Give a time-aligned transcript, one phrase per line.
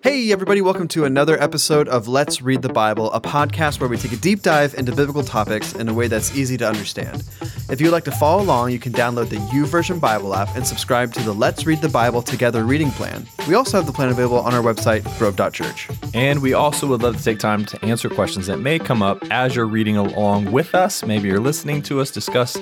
[0.00, 3.96] Hey, everybody, welcome to another episode of Let's Read the Bible, a podcast where we
[3.96, 7.24] take a deep dive into biblical topics in a way that's easy to understand.
[7.68, 11.12] If you'd like to follow along, you can download the YouVersion Bible app and subscribe
[11.14, 13.26] to the Let's Read the Bible Together reading plan.
[13.48, 15.88] We also have the plan available on our website, grove.church.
[16.14, 19.24] And we also would love to take time to answer questions that may come up
[19.32, 21.04] as you're reading along with us.
[21.04, 22.56] Maybe you're listening to us discuss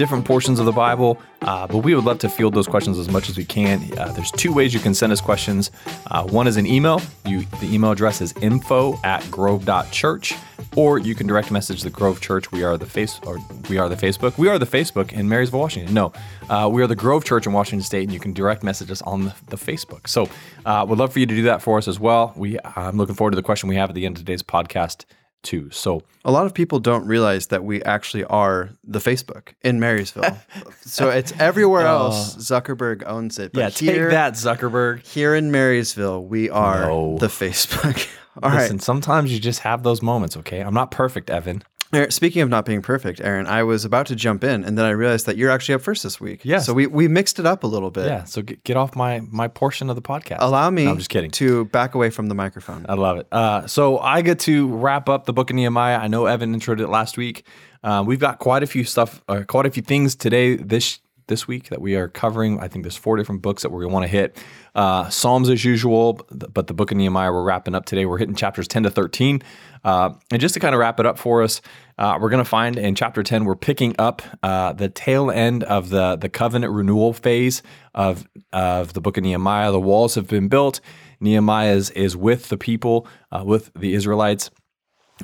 [0.00, 3.10] different portions of the Bible, uh, but we would love to field those questions as
[3.10, 3.78] much as we can.
[3.98, 5.70] Uh, there's two ways you can send us questions.
[6.06, 7.02] Uh, one is an email.
[7.26, 10.34] You, the email address is info at grove.church,
[10.74, 12.50] or you can direct message the Grove Church.
[12.50, 13.36] We are the face, or
[13.68, 14.38] we are the Facebook.
[14.38, 15.92] We are the Facebook in Marysville, Washington.
[15.92, 16.14] No,
[16.48, 19.02] uh, we are the Grove Church in Washington State, and you can direct message us
[19.02, 20.08] on the, the Facebook.
[20.08, 20.30] So,
[20.64, 22.32] uh, would love for you to do that for us as well.
[22.36, 25.04] We, I'm looking forward to the question we have at the end of today's podcast
[25.42, 25.70] too.
[25.70, 30.38] So a lot of people don't realize that we actually are the Facebook in Marysville.
[30.80, 32.06] so it's everywhere oh.
[32.06, 32.36] else.
[32.36, 33.52] Zuckerberg owns it.
[33.52, 35.06] But yeah, here, take that, Zuckerberg.
[35.06, 37.18] Here in Marysville, we are no.
[37.18, 38.08] the Facebook.
[38.42, 38.82] All Listen, right.
[38.82, 40.36] sometimes you just have those moments.
[40.36, 41.62] Okay, I'm not perfect, Evan.
[42.10, 44.90] Speaking of not being perfect, Aaron, I was about to jump in, and then I
[44.90, 46.42] realized that you're actually up first this week.
[46.44, 46.60] Yeah.
[46.60, 48.06] So we, we mixed it up a little bit.
[48.06, 48.24] Yeah.
[48.24, 50.36] So get, get off my my portion of the podcast.
[50.38, 50.84] Allow me.
[50.84, 51.30] No, I'm just kidding.
[51.32, 52.86] To back away from the microphone.
[52.88, 53.26] I love it.
[53.32, 55.98] Uh, so I get to wrap up the book of Nehemiah.
[55.98, 57.44] I know Evan introed it last week.
[57.82, 60.56] Uh, we've got quite a few stuff, uh, quite a few things today.
[60.56, 61.00] This
[61.30, 62.60] this week that we are covering.
[62.60, 64.36] I think there's four different books that we're going to want to hit.
[64.74, 68.04] Uh, Psalms as usual, but the book of Nehemiah we're wrapping up today.
[68.04, 69.42] We're hitting chapters 10 to 13.
[69.82, 71.62] Uh, and just to kind of wrap it up for us,
[71.96, 75.64] uh, we're going to find in chapter 10, we're picking up uh, the tail end
[75.64, 77.62] of the, the covenant renewal phase
[77.94, 79.72] of, of the book of Nehemiah.
[79.72, 80.80] The walls have been built.
[81.20, 84.50] Nehemiah is, is with the people, uh, with the Israelites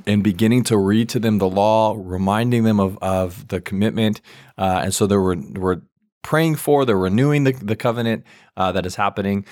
[0.07, 4.21] and beginning to read to them the law, reminding them of, of the commitment.
[4.59, 5.83] Uh, and so there were, were
[6.27, 6.85] praying for.
[6.85, 8.25] They're renewing the, the covenant
[8.57, 9.47] uh, that is happening.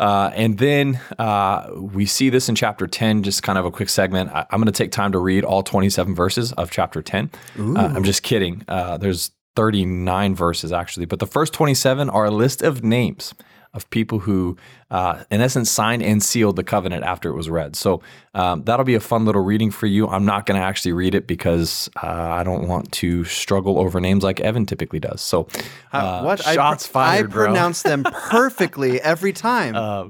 [0.00, 3.88] Uh, and then uh, we see this in chapter 10, just kind of a quick
[3.88, 4.30] segment.
[4.32, 7.30] I, am going to take time to read all 27 verses of chapter 10.
[7.76, 8.64] Uh, I'm just kidding.
[8.66, 13.34] Uh, there's 39 verses actually, but the first 27 are a list of names
[13.74, 14.56] of people who,
[14.90, 17.76] uh, in essence, signed and sealed the covenant after it was read.
[17.76, 18.00] So
[18.32, 20.08] um, that'll be a fun little reading for you.
[20.08, 24.00] I'm not going to actually read it because uh, I don't want to struggle over
[24.00, 25.20] names like Evan typically does.
[25.20, 25.48] So
[25.92, 29.74] uh, uh what shots I pr- fired, I pronounce them perfectly every time.
[29.74, 30.08] Uh,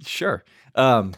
[0.00, 0.44] sure.
[0.76, 1.14] Um,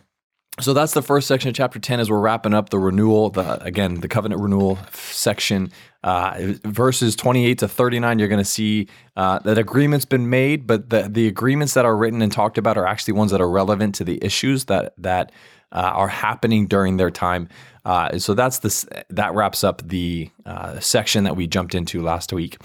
[0.61, 3.63] so that's the first section of chapter 10 as we're wrapping up the renewal the
[3.63, 5.73] again the covenant renewal section.
[6.05, 10.91] Uh, verses 28 to 39 you're going to see uh, that agreement's been made but
[10.91, 13.95] the, the agreements that are written and talked about are actually ones that are relevant
[13.95, 15.31] to the issues that that
[15.73, 17.49] uh, are happening during their time.
[17.85, 22.33] Uh, so that's this that wraps up the uh, section that we jumped into last
[22.33, 22.59] week.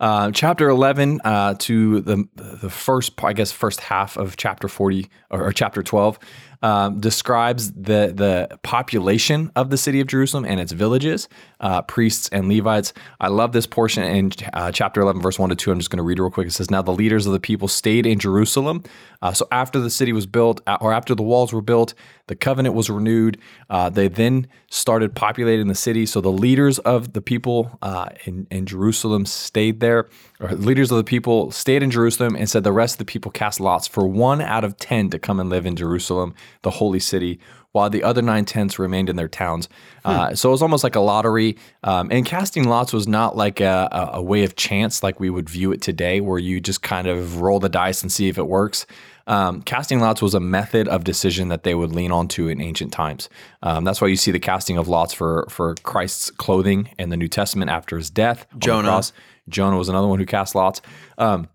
[0.00, 5.08] Uh, chapter 11 uh, to the the first, I guess, first half of chapter 40
[5.30, 6.18] or, or chapter 12
[6.62, 11.28] um, describes the the population of the city of Jerusalem and its villages,
[11.60, 12.92] uh, priests and Levites.
[13.20, 15.70] I love this portion in uh, chapter 11, verse 1 to 2.
[15.72, 16.46] I'm just going to read real quick.
[16.46, 18.82] It says, Now the leaders of the people stayed in Jerusalem.
[19.20, 21.94] Uh, so after the city was built, uh, or after the walls were built,
[22.28, 23.38] the covenant was renewed.
[23.68, 26.06] Uh, they then started populating the city.
[26.06, 30.08] So the leaders of the people uh, in, in Jerusalem stayed there,
[30.40, 33.30] or leaders of the people stayed in Jerusalem and said the rest of the people
[33.30, 37.00] cast lots for one out of 10 to come and live in Jerusalem, the holy
[37.00, 37.40] city,
[37.78, 39.68] while the other nine tenths remained in their towns.
[40.04, 40.10] Hmm.
[40.10, 41.56] Uh, so it was almost like a lottery.
[41.84, 45.30] Um, and casting lots was not like a, a, a, way of chance like we
[45.30, 48.36] would view it today, where you just kind of roll the dice and see if
[48.36, 48.84] it works.
[49.28, 52.92] Um, casting lots was a method of decision that they would lean onto in ancient
[52.92, 53.28] times.
[53.62, 57.16] Um, that's why you see the casting of lots for for Christ's clothing in the
[57.16, 58.46] New Testament after his death.
[58.58, 59.02] Jonah.
[59.48, 60.82] Jonah was another one who cast lots.
[61.16, 61.48] Um,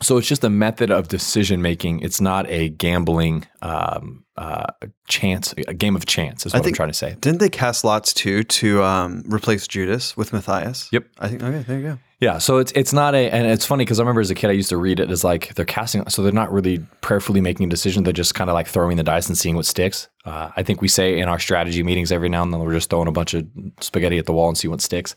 [0.00, 2.00] so it's just a method of decision making.
[2.00, 4.66] It's not a gambling um, uh,
[5.08, 7.16] chance, a game of chance, is what I think, I'm trying to say.
[7.20, 10.88] Didn't they cast lots too to um, replace Judas with Matthias?
[10.92, 11.04] Yep.
[11.18, 11.42] I think.
[11.42, 11.98] Okay, there you go.
[12.20, 14.50] Yeah, so it's it's not a, and it's funny because I remember as a kid
[14.50, 17.66] I used to read it as like they're casting, so they're not really prayerfully making
[17.66, 18.02] a decision.
[18.04, 20.08] They're just kind of like throwing the dice and seeing what sticks.
[20.24, 22.90] Uh, I think we say in our strategy meetings every now and then we're just
[22.90, 23.46] throwing a bunch of
[23.80, 25.14] spaghetti at the wall and see what sticks.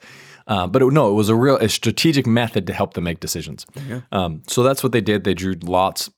[0.47, 3.19] Uh, but it, no, it was a real a strategic method to help them make
[3.19, 3.65] decisions.
[4.11, 5.23] Um, so that's what they did.
[5.23, 6.09] They drew lots.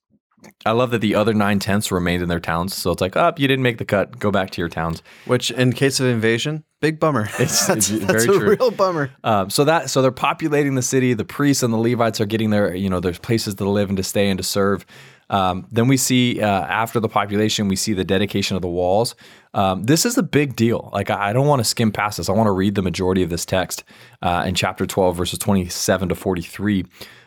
[0.66, 2.76] I love that the other nine tenths remained in their towns.
[2.76, 4.20] So it's like, up, oh, you didn't make the cut.
[4.20, 5.02] Go back to your towns.
[5.26, 7.30] Which, in case of invasion, big bummer.
[7.40, 9.12] It's, that's, it's that's a real bummer.
[9.24, 11.14] Um, so that so they're populating the city.
[11.14, 13.98] The priests and the Levites are getting their you know there's places to live and
[13.98, 14.86] to stay and to serve.
[15.30, 19.16] Um, then we see uh, after the population, we see the dedication of the walls.
[19.54, 20.90] Um, this is a big deal.
[20.94, 22.30] Like I, I don't want to skim past this.
[22.30, 23.84] I want to read the majority of this text
[24.22, 26.86] uh, in chapter 12, verses 27 to 43.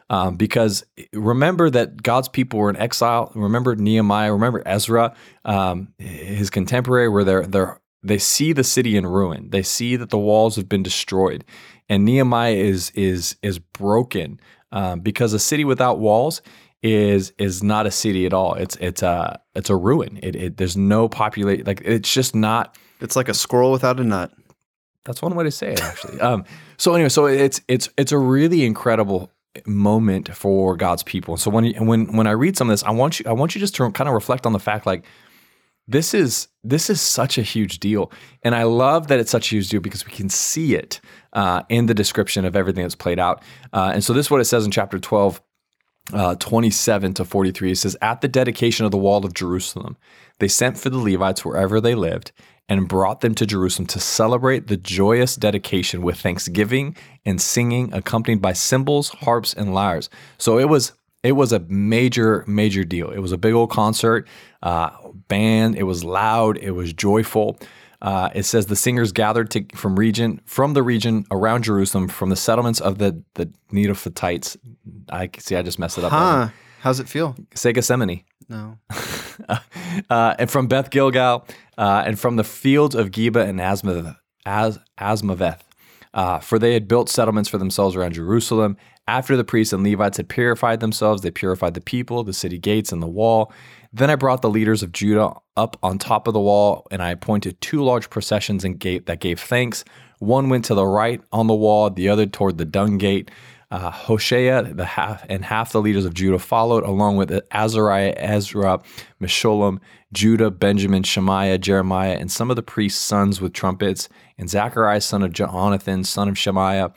[0.09, 3.33] Um, because remember that God's people were in exile.
[3.35, 4.33] Remember Nehemiah.
[4.33, 5.15] Remember Ezra,
[5.45, 9.51] um, his contemporary, where they're they're they see the city in ruin.
[9.51, 11.45] They see that the walls have been destroyed,
[11.89, 14.39] and Nehemiah is is is broken
[14.71, 16.41] um, because a city without walls
[16.83, 18.55] is is not a city at all.
[18.55, 20.19] It's it's a it's a ruin.
[20.23, 21.65] It, it there's no population.
[21.67, 22.77] Like it's just not.
[23.01, 24.33] It's like a squirrel without a nut.
[25.05, 26.21] That's one way to say it, actually.
[26.21, 26.45] um,
[26.77, 29.31] so anyway, so it's it's it's a really incredible
[29.67, 31.37] moment for God's people.
[31.37, 33.61] So when when when I read some of this, I want you I want you
[33.61, 35.05] just to kind of reflect on the fact like
[35.89, 38.11] this is this is such a huge deal,
[38.43, 41.01] and I love that it's such a huge deal because we can see it
[41.33, 43.43] uh, in the description of everything that's played out.
[43.73, 45.41] Uh, and so this is what it says in chapter twelve.
[46.13, 49.97] Uh, 27 to 43 it says at the dedication of the wall of jerusalem
[50.39, 52.31] they sent for the levites wherever they lived
[52.69, 58.43] and brought them to jerusalem to celebrate the joyous dedication with thanksgiving and singing accompanied
[58.43, 60.09] by cymbals harps and lyres
[60.39, 60.93] so it was
[61.23, 64.27] it was a major major deal it was a big old concert
[64.63, 64.91] uh,
[65.29, 67.59] band it was loud it was joyful
[68.03, 72.29] uh, it says the singers gathered to, from region from the region around Jerusalem, from
[72.29, 74.57] the settlements of the the Netophathites.
[75.11, 75.57] I see.
[75.57, 76.13] I just messed it up.
[76.13, 76.49] Huh?
[76.87, 77.35] How's it feel?
[77.53, 78.23] Say Gethsemane.
[78.49, 78.79] No.
[80.09, 81.45] uh, and from Beth Gilgal,
[81.77, 84.17] uh, and from the fields of Geba and Asmaveth,
[84.47, 85.63] As, Asmaveth.
[86.15, 88.77] Uh, for they had built settlements for themselves around Jerusalem.
[89.09, 92.93] After the priests and Levites had purified themselves, they purified the people, the city gates,
[92.93, 93.53] and the wall.
[93.93, 97.11] Then I brought the leaders of Judah up on top of the wall, and I
[97.11, 99.85] appointed two large processions and gate that gave thanks.
[100.21, 103.33] One went to the right on the wall, the other toward the dung gate.
[103.69, 108.81] Uh, Hoshea the half and half the leaders of Judah followed, along with Azariah, Ezra,
[109.21, 109.81] Meshullam,
[110.13, 114.09] Judah, Benjamin, Shemaiah, Jeremiah, and some of the priests' sons with trumpets,
[114.39, 116.93] and Zachariah, son of Jonathan, son of Shemaiah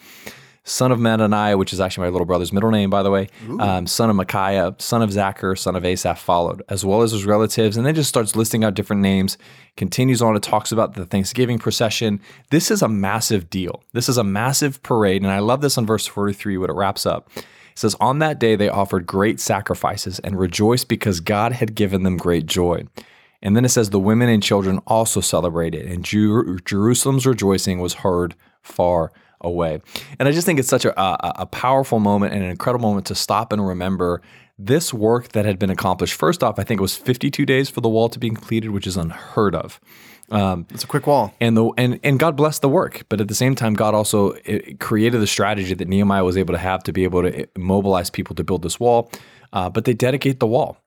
[0.69, 3.27] son of Mattaniah, which is actually my little brother's middle name, by the way,
[3.59, 7.25] um, son of Micaiah, son of Zakkur, son of Asaph followed, as well as his
[7.25, 7.75] relatives.
[7.75, 9.37] And then just starts listing out different names,
[9.75, 12.21] continues on, it talks about the Thanksgiving procession.
[12.51, 13.83] This is a massive deal.
[13.93, 15.23] This is a massive parade.
[15.23, 17.29] And I love this on verse 43 when it wraps up.
[17.35, 17.45] It
[17.75, 22.17] says, On that day they offered great sacrifices and rejoiced because God had given them
[22.17, 22.85] great joy.
[23.41, 27.95] And then it says, The women and children also celebrated, and Jer- Jerusalem's rejoicing was
[27.95, 29.81] heard far away.
[30.17, 33.05] And I just think it's such a, a, a, powerful moment and an incredible moment
[33.07, 34.21] to stop and remember
[34.57, 36.13] this work that had been accomplished.
[36.13, 38.85] First off, I think it was 52 days for the wall to be completed, which
[38.85, 39.79] is unheard of.
[40.31, 43.27] Um, it's a quick wall, and the and and God blessed the work, but at
[43.27, 44.35] the same time, God also
[44.79, 48.35] created the strategy that Nehemiah was able to have to be able to mobilize people
[48.35, 49.11] to build this wall.
[49.51, 50.77] Uh, but they dedicate the wall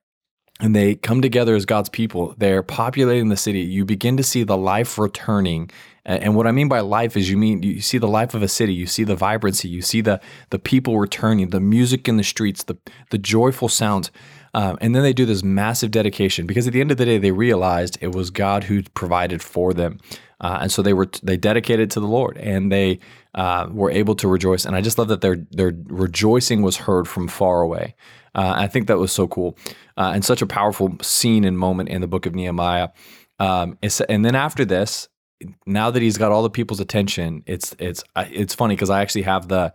[0.61, 2.35] and they come together as God's people.
[2.39, 3.61] They're populating the city.
[3.61, 5.71] You begin to see the life returning.
[6.05, 8.49] And what I mean by life is you mean you see the life of a
[8.49, 10.21] city, you see the vibrancy, you see the
[10.51, 12.77] the people returning, the music in the streets, the
[13.11, 14.11] the joyful sounds.
[14.55, 17.17] Um, and then they do this massive dedication because at the end of the day,
[17.19, 19.99] they realized it was God who provided for them,
[20.41, 22.99] uh, and so they were they dedicated to the Lord, and they
[23.35, 24.65] uh, were able to rejoice.
[24.65, 27.95] And I just love that their their rejoicing was heard from far away.
[28.35, 29.57] Uh, I think that was so cool
[29.97, 32.89] uh, and such a powerful scene and moment in the book of Nehemiah.
[33.39, 33.79] Um,
[34.09, 35.09] and then after this,
[35.67, 39.23] now that he's got all the people's attention, it's it's it's funny because I actually
[39.23, 39.73] have the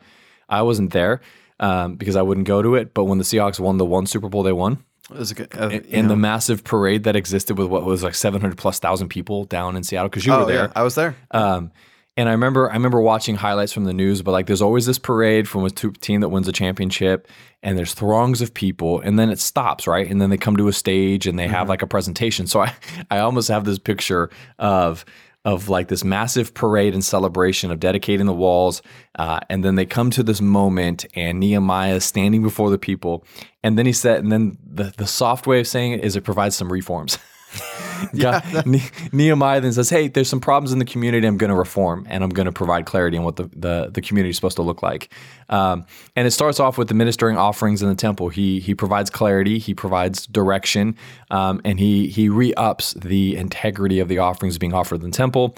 [0.50, 1.22] I wasn't there
[1.60, 4.30] um, because I wouldn't go to it, but when the Seahawks won the one Super
[4.30, 4.84] Bowl they won.
[5.10, 9.08] Good, uh, in, the massive parade that existed with what was like 700 plus thousand
[9.08, 10.66] people down in Seattle because you oh, were there.
[10.66, 11.16] Yeah, I was there.
[11.32, 11.72] Um,
[12.18, 14.98] and I remember I remember watching highlights from the news, but like there's always this
[14.98, 17.28] parade from a team that wins a championship,
[17.62, 20.10] and there's throngs of people, and then it stops, right?
[20.10, 21.54] And then they come to a stage and they mm-hmm.
[21.54, 22.48] have like a presentation.
[22.48, 22.74] So I
[23.12, 25.06] I almost have this picture of
[25.48, 28.82] of like this massive parade and celebration of dedicating the walls.
[29.18, 33.24] Uh, and then they come to this moment, and Nehemiah is standing before the people.
[33.64, 36.26] And then he said, and then the, the soft way of saying it is it
[36.26, 37.18] provides some reforms.
[38.20, 41.28] God, ne- Nehemiah then says, "Hey, there's some problems in the community.
[41.28, 44.02] I'm going to reform, and I'm going to provide clarity on what the, the, the
[44.02, 45.14] community is supposed to look like."
[45.50, 45.86] Um,
[46.16, 48.30] and it starts off with the ministering offerings in the temple.
[48.30, 50.96] He he provides clarity, he provides direction,
[51.32, 55.18] um, and he he re ups the integrity of the offerings being offered in the
[55.18, 55.56] temple.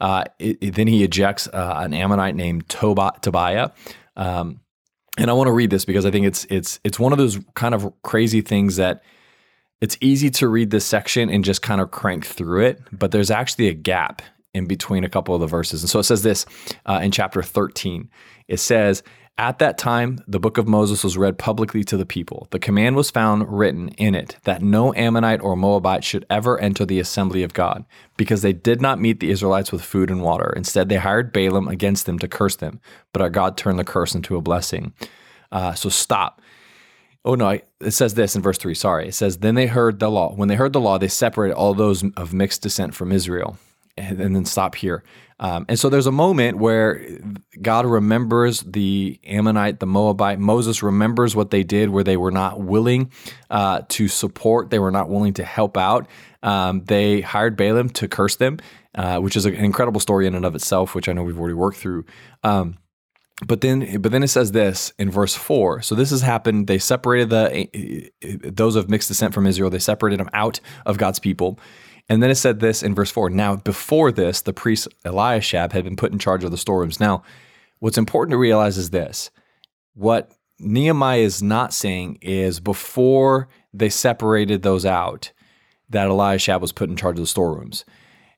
[0.00, 3.70] Uh, it, it, then he ejects uh, an Ammonite named Toba, Tobiah.
[4.16, 4.60] Um,
[5.18, 7.38] and I want to read this because I think it's it's it's one of those
[7.54, 9.02] kind of crazy things that
[9.82, 13.32] it's easy to read this section and just kind of crank through it, but there's
[13.32, 14.22] actually a gap
[14.54, 15.82] in between a couple of the verses.
[15.82, 16.46] And so it says this
[16.86, 18.08] uh, in chapter 13.
[18.46, 19.02] It says,
[19.38, 22.46] At that time, the book of Moses was read publicly to the people.
[22.52, 26.84] The command was found written in it that no Ammonite or Moabite should ever enter
[26.84, 27.84] the assembly of God,
[28.16, 30.52] because they did not meet the Israelites with food and water.
[30.54, 32.80] Instead, they hired Balaam against them to curse them,
[33.12, 34.92] but our God turned the curse into a blessing.
[35.50, 36.40] Uh, so stop.
[37.24, 37.50] Oh no,
[37.80, 38.74] it says this in verse 3.
[38.74, 39.08] Sorry.
[39.08, 40.34] It says, Then they heard the law.
[40.34, 43.58] When they heard the law, they separated all those of mixed descent from Israel.
[43.96, 45.04] And, and then stop here.
[45.38, 47.04] Um, and so there's a moment where
[47.60, 50.38] God remembers the Ammonite, the Moabite.
[50.38, 53.10] Moses remembers what they did, where they were not willing
[53.50, 56.06] uh, to support, they were not willing to help out.
[56.44, 58.60] Um, they hired Balaam to curse them,
[58.94, 61.54] uh, which is an incredible story in and of itself, which I know we've already
[61.54, 62.04] worked through.
[62.44, 62.78] Um,
[63.46, 65.82] but then, but then it says this in verse four.
[65.82, 66.66] So this has happened.
[66.66, 69.70] They separated the eh, eh, those of mixed descent from Israel.
[69.70, 71.58] They separated them out of God's people.
[72.08, 75.84] And then it said this in verse 4 Now, before this, the priest Eliashib had
[75.84, 77.00] been put in charge of the storerooms.
[77.00, 77.22] Now,
[77.78, 79.30] what's important to realize is this
[79.94, 85.32] what Nehemiah is not saying is before they separated those out,
[85.88, 87.84] that Eliashib was put in charge of the storerooms.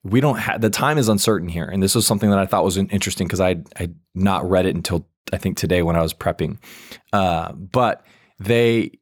[0.05, 1.65] We don't have the time is uncertain here.
[1.65, 4.77] And this was something that I thought was interesting because I I not read it
[4.77, 6.59] until I think today when I was prepping.
[7.13, 8.05] Uh, but
[8.39, 8.93] they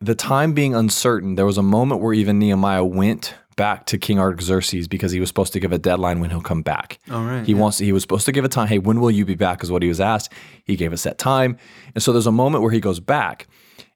[0.00, 4.18] the time being uncertain, there was a moment where even Nehemiah went back to King
[4.18, 6.98] Artaxerxes because he was supposed to give a deadline when he'll come back.
[7.10, 7.44] All right.
[7.44, 7.58] He yeah.
[7.58, 8.68] wants he was supposed to give a time.
[8.68, 9.62] Hey, when will you be back?
[9.62, 10.32] Is what he was asked.
[10.64, 11.58] He gave a set time,
[11.94, 13.46] and so there's a moment where he goes back,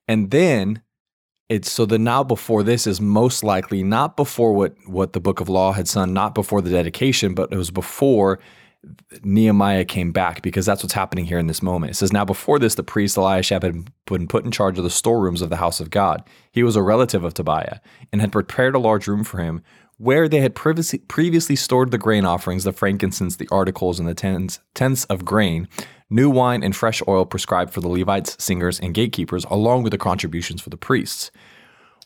[0.09, 0.83] and then
[1.51, 5.41] it's so the now before this is most likely not before what what the book
[5.41, 8.39] of law had done, not before the dedication, but it was before
[9.23, 11.91] Nehemiah came back because that's what's happening here in this moment.
[11.91, 14.91] It says, Now before this, the priest Eliashib had been put in charge of the
[14.91, 16.23] storerooms of the house of God.
[16.53, 17.81] He was a relative of Tobiah
[18.13, 19.63] and had prepared a large room for him
[19.99, 24.15] where they had previously, previously stored the grain offerings, the frankincense, the articles, and the
[24.15, 25.69] tens, tenths of grain,
[26.11, 29.99] new wine, and fresh oil prescribed for the Levites, singers, and gatekeepers, along with the
[29.99, 31.31] contributions for the priests.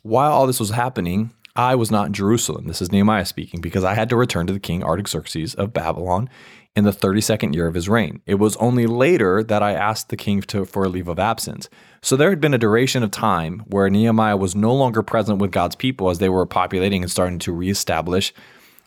[0.02, 2.66] While all this was happening, I was not in Jerusalem.
[2.66, 6.28] This is Nehemiah speaking, because I had to return to the king Artaxerxes of Babylon
[6.76, 8.20] in the 32nd year of his reign.
[8.26, 11.68] It was only later that I asked the king to, for a leave of absence.
[12.02, 15.52] So there had been a duration of time where Nehemiah was no longer present with
[15.52, 18.34] God's people as they were populating and starting to reestablish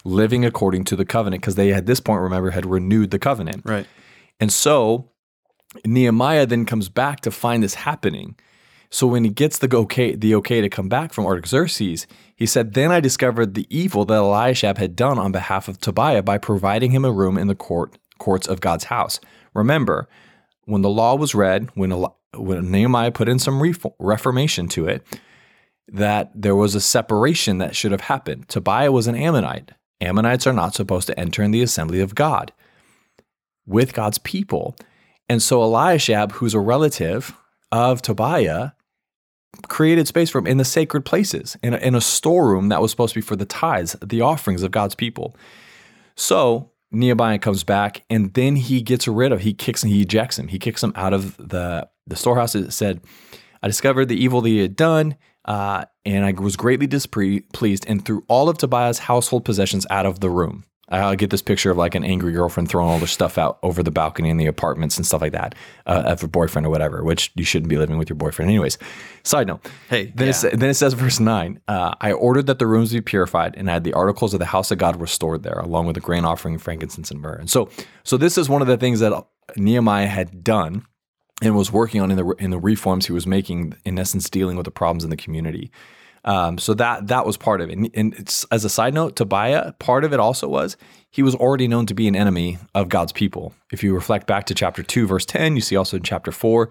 [0.03, 3.61] living according to the covenant because they at this point remember had renewed the covenant.
[3.65, 3.87] Right.
[4.39, 5.11] And so
[5.85, 8.35] Nehemiah then comes back to find this happening.
[8.89, 12.73] So when he gets the okay, the okay to come back from Artaxerxes, he said,
[12.73, 16.91] Then I discovered the evil that Eliashib had done on behalf of Tobiah by providing
[16.91, 19.19] him a room in the court courts of God's house.
[19.53, 20.07] Remember,
[20.65, 21.91] when the law was read, when,
[22.35, 23.61] when Nehemiah put in some
[23.99, 25.05] reformation to it,
[25.87, 28.49] that there was a separation that should have happened.
[28.49, 29.71] Tobiah was an Ammonite.
[30.01, 32.51] Ammonites are not supposed to enter in the assembly of God
[33.67, 34.75] with God's people.
[35.29, 37.37] And so Eliashib, who's a relative
[37.71, 38.71] of Tobiah,
[39.67, 42.91] created space for him in the sacred places, in a, in a storeroom that was
[42.91, 45.35] supposed to be for the tithes, the offerings of God's people.
[46.15, 50.39] So Nehemiah comes back, and then he gets rid of, he kicks and he ejects
[50.39, 50.47] him.
[50.47, 52.55] He kicks him out of the, the storehouse.
[52.55, 53.01] It said,
[53.61, 58.05] I discovered the evil that he had done, uh, and I was greatly displeased, and
[58.05, 60.63] threw all of Tobiah's household possessions out of the room.
[60.89, 63.83] I get this picture of like an angry girlfriend throwing all their stuff out over
[63.83, 65.53] the balcony in the apartments and stuff like that
[65.85, 68.49] uh, of a boyfriend or whatever, which you shouldn't be living with your boyfriend.
[68.49, 68.77] Anyways,
[69.23, 69.67] side note.
[69.89, 70.49] Hey, then, yeah.
[70.49, 73.69] it, then it says, verse 9 uh, I ordered that the rooms be purified and
[73.69, 76.23] I had the articles of the house of God restored there, along with the grain
[76.23, 77.35] offering, of frankincense, and myrrh.
[77.35, 77.69] And so,
[78.03, 79.27] so this is one of the things that
[79.57, 80.85] Nehemiah had done
[81.41, 84.57] and was working on in the in the reforms he was making, in essence, dealing
[84.57, 85.69] with the problems in the community.
[86.27, 87.77] Um, so that that was part of it.
[87.77, 88.13] And, and
[88.51, 90.77] as a side note, Tobiah, part of it also was
[91.09, 93.53] he was already known to be an enemy of God's people.
[93.71, 96.69] If you reflect back to chapter two, verse ten, you see also in chapter four,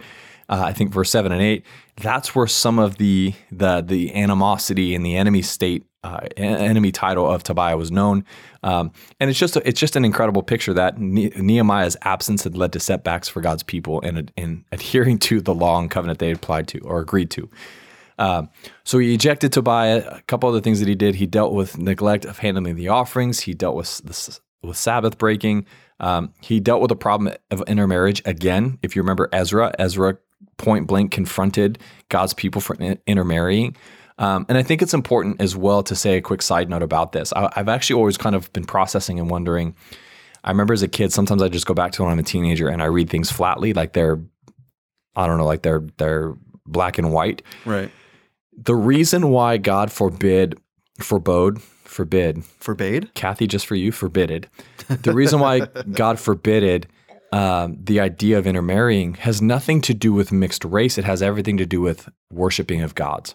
[0.49, 1.65] uh, I think verse seven and eight,
[1.97, 5.85] that's where some of the the the animosity and the enemy state.
[6.05, 8.25] Uh, enemy title of Tobiah was known,
[8.63, 12.57] um, and it's just a, it's just an incredible picture that ne- Nehemiah's absence had
[12.57, 16.29] led to setbacks for God's people in, in adhering to the law and covenant they
[16.29, 17.51] had applied to or agreed to.
[18.19, 18.49] Um,
[18.85, 20.05] so he ejected Tobiah.
[20.07, 21.17] A couple other things that he did.
[21.17, 23.41] He dealt with neglect of handling the offerings.
[23.41, 25.67] He dealt with the, with Sabbath breaking.
[26.01, 28.79] Um, he dealt with the problem of intermarriage again.
[28.83, 30.19] If you remember Ezra, Ezra
[30.59, 33.77] point blank confronted God's people for intermarrying.
[34.19, 37.13] Um, and I think it's important as well to say a quick side note about
[37.13, 37.33] this.
[37.35, 39.75] I, I've actually always kind of been processing and wondering.
[40.43, 42.69] I remember as a kid, sometimes I just go back to when I'm a teenager
[42.69, 44.23] and I read things flatly, like they're,
[45.15, 46.35] I don't know, like they're they're
[46.67, 47.43] black and white.
[47.65, 47.91] Right
[48.57, 50.59] the reason why God forbid,
[51.01, 54.49] forbode, forbid, forbade, Kathy, just for you, forbidded.
[54.89, 55.61] The reason why
[55.93, 56.87] God forbidded
[57.33, 60.97] um, the idea of intermarrying has nothing to do with mixed race.
[60.99, 63.35] It has everything to do with worshiping of gods.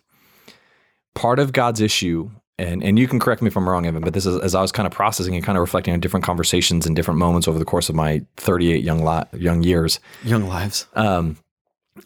[1.13, 4.13] Part of God's issue, and, and you can correct me if I'm wrong, Evan, but
[4.13, 6.85] this is as I was kind of processing and kind of reflecting on different conversations
[6.85, 10.87] and different moments over the course of my 38 young li- young years, Young lives.
[10.93, 11.37] um,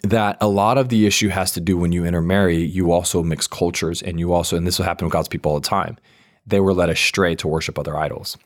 [0.02, 3.48] that a lot of the issue has to do when you intermarry, you also mix
[3.48, 5.98] cultures, and you also, and this will happen with God's people all the time.
[6.48, 8.38] They were led astray to worship other idols,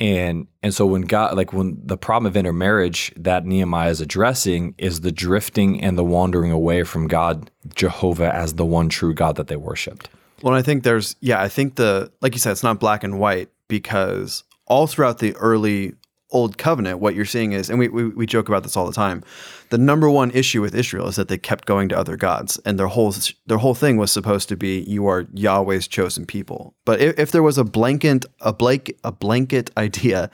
[0.00, 4.74] and and so when God, like when the problem of intermarriage that Nehemiah is addressing
[4.78, 9.36] is the drifting and the wandering away from God, Jehovah as the one true God
[9.36, 10.08] that they worshipped.
[10.42, 13.20] Well, I think there's yeah, I think the like you said, it's not black and
[13.20, 15.94] white because all throughout the early
[16.32, 18.92] old covenant, what you're seeing is, and we, we we joke about this all the
[18.92, 19.22] time.
[19.70, 22.78] The number one issue with Israel is that they kept going to other gods, and
[22.78, 23.14] their whole
[23.46, 26.74] their whole thing was supposed to be you are Yahweh's chosen people.
[26.84, 30.30] But if, if there was a blanket a blank a blanket idea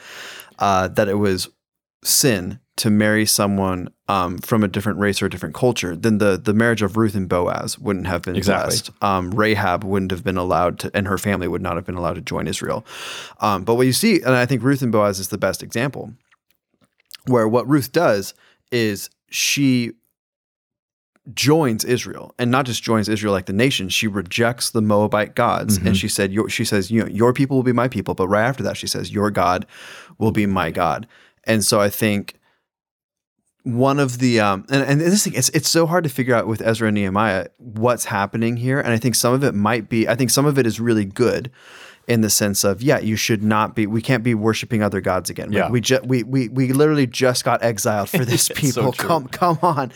[0.58, 1.48] uh, that it was
[2.04, 6.36] sin to marry someone um, from a different race or a different culture, then the
[6.36, 8.70] the marriage of Ruth and Boaz wouldn't have been Exactly.
[8.70, 8.90] blessed.
[9.02, 12.14] Um, Rahab wouldn't have been allowed to, and her family would not have been allowed
[12.14, 12.84] to join Israel.
[13.40, 16.12] Um, but what you see, and I think Ruth and Boaz is the best example,
[17.26, 18.34] where what Ruth does
[18.72, 19.92] is she
[21.34, 23.90] joins Israel, and not just joins Israel like the nation.
[23.90, 27.56] She rejects the Moabite gods, and she said, your, "She says, you know, your people
[27.56, 29.66] will be my people." But right after that, she says, "Your God
[30.18, 31.06] will be my God."
[31.44, 32.34] And so I think
[33.64, 36.46] one of the um and, and this thing it's it's so hard to figure out
[36.46, 38.78] with Ezra and Nehemiah what's happening here.
[38.80, 41.04] And I think some of it might be I think some of it is really
[41.04, 41.50] good
[42.06, 45.28] in the sense of yeah, you should not be we can't be worshiping other gods
[45.28, 45.48] again.
[45.50, 45.70] Like, Yeah.
[45.70, 48.92] we just we, we we literally just got exiled for this It's so people.
[48.92, 49.92] come come on.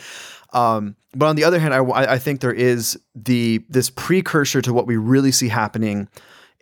[0.51, 4.61] Um, but on the other hand, I, I I think there is the this precursor
[4.61, 6.07] to what we really see happening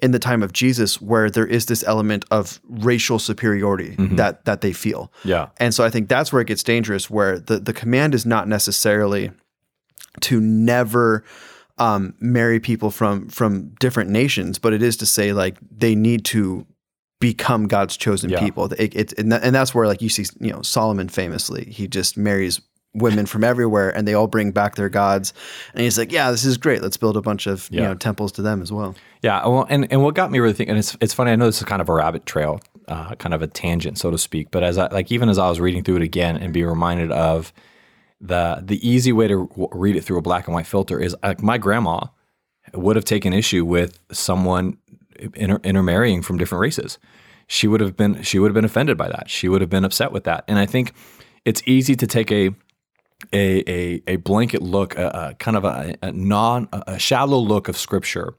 [0.02, 4.62] in the time of Jesus, where there is this element of racial superiority that that
[4.62, 5.12] they feel.
[5.24, 5.50] Yeah.
[5.58, 8.48] And so I think that's where it gets dangerous, where the, the command is not
[8.48, 9.32] necessarily
[10.22, 11.24] to never
[11.78, 16.26] um, marry people from from different nations, but it is to say like they need
[16.26, 16.66] to
[17.20, 18.40] become God's chosen Yeah.
[18.40, 18.66] people.
[18.74, 21.88] It, it, and, that, and that's where like you see, you know, Solomon famously, he
[21.88, 22.60] just marries
[22.94, 25.34] women from everywhere and they all bring back their gods.
[25.74, 26.82] And he's like, yeah, this is great.
[26.82, 28.96] Let's build a bunch of, you know, temples to them as well.
[29.22, 31.32] Yeah, well, and, and what got me really thinking, and it's it's funny.
[31.32, 34.12] I know this is kind of a rabbit trail, uh, kind of a tangent, so
[34.12, 34.52] to speak.
[34.52, 37.12] But as I like, even as I was reading through it again, and be reminded
[37.12, 37.54] of
[38.20, 41.16] the the easy way to w- read it through a black and white filter is
[41.24, 42.02] like my grandma
[42.74, 44.78] would have taken issue with someone
[45.36, 46.98] inter- intermarrying from different races.
[47.48, 49.30] She would have been she would have been offended by that.
[49.30, 50.44] She would have been upset with that.
[50.48, 50.94] And I think
[51.46, 52.52] it's easy to take a
[53.34, 57.68] a a, a blanket look, a, a kind of a, a non a shallow look
[57.68, 58.36] of scripture,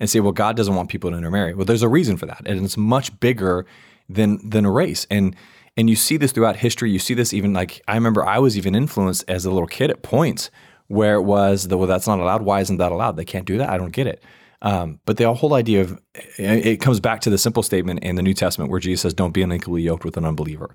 [0.00, 1.54] and say, well, God doesn't want people to intermarry.
[1.54, 3.66] Well, there's a reason for that, and it's much bigger
[4.08, 5.06] than than a race.
[5.10, 5.34] And
[5.76, 6.90] and you see this throughout history.
[6.90, 9.90] You see this even like I remember I was even influenced as a little kid
[9.90, 10.50] at points
[10.88, 12.42] where it was the well, that's not allowed.
[12.42, 13.16] Why isn't that allowed?
[13.16, 13.68] They can't do that.
[13.68, 14.22] I don't get it.
[14.62, 16.00] Um, but the whole idea of
[16.38, 19.32] it comes back to the simple statement in the New Testament where Jesus says, "Don't
[19.32, 20.70] be unequally yoked with an unbeliever."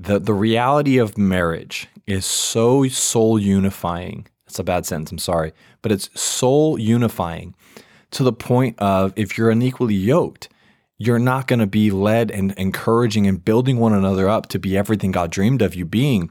[0.00, 4.26] The the reality of marriage is so soul unifying.
[4.46, 7.54] It's a bad sentence, I'm sorry, but it's soul unifying
[8.12, 10.48] to the point of if you're unequally yoked,
[10.98, 14.76] you're not going to be led and encouraging and building one another up to be
[14.76, 16.30] everything God dreamed of you being.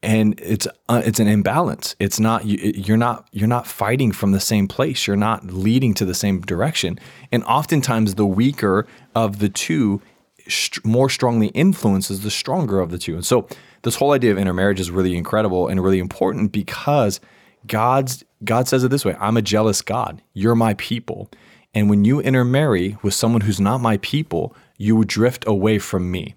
[0.00, 1.96] And it's uh, it's an imbalance.
[1.98, 5.08] It's not you, you're not you're not fighting from the same place.
[5.08, 7.00] You're not leading to the same direction.
[7.32, 10.00] And oftentimes, the weaker of the two
[10.48, 13.14] st- more strongly influences the stronger of the two.
[13.14, 13.48] And so
[13.82, 17.20] this whole idea of intermarriage is really incredible and really important because
[17.66, 20.22] God's God says it this way, I'm a jealous God.
[20.32, 21.28] You're my people.
[21.74, 26.10] And when you intermarry with someone who's not my people, you would drift away from
[26.10, 26.34] me.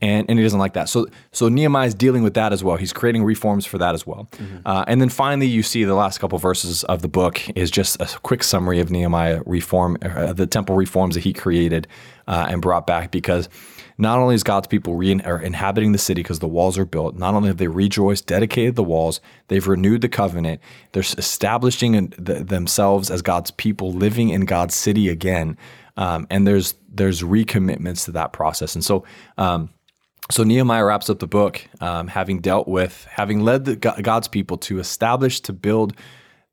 [0.00, 0.88] And, and he doesn't like that.
[0.88, 2.76] So so Nehemiah is dealing with that as well.
[2.76, 4.28] He's creating reforms for that as well.
[4.64, 8.00] Uh, and then finally, you see the last couple verses of the book is just
[8.00, 11.88] a quick summary of Nehemiah reform, uh, the temple reforms that he created
[12.28, 13.10] uh, and brought back.
[13.10, 13.48] Because
[13.96, 17.16] not only is God's people re- are inhabiting the city because the walls are built,
[17.16, 20.60] not only have they rejoiced, dedicated the walls, they've renewed the covenant,
[20.92, 25.58] they're establishing themselves as God's people, living in God's city again.
[25.96, 28.76] Um, and there's there's recommitments to that process.
[28.76, 29.04] And so.
[29.36, 29.70] Um,
[30.30, 34.56] so Nehemiah wraps up the book, um, having dealt with, having led the, God's people
[34.58, 35.94] to establish, to build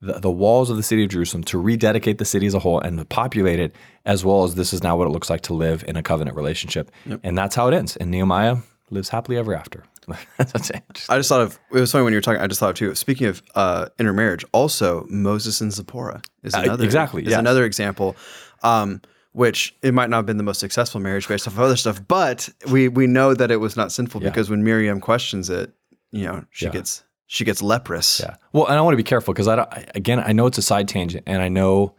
[0.01, 2.79] the, the walls of the city of Jerusalem, to rededicate the city as a whole
[2.79, 5.53] and to populate it, as well as this is now what it looks like to
[5.53, 6.91] live in a covenant relationship.
[7.23, 7.95] And that's how it ends.
[7.97, 8.57] And Nehemiah
[8.91, 9.83] lives happily ever after.
[10.37, 10.83] that's it.
[10.93, 12.39] Just- I just thought of it was funny when you were talking.
[12.39, 12.93] I just thought of too.
[12.93, 17.39] Speaking of uh, intermarriage, also Moses and Zipporah is Uh, another exactly, is yes.
[17.39, 18.15] another example.
[18.61, 19.01] Um,
[19.35, 22.01] which it might not have been the most successful marriage based off of other stuff,
[22.07, 24.29] but we we know that it was not sinful Yeah.
[24.29, 25.73] because when Miriam questions it,
[26.11, 26.71] you know, she Yeah.
[26.71, 28.21] gets she gets leprous.
[28.23, 28.35] Yeah.
[28.53, 30.57] Well, and I want to be careful because I, don't, I again I know it's
[30.57, 31.95] a side tangent, and I know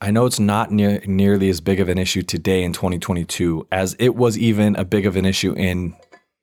[0.00, 3.94] I know it's not near, nearly as big of an issue today in 2022 as
[3.98, 5.94] it was even a big of an issue in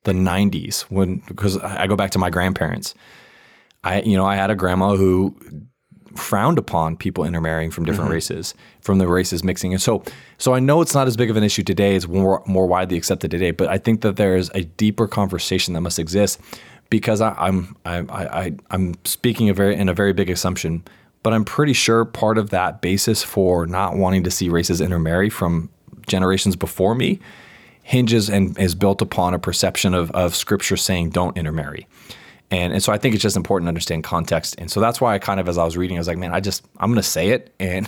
[0.04, 2.94] the 90s when because I I go back to my grandparents.
[3.84, 5.36] I you know I had a grandma who
[6.18, 8.16] frowned upon people intermarrying from different mm-hmm.
[8.16, 9.74] races, from the races mixing.
[9.74, 10.04] And so,
[10.38, 12.98] so I know it's not as big of an issue today; it's more more widely
[12.98, 13.52] accepted today.
[13.52, 16.40] But I think that there is a deeper conversation that must exist
[16.90, 20.84] because I, I'm I, I I'm speaking a very in a very big assumption,
[21.24, 25.30] but I'm pretty sure part of that basis for not wanting to see races intermarry
[25.30, 25.70] from
[26.08, 27.20] generations before me
[27.88, 31.88] hinges and is built upon a perception of, of scripture saying don't intermarry.
[32.50, 34.56] And, and so I think it's just important to understand context.
[34.58, 36.34] And so that's why I kind of, as I was reading, I was like, man,
[36.34, 37.54] I just, I'm going to say it.
[37.60, 37.88] And,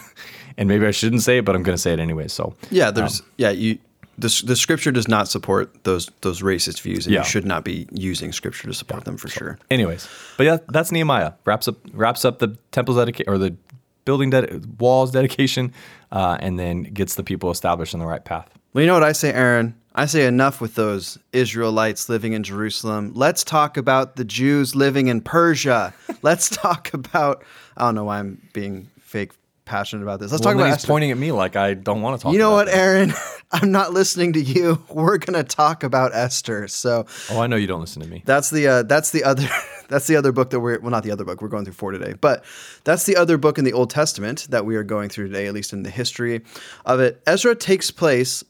[0.58, 2.28] and maybe I shouldn't say it, but I'm going to say it anyway.
[2.28, 3.78] So Yeah, there's yeah, you
[4.18, 7.22] the, the scripture does not support those those racist views and Yeah.
[7.22, 9.58] you should not be using scripture to support them for sure.
[9.72, 13.56] anyways, but yeah, that's Nehemiah wraps up, wraps up the temple's dedication or the
[14.04, 15.72] building ded- walls dedication,
[16.12, 18.50] uh, and then gets the people established on the right path.
[18.74, 19.76] Well, you know what I say, Aaron?
[19.96, 23.12] I say enough with those Israelites living in Jerusalem.
[23.16, 25.94] Let's talk about the Jews living in Persia.
[26.22, 27.44] Let's talk about
[27.76, 29.32] I don't know why I'm being fake
[29.66, 30.32] passionate about this.
[30.32, 32.40] Let's Well, talk about he's pointing at me like I don't want to talk You
[32.40, 33.14] know what, Aaron?
[33.52, 34.84] I'm not listening to you.
[34.90, 36.68] We're gonna talk about Esther.
[36.68, 37.06] So.
[37.32, 38.22] Oh, I know you don't listen to me.
[38.26, 39.48] that's the uh, that's the other
[39.90, 41.92] that's the other book that we're well not the other book we're going through for
[41.92, 42.46] today, but
[42.84, 45.54] that's the other book in the Old Testament that we are going through today, at
[45.54, 46.42] least in the history
[46.86, 47.22] of it.
[47.26, 48.44] Ezra takes place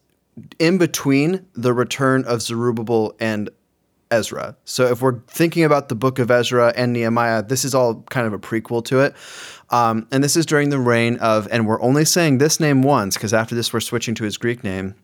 [0.59, 3.49] in between the return of Zerubbabel and
[4.11, 4.55] Ezra.
[4.65, 8.25] So if we're thinking about the book of Ezra and Nehemiah, this is all kind
[8.25, 9.15] of a prequel to it.
[9.69, 13.15] Um, and this is during the reign of, and we're only saying this name once
[13.15, 14.95] because after this we're switching to his Greek name,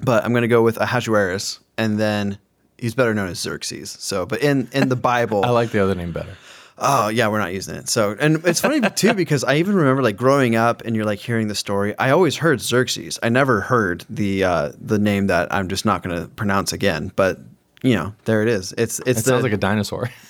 [0.00, 2.38] but I'm going to go with Ahasuerus, and then
[2.78, 3.90] he's better known as Xerxes.
[4.00, 6.36] So, but in in the Bible, I like the other name better.
[6.82, 7.88] Oh yeah, we're not using it.
[7.90, 11.18] So, and it's funny too because I even remember like growing up and you're like
[11.18, 11.96] hearing the story.
[11.98, 13.18] I always heard Xerxes.
[13.22, 17.12] I never heard the uh, the name that I'm just not going to pronounce again.
[17.14, 17.38] But
[17.82, 18.72] you know, there it is.
[18.78, 20.10] It's it's It the sounds like a dinosaur.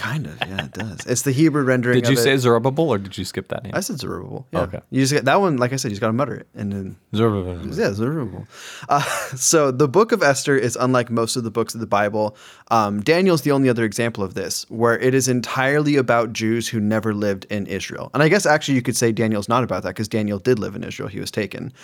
[0.00, 1.06] kind of yeah, it does.
[1.06, 2.00] It's the Hebrew rendering.
[2.00, 2.36] Did you say.
[2.40, 3.72] Zerubbabel or did you skip that name?
[3.74, 4.46] I said Zerubbabel.
[4.50, 4.60] Yeah.
[4.60, 4.80] Okay.
[4.88, 5.58] You just get that one.
[5.58, 7.66] Like I said, you just got to mutter it and then Zerubbabel.
[7.66, 8.46] yeah, Zerubbabel.
[8.88, 9.02] Uh,
[9.36, 12.34] so the book of Esther is unlike most of the books of the Bible.
[12.70, 16.80] Um, Daniel's the only other example of this, where it is entirely about Jews who
[16.80, 18.10] never lived in Israel.
[18.14, 20.76] And I guess actually you could say Daniel's not about that because Daniel did live
[20.76, 21.08] in Israel.
[21.10, 21.74] He was taken.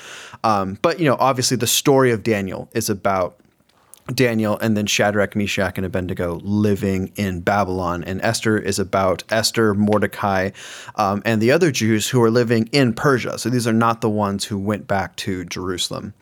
[0.42, 3.40] Um, but, you know, obviously the story of Daniel is about
[4.14, 8.04] Daniel and then Shadrach, Meshach, and Abednego living in Babylon.
[8.04, 10.50] And Esther is about Esther, Mordecai,
[10.94, 13.38] um, and the other Jews who are living in Persia.
[13.38, 16.14] So these are not the ones who went back to Jerusalem.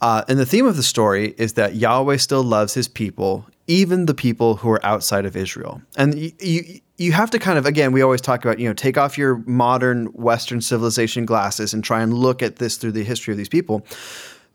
[0.00, 4.06] Uh, and the theme of the story is that Yahweh still loves his people, even
[4.06, 5.82] the people who are outside of Israel.
[5.96, 8.74] And you, you, you have to kind of, again, we always talk about, you know,
[8.74, 13.02] take off your modern Western civilization glasses and try and look at this through the
[13.02, 13.84] history of these people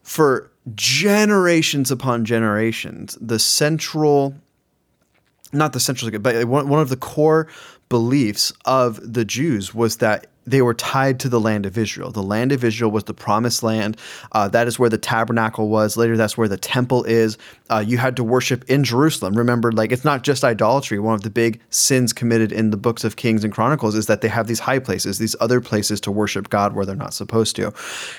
[0.01, 4.35] for generations upon generations, the central,
[5.51, 7.47] not the central, but one, one of the core
[7.89, 12.11] beliefs of the Jews was that they were tied to the land of Israel.
[12.11, 13.97] The land of Israel was the promised land.
[14.31, 15.95] Uh, that is where the tabernacle was.
[15.97, 17.37] Later, that's where the temple is.
[17.69, 19.35] Uh, you had to worship in Jerusalem.
[19.35, 20.99] Remember, like it's not just idolatry.
[20.99, 24.21] One of the big sins committed in the books of Kings and Chronicles is that
[24.21, 27.55] they have these high places, these other places to worship God where they're not supposed
[27.55, 27.73] to.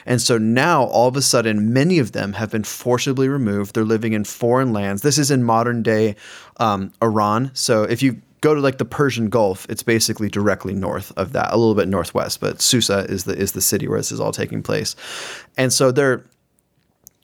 [0.06, 3.74] And so now, all of a sudden, many of them have been forcibly removed.
[3.74, 5.02] They're living in foreign lands.
[5.02, 6.16] This is in modern day
[6.56, 7.50] um, Iran.
[7.54, 11.50] So if you go to like the Persian Gulf, it's basically directly north of that,
[11.50, 12.40] a little bit northwest.
[12.40, 14.94] But Susa is the is the city where this is all taking place,
[15.56, 16.24] and so they're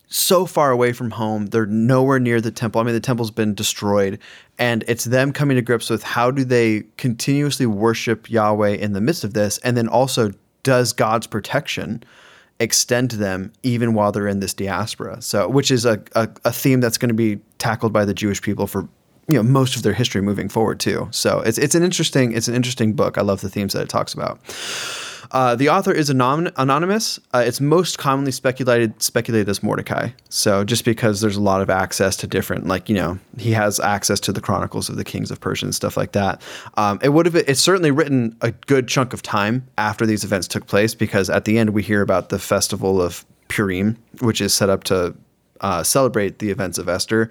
[0.08, 1.46] so far away from home.
[1.46, 2.80] They're nowhere near the temple.
[2.80, 4.18] I mean, the temple's been destroyed,
[4.58, 9.00] and it's them coming to grips with how do they continuously worship Yahweh in the
[9.02, 12.02] midst of this, and then also does God's protection
[12.60, 15.20] extend to them even while they're in this diaspora.
[15.20, 18.40] So, which is a, a, a theme that's going to be tackled by the Jewish
[18.40, 18.88] people for
[19.30, 21.08] you know most of their history moving forward too.
[21.10, 23.18] So it's it's an interesting it's an interesting book.
[23.18, 24.40] I love the themes that it talks about.
[25.32, 27.20] Uh, the author is anon- anonymous.
[27.32, 30.08] Uh, it's most commonly speculated speculated as Mordecai.
[30.28, 33.78] So just because there's a lot of access to different, like you know, he has
[33.78, 36.42] access to the chronicles of the kings of Persia and stuff like that.
[36.76, 40.48] Um, it would have it's certainly written a good chunk of time after these events
[40.48, 44.52] took place because at the end we hear about the festival of Purim, which is
[44.52, 45.14] set up to
[45.60, 47.30] uh, celebrate the events of Esther.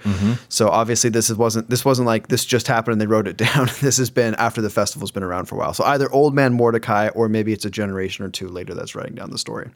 [0.50, 3.38] So obviously this is, wasn't this wasn't like this just happened and they wrote it
[3.48, 3.70] down.
[3.82, 5.74] this has been after the festival's been around for a while.
[5.74, 9.16] So either old man Mordecai or maybe it's a generation or two later that's writing
[9.16, 9.70] down the story.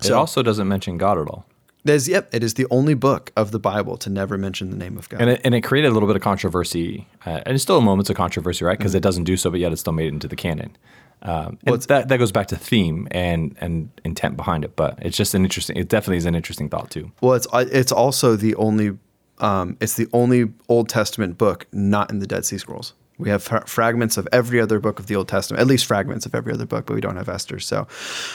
[0.00, 1.44] It So also doesn't mention God at all.
[1.84, 4.96] there's yep, it is the only book of the Bible to never mention the name
[4.96, 5.20] of God.
[5.20, 8.08] And it, and it created a little bit of controversy, uh, and it's still moments
[8.08, 8.74] of controversy, right?
[8.74, 8.78] Mm-hmm.
[8.82, 10.76] Because it doesn't do so, but yet it still made it into the canon.
[11.22, 15.16] Um, and that that goes back to theme and and intent behind it, but it's
[15.16, 15.76] just an interesting.
[15.76, 17.12] It definitely is an interesting thought too.
[17.20, 18.98] Well, it's it's also the only
[19.38, 22.94] um, it's the only Old Testament book not in the Dead Sea Scrolls.
[23.18, 26.26] We have fra- fragments of every other book of the Old Testament, at least fragments
[26.26, 27.60] of every other book, but we don't have Esther.
[27.60, 27.86] So,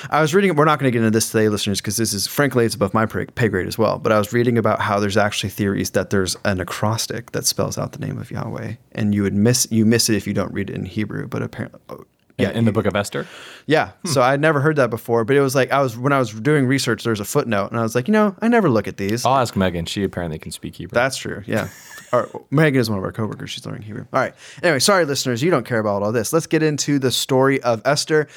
[0.10, 0.56] I was reading.
[0.56, 2.94] We're not going to get into this today, listeners, because this is frankly it's above
[2.94, 4.00] my pay grade as well.
[4.00, 7.78] But I was reading about how there's actually theories that there's an acrostic that spells
[7.78, 10.54] out the name of Yahweh, and you would miss you miss it if you don't
[10.54, 11.28] read it in Hebrew.
[11.28, 12.06] But apparently,
[12.38, 13.26] Yeah, in the book of Esther.
[13.66, 13.92] yeah.
[14.04, 14.10] Hmm.
[14.10, 16.32] So I'd never heard that before, but it was like I was when I was
[16.32, 18.88] doing research, there was a footnote, and I was like, you know, I never look
[18.88, 19.26] at these.
[19.26, 19.86] I'll ask Megan.
[19.86, 20.94] She apparently can speak Hebrew.
[20.94, 21.44] That's true.
[21.48, 21.70] Yeah.
[22.14, 23.50] Our, Megan is one of our coworkers.
[23.50, 24.06] She's learning Hebrew.
[24.14, 24.34] All right.
[24.64, 26.32] Anyway, sorry, listeners, you don't care about all this.
[26.32, 28.28] Let's get into the story of Esther.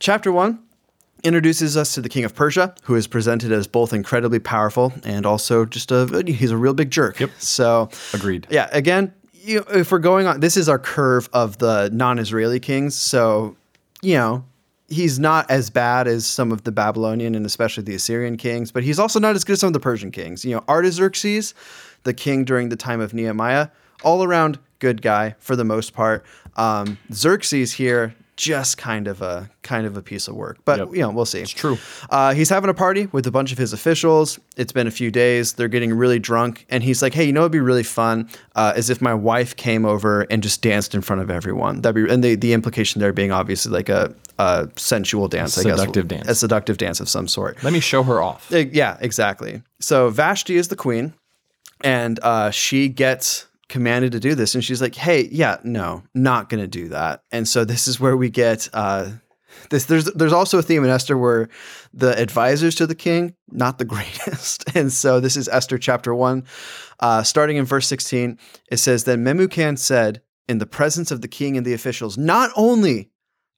[0.00, 0.58] Chapter one
[1.22, 5.24] introduces us to the king of Persia, who is presented as both incredibly powerful and
[5.24, 7.20] also just a he's a real big jerk.
[7.20, 7.30] Yep.
[7.38, 8.48] So Agreed.
[8.50, 9.12] yeah, again,
[9.42, 12.94] you, if we're going on, this is our curve of the non-Israeli kings.
[12.94, 13.56] So,
[14.00, 14.44] you know,
[14.88, 18.82] he's not as bad as some of the Babylonian and especially the Assyrian kings, but
[18.82, 20.44] he's also not as good as some of the Persian kings.
[20.44, 21.54] You know, Artaxerxes,
[22.04, 23.68] the king during the time of Nehemiah,
[24.02, 26.24] all around good guy for the most part.
[26.56, 28.14] Um, Xerxes here.
[28.42, 30.88] Just kind of a kind of a piece of work, but Yep.
[30.94, 31.40] you know we'll see.
[31.42, 31.78] It's true.
[32.10, 34.40] uh, he's having a party with a bunch of his officials.
[34.56, 35.52] It's been a few days.
[35.52, 36.66] They're getting really drunk.
[36.68, 39.54] And he's like, hey, you know, it'd be really fun uh, is if my wife
[39.54, 41.82] came over and just danced in front of everyone.
[41.82, 45.62] That'd be, and the, the implication there being obviously like a, a sensual dance, I
[45.62, 45.78] guess.
[45.78, 46.28] seductive dance.
[46.28, 47.62] A seductive dance of some sort.
[47.62, 48.52] Let me show her off.
[48.52, 49.62] Uh, Yeah, exactly.
[49.78, 51.12] So Vashti is the queen,
[51.84, 56.48] and uh, she gets commanded to do this, and she's like, "Hey, yeah, no, not
[56.50, 59.10] gonna do that." And so this is where we get uh,
[59.70, 59.86] this.
[59.86, 61.48] There's there's also a theme in Esther where
[61.94, 66.44] the advisors to the king not the greatest, and so this is Esther chapter one,
[67.00, 68.38] uh, starting in verse sixteen.
[68.70, 72.50] It says, "Then Memucan said." In the presence of the king and the officials, not
[72.56, 73.11] only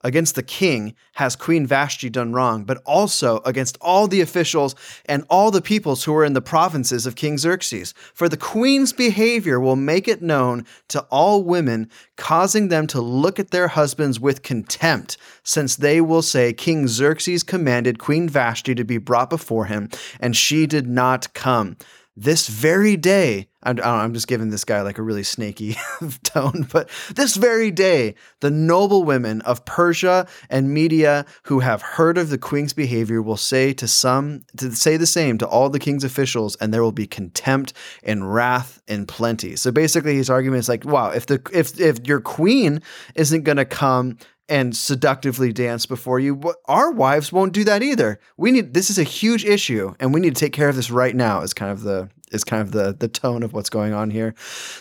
[0.04, 5.24] against the king has Queen Vashti done wrong, but also against all the officials and
[5.30, 7.94] all the peoples who are in the provinces of King Xerxes.
[8.12, 13.40] For the queen's behavior will make it known to all women, causing them to look
[13.40, 18.84] at their husbands with contempt, since they will say, King Xerxes commanded Queen Vashti to
[18.84, 19.88] be brought before him,
[20.20, 21.76] and she did not come.
[22.16, 25.76] This very day, I'm, I I'm just giving this guy like a really snaky
[26.22, 32.16] tone, but this very day, the noble women of Persia and Media who have heard
[32.16, 35.80] of the queen's behavior will say to some to say the same to all the
[35.80, 37.72] king's officials, and there will be contempt
[38.04, 39.56] and wrath in plenty.
[39.56, 42.80] So basically, his argument is like, wow, if the if if your queen
[43.16, 46.40] isn't going to come and seductively dance before you.
[46.66, 48.20] Our wives won't do that either.
[48.36, 50.90] We need this is a huge issue, and we need to take care of this
[50.90, 51.40] right now.
[51.40, 54.34] Is kind of the is kind of the the tone of what's going on here.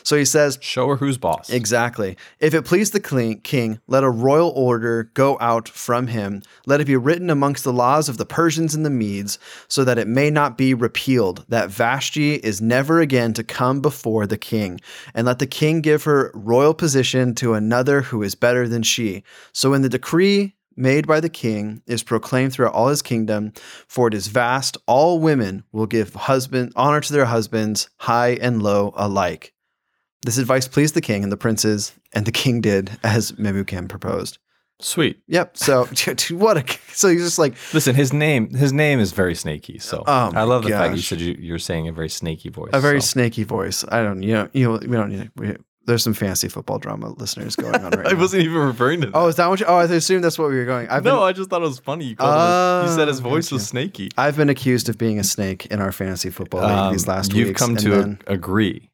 [0.03, 0.57] So he says.
[0.61, 1.49] Show her who's boss.
[1.49, 2.17] Exactly.
[2.39, 2.99] If it please the
[3.43, 6.41] king, let a royal order go out from him.
[6.65, 9.97] Let it be written amongst the laws of the Persians and the Medes, so that
[9.97, 14.79] it may not be repealed, that Vashti is never again to come before the king.
[15.13, 19.23] And let the king give her royal position to another who is better than she.
[19.51, 23.53] So in the decree made by the king is proclaimed throughout all his kingdom,
[23.87, 28.61] for it is vast, all women will give husband honor to their husbands, high and
[28.61, 29.53] low alike.
[30.23, 34.37] This advice pleased the king and the princes, and the king did as Memucan proposed.
[34.79, 35.21] Sweet.
[35.27, 35.57] Yep.
[35.57, 35.85] So
[36.31, 39.79] what a so he's just like Listen, his name his name is very snaky.
[39.79, 42.71] So Oh I love the fact you said you, you're saying a very snaky voice.
[42.73, 43.05] a very so.
[43.05, 43.85] snaky voice.
[43.89, 47.09] I don't you know you know we don't need we, there's some fancy football drama
[47.17, 48.09] listeners going on right now.
[48.09, 48.19] I now.
[48.19, 49.15] wasn't even referring to that.
[49.17, 50.87] Oh, is that what you, oh I assumed that's what we were going.
[50.89, 52.05] I've no, been I just thought it was funny.
[52.05, 54.09] You, called him a- you said his Oh, voice was snaky.
[54.17, 57.27] I've been accused of being a snake in our fantasy football league Um, these last
[57.33, 57.35] weeks.
[57.37, 57.59] you've weeks.
[57.61, 58.89] come and to then agree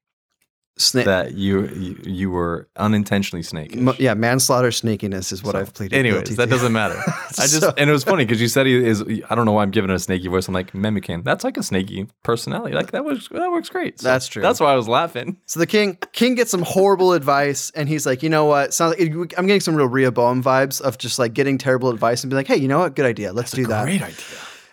[0.79, 3.75] sna- that you, you you were unintentionally snakish.
[3.75, 5.95] mo- yeah, manslaughter snakiness is what I've pleaded.
[5.97, 6.49] Anyways, that to.
[6.49, 6.95] doesn't matter.
[7.07, 9.03] I just So- and it was funny because you said he is.
[9.29, 10.47] I don't know why I'm giving it a snaky voice.
[10.47, 11.23] I'm like Memucan.
[11.23, 12.73] That's like a snaky personality.
[12.75, 13.99] Like that was that works great.
[13.99, 14.41] So That's true.
[14.41, 15.37] That's why I was laughing.
[15.45, 18.73] So the king king gets some horrible advice, and he's like, you know what?
[18.73, 22.29] Sounds like I'm getting some real Rehoboam vibes of just like getting terrible advice and
[22.31, 22.95] be like, hey, you know what?
[22.95, 23.33] Good idea.
[23.33, 23.83] Let's do that.
[23.83, 24.15] Great idea.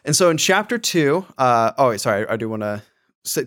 [0.05, 2.81] And so in chapter two, uh, oh wait, sorry, I do want to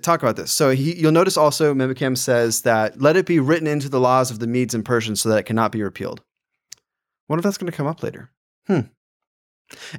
[0.01, 0.51] talk about this.
[0.51, 4.31] So he, you'll notice also Memucan says that let it be written into the laws
[4.31, 6.21] of the Medes and Persians so that it cannot be repealed.
[7.27, 8.31] Wonder if that's going to come up later.
[8.67, 8.81] Hmm.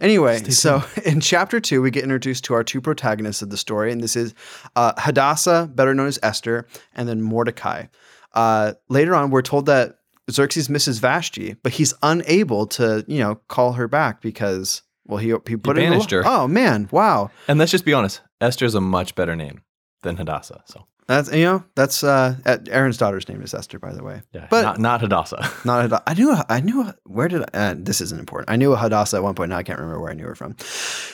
[0.01, 3.57] Anyway, Stay so in chapter two, we get introduced to our two protagonists of the
[3.57, 4.35] story, and this is
[4.77, 7.87] uh, Hadassah, better known as Esther, and then Mordecai.
[8.35, 9.99] Uh, later on, we're told that
[10.31, 15.29] Xerxes misses Vashti, but he's unable to, you know, call her back because Well, he
[15.47, 16.23] he put in banished her.
[16.25, 17.31] Oh man, wow.
[17.49, 19.63] And let's just be honest, Esther's a much better name
[20.03, 20.63] than Hadassah.
[20.67, 22.37] So That's you know that's uh,
[22.71, 24.23] Aaron's daughter's name is Esther, by the way.
[24.33, 25.51] yeah, But- not not Hadassah.
[25.65, 26.03] Not Hadassah.
[26.07, 26.37] I knew.
[26.49, 26.93] I knew.
[27.05, 27.59] Where did I?
[27.59, 28.51] Uh, this isn't important.
[28.51, 29.51] I knew a Hadassah at one point.
[29.51, 30.57] Now I can't remember where I knew her from.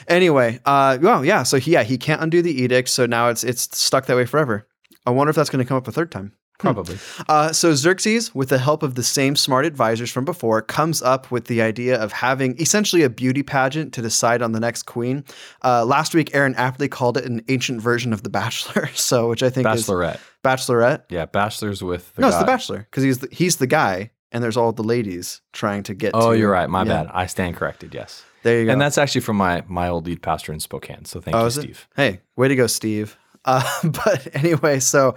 [0.08, 1.42] Anyway, uh, well, yeah.
[1.42, 2.88] So he, yeah, he can't undo the edict.
[2.88, 4.66] So now it's it's stuck that way forever.
[5.06, 6.32] I wonder if that's going to come up a third time.
[6.58, 6.98] Probably.
[7.28, 11.30] Uh, so Xerxes, with the help of the same smart advisors from before, comes up
[11.30, 15.24] with the idea of having essentially a beauty pageant to decide on the next queen.
[15.62, 18.88] Uh, last week, Aaron aptly called it an ancient version of The Bachelor.
[18.96, 20.20] So, which I think is Bachelorette.
[20.42, 21.02] Bachelorette.
[21.10, 22.38] Yeah, bachelors with the no, it's.
[22.38, 25.94] The Bachelor because he's the, he's the guy, and there's all the ladies trying to
[25.94, 26.12] get.
[26.14, 26.68] Oh, to, you're right.
[26.68, 27.04] My yeah.
[27.04, 27.10] bad.
[27.12, 27.94] I stand corrected.
[27.94, 28.24] Yes.
[28.42, 28.72] There you go.
[28.72, 31.04] And that's actually from my my old lead pastor in Spokane.
[31.04, 31.50] So thank Oh, you?
[31.50, 31.88] Steve.
[31.96, 33.18] Hey, way to go, Steve.
[33.44, 35.14] Uh, but anyway, so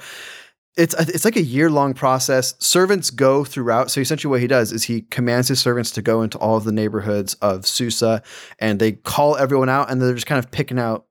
[0.78, 2.54] it's it's like a year long process.
[2.60, 3.92] Servants go throughout.
[3.92, 6.64] So essentially, what he does is he commands his servants to go into all of
[6.64, 8.22] the neighborhoods of Susa,
[8.60, 11.06] and they call everyone out, and they're just kind of picking out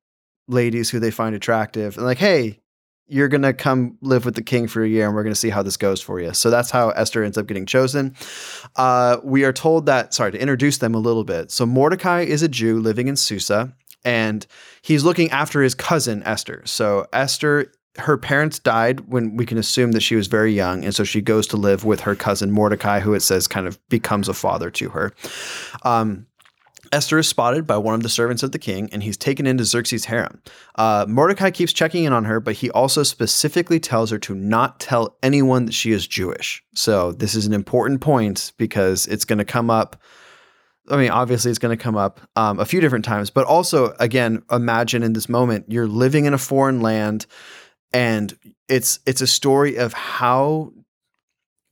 [0.47, 2.61] ladies who they find attractive, and like, hey.
[3.11, 5.63] You're gonna come live with the king for a year, and we're gonna see how
[5.63, 6.35] this goes for you.
[6.35, 8.15] So that's how Esther ends up getting chosen.
[8.77, 10.13] Uh, we are told that.
[10.13, 11.51] Sorry to introduce them a little bit.
[11.51, 13.73] So Mordecai is a Jew living in Susa,
[14.05, 14.47] and
[14.83, 16.61] he's looking after his cousin Esther.
[16.67, 20.95] So Esther, her parents died when we can assume that she was very young, and
[20.95, 24.29] so she goes to live with her cousin Mordecai, who it says kind of becomes
[24.29, 25.13] a father to her.
[25.83, 26.27] Um,
[26.93, 29.65] Esther is spotted by one of the servants of the king, and he's taken into
[29.65, 30.41] Xerxes' harem.
[30.77, 34.81] Uh, Mordecai keeps checking in on her, but he also specifically tells her to not
[34.81, 36.63] tell anyone that she is Jewish.
[36.75, 40.01] So this is an important point because it's going to come up.
[40.91, 43.95] I mean, obviously, it's going to come up um, a few different times, but also,
[44.01, 47.27] again, imagine in this moment you're living in a foreign land,
[47.93, 48.37] and
[48.69, 50.73] it's it's a story of how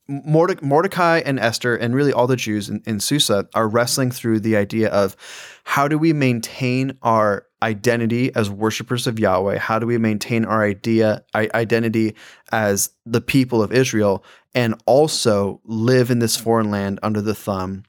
[0.08, 4.40] Morde- Mordecai and Esther, and really all the Jews in, in Susa, are wrestling through
[4.40, 5.16] the idea of
[5.64, 9.58] how do we maintain our identity as worshipers of Yahweh?
[9.58, 12.14] How do we maintain our idea identity
[12.52, 14.24] as the people of Israel,
[14.54, 17.82] and also live in this foreign land under the thumb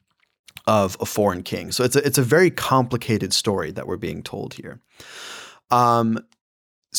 [0.66, 1.70] of a foreign king?
[1.70, 4.80] So it's a, it's a very complicated story that we're being told here.
[5.70, 6.18] Um,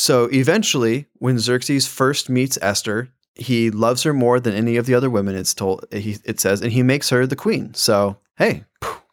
[0.00, 4.94] so eventually, when Xerxes first meets Esther, he loves her more than any of the
[4.94, 5.34] other women.
[5.36, 7.74] It's told he it says, and he makes her the queen.
[7.74, 8.64] So hey,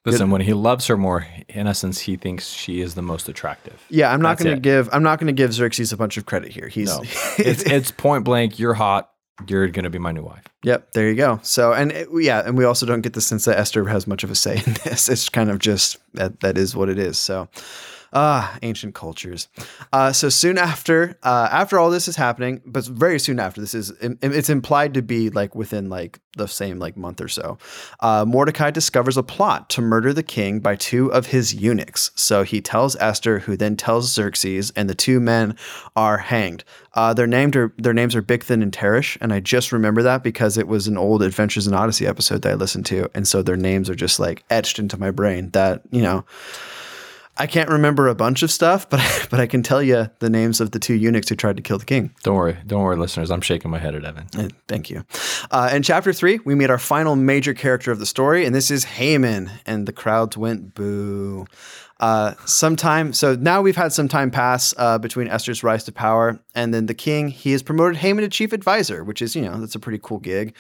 [0.06, 3.84] Listen, when he loves her more, in essence, he thinks she is the most attractive.
[3.90, 6.26] yeah, I'm not going to give I'm not going to give Xerxes a bunch of
[6.26, 6.70] credit here.
[6.70, 7.04] He's No.
[7.38, 8.58] It's it's point blank.
[8.58, 9.12] You're hot.
[9.48, 10.46] You're gonna be my new wife.
[10.64, 11.40] Yep, there you go.
[11.44, 14.08] So, and uh, it- yeah, and we also don't get the sense that Esther has
[14.08, 15.10] much of a say in this.
[15.10, 17.20] It's kind of just that that is what it is.
[17.20, 17.48] So,
[18.14, 19.48] ah, ancient cultures.
[19.92, 23.74] Uh, so soon after, uh, after all this is happening, but very soon after, this
[23.74, 27.58] is, it's implied to be like within like the same like month or so.
[28.00, 32.12] Uh, Mordecai discovers a plot to murder the king by two of his eunuchs.
[32.16, 35.56] So he tells Esther, who then tells Xerxes, and the two men
[35.96, 36.64] are hanged.
[36.94, 40.24] Uh, their named are their names are Bigthan and Teresh, and I just remember that
[40.24, 43.42] because it was an old Adventures in Odyssey episode that I listened to, and so
[43.42, 45.52] their names are just like etched into my brain.
[45.52, 46.26] That you know,
[47.40, 50.62] I can't remember a bunch of stuff, but but I can tell you the names
[50.62, 52.14] of the two eunuchs who tried to kill the king.
[52.24, 53.32] Don't worry, don't worry, listeners.
[53.32, 54.28] I'm shaking my head at Evan.
[54.38, 55.04] Uh, Thank you.
[55.52, 58.72] Uh, in chapter three, we meet our final major character of the story, and this
[58.72, 59.52] is Haman.
[59.66, 61.46] And the crowds went boo.
[62.00, 66.40] Uh, sometime, so now we've had some time pass uh, between Esther's rise to power
[66.54, 67.30] and then the king.
[67.30, 70.20] He has promoted Haman to chief advisor, which is, you know, that's a pretty cool
[70.20, 70.56] gig.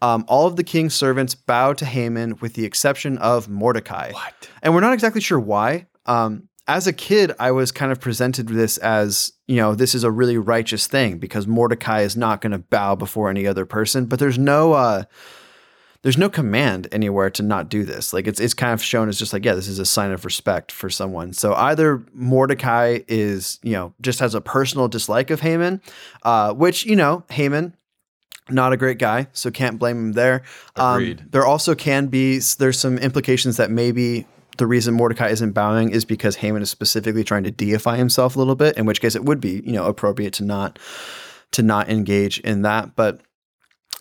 [0.00, 4.12] Um, all of the king's servants bow to Haman with the exception of Mordecai.
[4.12, 4.48] What?
[4.62, 5.86] And we're not exactly sure why.
[6.08, 9.94] Um, as a kid, I was kind of presented with this as, you know, this
[9.94, 13.64] is a really righteous thing because Mordecai is not going to bow before any other
[13.64, 14.04] person.
[14.04, 15.04] But there's no, uh,
[16.02, 18.12] there's no command anywhere to not do this.
[18.12, 20.24] Like it's it's kind of shown as just like, yeah, this is a sign of
[20.24, 21.32] respect for someone.
[21.32, 25.80] So either Mordecai is, you know, just has a personal dislike of Haman,
[26.22, 27.74] uh, which, you know, Haman,
[28.50, 30.42] not a great guy, so can't blame him there.
[30.76, 31.20] Agreed.
[31.20, 34.26] Um, there also can be there's some implications that maybe
[34.58, 38.38] the reason Mordecai isn't bowing is because Haman is specifically trying to deify himself a
[38.38, 40.78] little bit, in which case it would be, you know, appropriate to not
[41.52, 42.94] to not engage in that.
[42.94, 43.22] But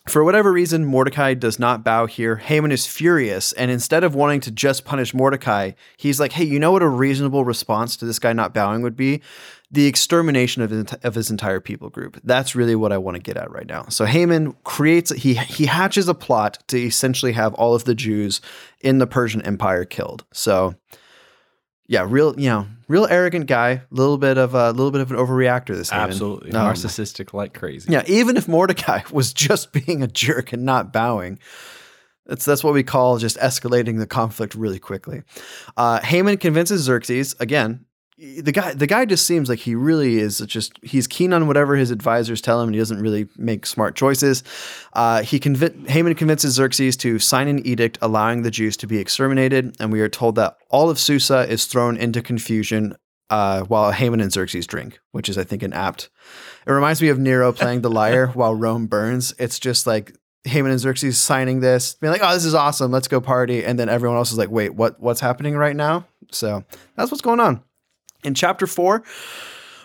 [0.08, 2.38] for whatever reason, Mordecai does not bow here.
[2.38, 6.60] Haman is furious, and instead of wanting to just punish Mordecai, he's like, "Hey, you
[6.60, 9.22] know what a reasonable response to this guy not bowing would be?
[9.70, 12.20] The extermination of his, of his entire people group.
[12.24, 15.66] That's really what I want to get at right now." So Haman creates he he
[15.66, 18.40] hatches a plot to essentially have all of the Jews
[18.82, 20.24] in the Persian Empire killed.
[20.32, 20.76] So
[21.88, 23.70] yeah, real you know, real arrogant guy.
[23.70, 25.76] a Little bit of a little bit of an overreactor.
[25.76, 26.10] This Haman.
[26.10, 26.52] Absolutely.
[26.52, 27.92] Um, Narcissistic like crazy.
[27.92, 31.40] yeah, even if Mordecai was just being a jerk and not bowing,
[32.26, 35.24] That's that's what we call just escalating the conflict really quickly.
[35.76, 37.86] Uh, Haman convinces Xerxes again.
[38.20, 41.76] The guy, the guy just seems like he really is just he's keen on whatever
[41.76, 44.44] his advisors tell him, and he doesn't really make smart choices.
[44.94, 48.98] Uh, he conv- Haman convinces Xerxes to sign an edict allowing the Jews to be
[48.98, 52.96] exterminated, and we are told that all of Susa is thrown into confusion
[53.30, 56.10] uh, while Haman and Xerxes drink, which is, I think, an apt.
[56.66, 59.36] It reminds me of Nero playing the lyre while Rome burns.
[59.38, 63.08] It's just like Haman and Xerxes signing this, being like, "Oh, this is awesome, let's
[63.08, 65.00] go party," and then everyone else is like, "Wait, what?
[65.00, 66.64] What's happening right now?" So
[66.96, 67.62] that's what's going on.
[68.24, 69.04] In chapter four,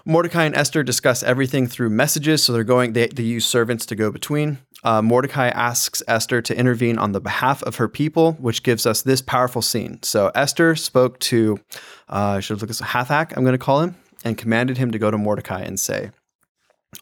[0.05, 2.43] Mordecai and Esther discuss everything through messages.
[2.43, 4.59] So they're going, they, they use servants to go between.
[4.85, 9.03] Uh, Mordecai asks Esther to intervene on the behalf of her people, which gives us
[9.03, 10.03] this powerful scene.
[10.03, 11.61] So Esther spoke to,
[12.09, 14.99] uh, I should look at Hathach, I'm going to call him, and commanded him to
[14.99, 16.11] go to Mordecai and say,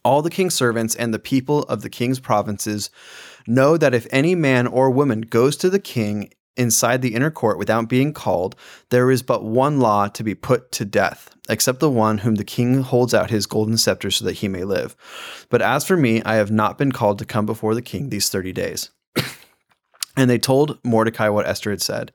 [0.04, 2.90] all the king's servants and the people of the king's provinces
[3.46, 7.58] know that if any man or woman goes to the king inside the inner court
[7.58, 8.56] without being called,
[8.90, 12.44] there is but one law to be put to death, except the one whom the
[12.44, 14.96] king holds out his golden scepter so that he may live.
[15.48, 18.28] But as for me, I have not been called to come before the king these
[18.28, 18.90] 30 days.
[20.16, 22.12] and they told Mordecai what Esther had said.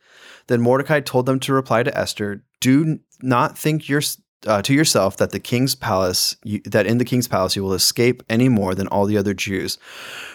[0.48, 4.02] Then Mordecai told them to reply to Esther, Do not think your
[4.46, 7.74] uh, to yourself that the king's palace you, that in the king's palace you will
[7.74, 9.78] escape any more than all the other Jews.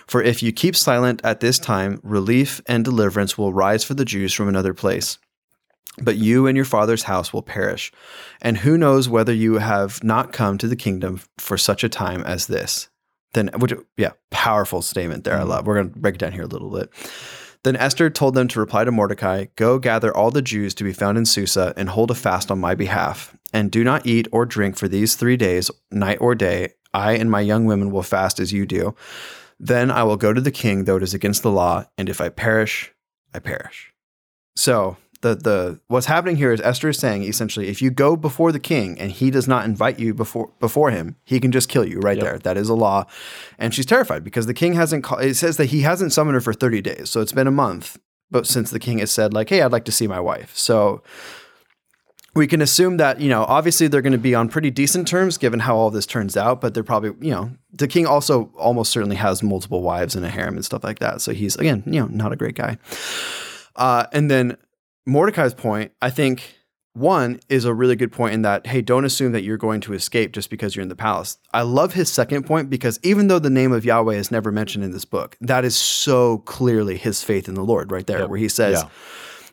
[0.06, 4.04] For if you keep silent at this time, relief and deliverance will rise for the
[4.04, 5.18] Jews from another place.
[6.02, 7.92] But you and your father's house will perish.
[8.40, 12.22] And who knows whether you have not come to the kingdom for such a time
[12.22, 12.88] as this?
[13.32, 15.36] Then, which, yeah, powerful statement there.
[15.36, 15.66] I love.
[15.66, 16.90] We're going to break it down here a little bit.
[17.62, 20.92] Then Esther told them to reply to Mordecai Go gather all the Jews to be
[20.92, 23.36] found in Susa and hold a fast on my behalf.
[23.52, 26.74] And do not eat or drink for these three days, night or day.
[26.94, 28.94] I and my young women will fast as you do.
[29.58, 31.84] Then I will go to the king, though it is against the law.
[31.98, 32.92] And if I perish,
[33.34, 33.92] I perish.
[34.56, 38.52] So the the what's happening here is Esther is saying essentially, if you go before
[38.52, 41.84] the king and he does not invite you before before him, he can just kill
[41.86, 42.24] you right Yep.
[42.24, 42.38] there.
[42.38, 43.04] That is a law,
[43.58, 45.04] and she's terrified because the king hasn't.
[45.04, 47.50] Call, it says that he hasn't summoned her for thirty days, so it's been a
[47.52, 47.98] month.
[48.30, 51.02] But since the king has said like, hey, I'd like to see my wife, so
[52.34, 55.36] we can assume that you know obviously they're going to be on pretty decent terms
[55.36, 58.92] given how all this turns out but they're probably you know the king also almost
[58.92, 61.98] certainly has multiple wives and a harem and stuff like that so he's again you
[61.98, 62.78] know not a great guy
[63.74, 64.56] uh, and then
[65.10, 66.56] mordecai's point i think
[66.92, 69.92] one is a really good point in that hey don't assume that you're going to
[69.92, 73.38] escape just because you're in the palace i love his second point because even though
[73.38, 77.22] the name of yahweh is never mentioned in this book that is so clearly his
[77.22, 78.28] faith in the lord right there Yep.
[78.30, 78.88] where he says Yeah.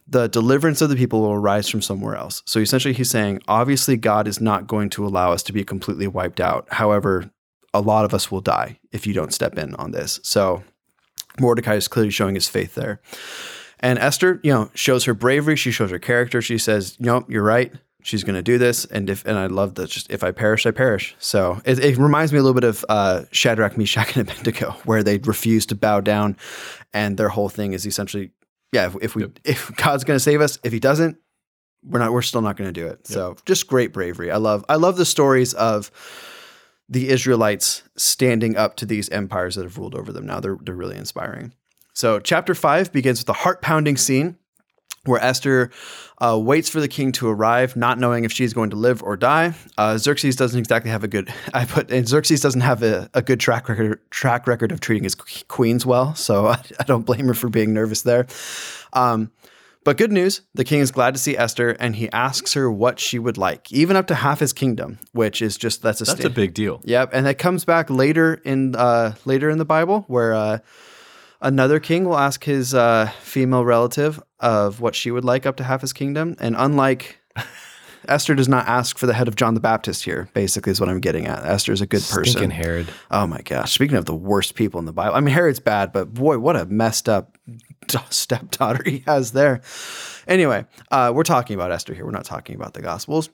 [0.07, 2.41] the deliverance of the people will arise from somewhere else.
[2.45, 6.07] So essentially, he's saying, obviously, God is not going to allow us to be completely
[6.07, 6.65] wiped out.
[6.71, 7.29] However,
[7.73, 10.21] a lot of us will die if you don't step in on this.
[10.23, 10.63] So
[11.41, 13.01] Mordecai is clearly showing his faith there.
[13.79, 15.55] And Esther, you know, shows her bravery.
[15.55, 16.41] She shows her character.
[16.41, 17.71] She says, know, you're right.
[18.01, 18.85] She's going to do this.
[18.85, 21.15] And if, and I love that just if I perish, I perish.
[21.19, 25.03] So it, it reminds me a little bit of uh, Shadrach, Meshach, and Abednego, where
[25.03, 26.37] they refuse to bow down.
[26.93, 28.31] And their whole thing is essentially,
[28.71, 31.17] yeah, if, if we, if God's going to save us, if he doesn't,
[31.83, 33.05] we're not, we're still not going to do it.
[33.07, 34.31] So just great bravery.
[34.31, 35.91] I love, I love the stories of
[36.89, 40.39] the Israelites standing up to these empires that have ruled over them now.
[40.39, 41.53] They're, they're really inspiring.
[41.97, 44.37] So, chapter five begins with a heart pounding scene
[45.05, 45.71] where Esther
[46.19, 49.17] uh, waits for the king to arrive, not knowing if she's going to live or
[49.17, 49.55] die.
[49.79, 51.33] Uh, Xerxes doesn't exactly have a good.
[51.55, 55.05] I put and Xerxes doesn't have a, a good track record track record of treating
[55.05, 58.27] his queens well, so I, I don't blame her for being nervous there.
[58.93, 59.31] Um,
[59.83, 62.99] but good news, the king is glad to see Esther, and he asks her what
[62.99, 66.25] she would like, even up to half his kingdom, which is just that's a That's
[66.25, 66.79] a big deal.
[66.83, 70.59] Yep, and that comes back later in uh, later in the Bible, where uh,
[71.41, 75.63] another king will ask his uh, female relative of what she would like up to
[75.63, 77.19] half his kingdom, and unlike
[78.07, 80.29] Esther, does not ask for the head of John the Baptist here.
[80.33, 81.45] Basically, is what I'm getting at.
[81.45, 82.25] Esther is a good person.
[82.25, 82.87] Stinking Herod.
[83.11, 83.73] Oh my gosh!
[83.73, 86.55] Speaking of the worst people in the Bible, I mean Herod's bad, but boy, what
[86.55, 87.37] a messed up
[88.09, 89.61] stepdaughter he has there.
[90.27, 92.05] Anyway, uh, we're talking about Esther here.
[92.05, 93.29] We're not talking about the Gospels.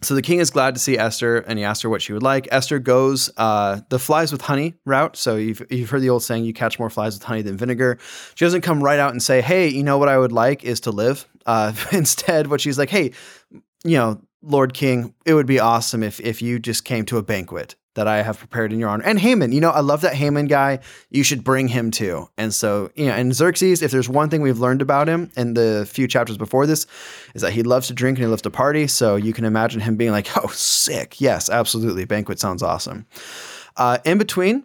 [0.00, 2.22] So the king is glad to see Esther, and he asks her what she would
[2.22, 2.46] like.
[2.52, 5.16] Esther goes uh, the flies with honey route.
[5.16, 7.98] So you've, you've heard the old saying, "You catch more flies with honey than vinegar."
[8.36, 10.80] She doesn't come right out and say, "Hey, you know what I would like is
[10.80, 13.12] to live." Uh, instead, what she's like, "Hey,
[13.84, 17.22] you know, Lord King, it would be awesome if if you just came to a
[17.22, 19.02] banquet that I have prepared in your honor.
[19.02, 20.78] And Haman, you know, I love that Haman guy.
[21.10, 22.28] You should bring him too.
[22.38, 25.54] And so, you know, and Xerxes, if there's one thing we've learned about him in
[25.54, 26.86] the few chapters before this,
[27.34, 28.86] is that he loves to drink and he loves to party.
[28.86, 31.20] So you can imagine him being like, oh, sick.
[31.20, 32.04] Yes, absolutely.
[32.04, 33.04] Banquet sounds awesome.
[33.76, 34.64] Uh, in between,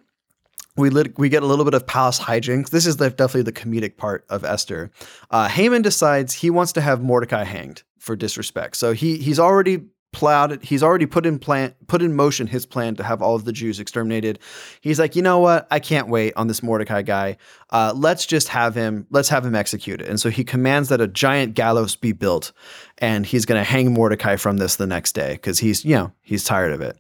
[0.77, 2.69] we lit, we get a little bit of palace hijinks.
[2.69, 4.91] This is definitely the comedic part of Esther.
[5.31, 8.75] Uh, Haman decides he wants to have Mordecai hanged for disrespect.
[8.75, 10.63] So he he's already plowed.
[10.63, 13.51] He's already put in plan put in motion his plan to have all of the
[13.51, 14.39] Jews exterminated.
[14.79, 15.67] He's like, you know what?
[15.69, 17.37] I can't wait on this Mordecai guy.
[17.71, 19.05] Uh, let's just have him.
[19.09, 20.07] Let's have him executed.
[20.07, 22.53] And so he commands that a giant gallows be built,
[22.99, 26.11] and he's going to hang Mordecai from this the next day because he's you know
[26.21, 26.97] he's tired of it.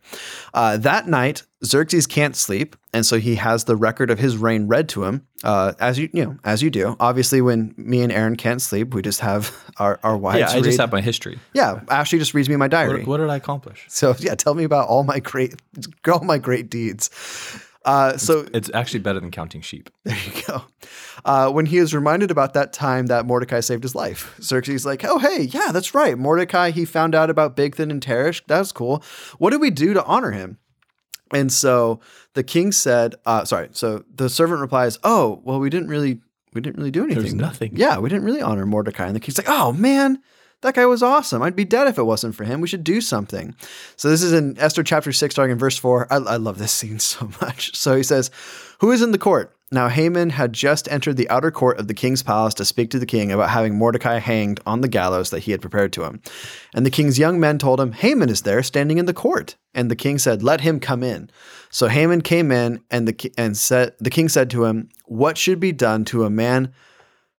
[0.53, 4.67] Uh, that night, Xerxes can't sleep, and so he has the record of his reign
[4.67, 6.95] read to him, uh, as you you know as you do.
[6.99, 10.39] Obviously, when me and Aaron can't sleep, we just have our our wives.
[10.39, 10.63] Yeah, I read.
[10.65, 11.39] just have my history.
[11.53, 12.99] Yeah, Ashley just reads me my diary.
[12.99, 13.85] What, what did I accomplish?
[13.87, 15.55] So yeah, tell me about all my great,
[16.07, 17.09] all my great deeds.
[17.85, 19.89] Uh, so It's actually better than counting sheep.
[20.05, 20.61] there you go.
[21.25, 24.85] Uh, when he is reminded about that time that Mordecai saved his life, Xerxes is
[24.85, 26.17] like, "Oh hey, yeah, that's right.
[26.17, 26.71] Mordecai.
[26.71, 28.41] He found out about Bigthan and Teresh.
[28.47, 29.03] That's cool.
[29.37, 30.57] What did we do to honor him?"
[31.33, 31.99] And so
[32.33, 36.21] the king said, uh, "Sorry." So the servant replies, "Oh, well, we didn't really,
[36.53, 37.37] we didn't really do anything.
[37.37, 37.71] nothing.
[37.75, 40.19] Yeah, we didn't really honor Mordecai." And the king's like, "Oh man."
[40.61, 41.41] That guy was awesome.
[41.41, 42.61] I'd be dead if it wasn't for him.
[42.61, 43.53] We should do something.
[43.97, 46.07] So this is in Esther chapter six, starting in verse four.
[46.09, 47.75] I, I love this scene so much.
[47.75, 48.31] So he says,
[48.79, 51.95] "Who is in the court?" Now Haman had just entered the outer court of the
[51.95, 55.39] king's palace to speak to the king about having Mordecai hanged on the gallows that
[55.39, 56.21] he had prepared to him.
[56.75, 59.55] And the king's young men told him, Haman is there standing in the court.
[59.73, 61.27] And the king said, Let him come in.
[61.71, 65.59] So Haman came in, and the and said the king said to him, What should
[65.59, 66.71] be done to a man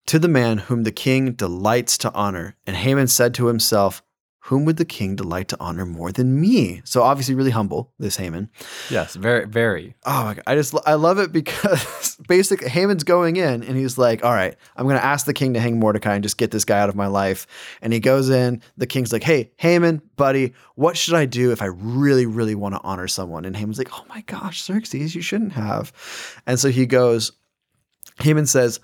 [0.07, 2.57] to the man whom the king delights to honor?
[2.65, 4.01] And Haman said to himself,
[4.47, 6.81] Whom would the king delight to honor more than me?
[6.83, 8.49] So obviously really humble, this Haman.
[8.89, 9.95] Yes, very, very.
[10.05, 13.97] Oh my god, I just I love it because basically Haman's going in and he's
[13.97, 16.51] like, "All right, I'm going to ask the king to hang Mordecai and just get
[16.51, 17.47] this guy out of my life."
[17.81, 18.61] And he goes in.
[18.75, 22.75] The king's like, "Hey, Haman, buddy, what should I do if I really, really want
[22.75, 25.93] to honor someone?" And Haman's like, "Oh my gosh, Xerxes, you shouldn't have."
[26.45, 27.31] And so he goes.
[28.19, 28.81] Haman says,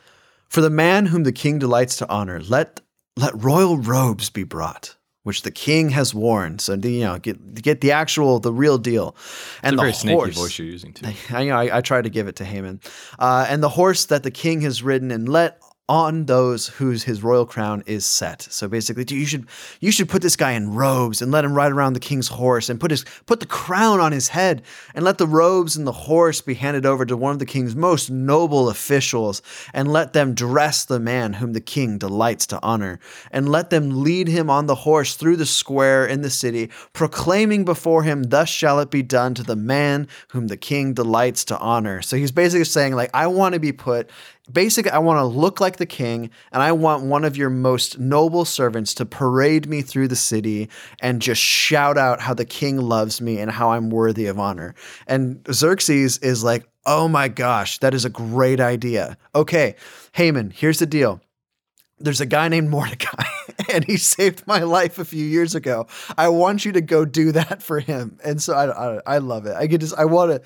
[0.47, 2.79] "For the man whom the king delights to honor, let
[3.17, 7.81] let royal robes be brought." Which the king has worn, so you know, get get
[7.81, 9.15] the actual, the real deal,
[9.61, 10.35] and the very snaky horse.
[10.35, 11.07] voice you're using too.
[11.29, 12.79] I, you know, I, I try to give it to Haman.
[13.19, 17.23] Uh, and the horse that the king has ridden, and let on those whose his
[17.23, 18.43] royal crown is set.
[18.43, 19.47] So basically, you should
[19.81, 22.69] you should put this guy in robes and let him ride around the king's horse,
[22.69, 24.61] and put his put the crown on his head,
[24.93, 27.75] and let the robes and the horse be handed over to one of the king's
[27.75, 29.41] most noble officials,
[29.73, 32.99] and let them dress the man whom the king delights to honor,
[33.31, 37.65] and let them lead him on the horse through the square in the city, proclaiming
[37.65, 41.57] before him, "Thus shall it be done to the man whom the king delights to
[41.57, 44.09] honor." So he's basically saying, like, I want to be put
[44.51, 47.99] basically, I want to look like the king, and I want one of your most
[47.99, 50.69] noble servants to parade me through the city
[51.01, 54.75] and just shout out how the king loves me and how I'm worthy of honor.
[55.07, 59.17] And Xerxes is like, oh my gosh, that is a great idea.
[59.35, 59.75] Okay,
[60.13, 61.21] Haman, here's the deal.
[61.99, 63.23] There's a guy named Mordecai,
[63.73, 65.87] and he saved my life a few years ago.
[66.17, 68.17] I want you to go do that for him.
[68.23, 69.55] And so I, I, I love it.
[69.55, 70.41] I get just, I want to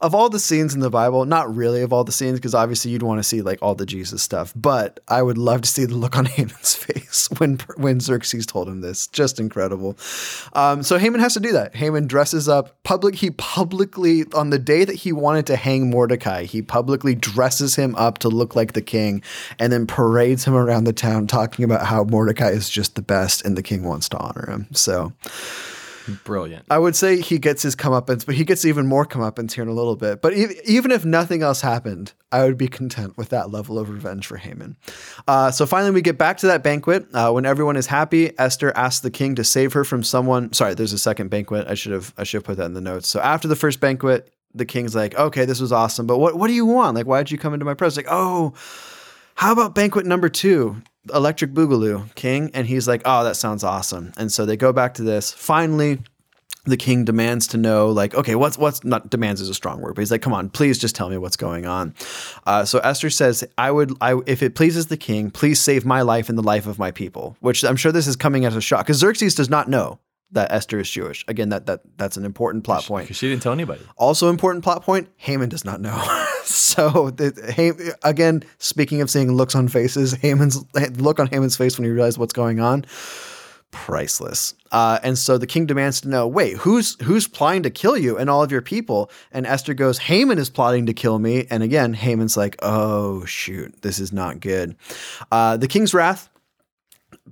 [0.00, 2.90] of all the scenes in the Bible, not really of all the scenes, because obviously
[2.90, 5.84] you'd want to see like all the Jesus stuff, but I would love to see
[5.86, 9.08] the look on Haman's face when when Xerxes told him this.
[9.08, 9.96] Just incredible.
[10.52, 11.74] Um, so Haman has to do that.
[11.74, 13.16] Haman dresses up public.
[13.16, 17.94] He publicly on the day that he wanted to hang Mordecai, he publicly dresses him
[17.96, 19.22] up to look like the king,
[19.58, 23.44] and then parades him around the town talking about how Mordecai is just the best
[23.44, 24.68] and the king wants to honor him.
[24.72, 25.12] So.
[26.24, 26.66] Brilliant.
[26.70, 29.68] I would say he gets his comeuppance, but he gets even more comeuppance here in
[29.68, 30.22] a little bit.
[30.22, 33.90] But e- even if nothing else happened, I would be content with that level of
[33.90, 34.76] revenge for Haman.
[35.26, 37.06] Uh, so finally, we get back to that banquet.
[37.12, 40.52] Uh, when everyone is happy, Esther asks the king to save her from someone.
[40.52, 41.66] Sorry, there's a second banquet.
[41.68, 43.08] I should have I should have put that in the notes.
[43.08, 46.48] So after the first banquet, the king's like, "Okay, this was awesome, but what what
[46.48, 46.94] do you want?
[46.96, 48.54] Like, why did you come into my presence?" Like, "Oh,
[49.34, 50.82] how about banquet number two?
[51.14, 52.50] Electric Boogaloo, King.
[52.54, 54.12] And he's like, oh, that sounds awesome.
[54.16, 55.32] And so they go back to this.
[55.32, 55.98] Finally,
[56.64, 59.94] the king demands to know, like, okay, what's what's not demands is a strong word,
[59.94, 61.94] but he's like, come on, please just tell me what's going on.
[62.46, 66.02] Uh, so Esther says, I would, I if it pleases the king, please save my
[66.02, 67.36] life and the life of my people.
[67.40, 69.98] Which I'm sure this is coming as a shock because Xerxes does not know
[70.32, 71.24] that Esther is Jewish.
[71.28, 73.04] Again, that that that's an important plot point.
[73.04, 73.80] Because she didn't tell anybody.
[73.96, 75.96] Also important plot point, Haman does not know.
[76.44, 80.64] so the, again, speaking of seeing looks on faces, Haman's
[80.98, 82.84] look on Haman's face when he realized what's going on,
[83.70, 84.54] priceless.
[84.70, 88.18] Uh, and so the king demands to know, wait, who's who's plotting to kill you
[88.18, 89.10] and all of your people?
[89.32, 91.46] And Esther goes, Haman is plotting to kill me.
[91.48, 94.76] And again, Haman's like, oh shoot, this is not good.
[95.32, 96.28] Uh, the king's wrath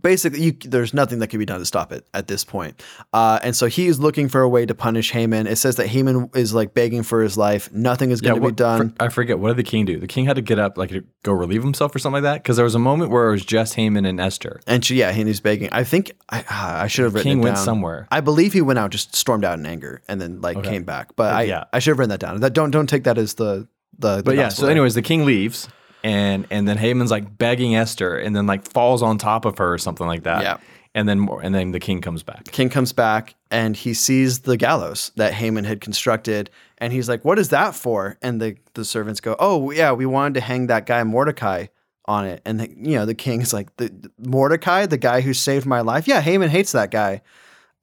[0.03, 2.83] basically you, there's nothing that can be done to stop it at this point.
[3.13, 5.47] Uh, and so he's looking for a way to punish Haman.
[5.47, 7.73] It says that Haman is like begging for his life.
[7.73, 8.91] Nothing is going to be done.
[8.91, 9.39] for- I forget.
[9.39, 9.99] What did the king do?
[9.99, 12.43] The king had to get up, like to go relieve himself or something like that.
[12.43, 14.61] Because there was a moment where it was just Haman and Esther.
[14.67, 15.69] and she, yeah, he's begging.
[15.73, 17.65] I think I, ah, I should have written king it went down.
[17.65, 18.09] somewhere.
[18.11, 21.17] I believe he went out, just stormed out in anger, and then like came back.
[21.17, 21.65] But I, yeah.
[21.73, 22.41] I should have written that down.
[22.41, 23.69] That don't don't take that as the
[23.99, 24.17] the.
[24.17, 24.49] the But yeah.
[24.49, 25.69] So, anyways, the king leaves,
[26.07, 29.75] and and then Haman's like begging Esther, and then like falls on top of her
[29.75, 30.43] or something like that.
[30.43, 30.59] Yeah.
[30.95, 32.45] And then more, and then the king comes back.
[32.45, 36.49] King comes back and he sees the gallows that Haman had constructed,
[36.79, 40.07] and he's like, "What is that for?" And the the servants go, "Oh yeah, we
[40.07, 41.67] wanted to hang that guy Mordecai
[42.07, 45.35] on it." And the, you know the king is like, "The Mordecai, the guy who
[45.35, 46.07] saved my life?
[46.07, 47.23] Yeah, Haman hates that guy."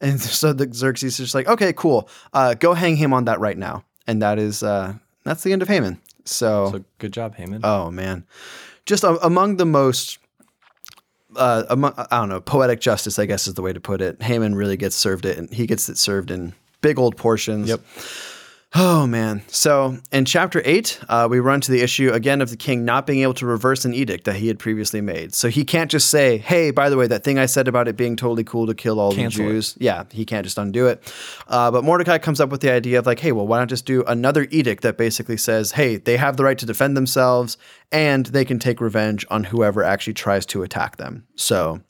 [0.02, 3.40] And so the Xerxes is just like, "Okay, cool, uh, go hang him on that
[3.40, 6.02] right now." And that is uh, that's the end of Haman.
[6.26, 7.62] So, So good job, Haman.
[7.64, 8.26] oh man,
[8.86, 10.20] just a, among the most.
[11.36, 14.22] Uh, among, I don't know, poetic justice, I guess is the way to put it.
[14.22, 17.70] Haman really gets served it, and he gets it served in big old portions.
[17.70, 17.82] Yep.
[18.76, 19.44] Oh man.
[19.48, 23.06] So in chapter eight, uh, we run to the issue again of the king not
[23.06, 25.36] being able to reverse an edict that he had previously made.
[25.36, 27.96] So he can't just say, "Hey, by the way, that thing I said about it
[27.96, 31.04] being totally cool to kill all Cancel the Jews." Yeah, he can't just undo it.
[31.48, 33.86] Uh, but Mordecai comes up with the idea of like, "Hey, well, why not just
[33.86, 37.58] do another edict that basically says, hey, they have the right to defend themselves
[37.92, 41.82] and they can take revenge on whoever actually tries to attack them." So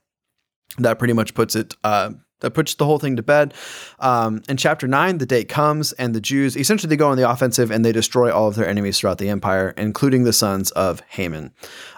[0.80, 2.12] that pretty much puts it uh,
[2.44, 3.54] that puts the whole thing to bed.
[4.00, 7.30] Um, in chapter nine, the date comes, and the Jews essentially they go on the
[7.30, 11.02] offensive and they destroy all of their enemies throughout the empire, including the sons of
[11.10, 11.52] Haman.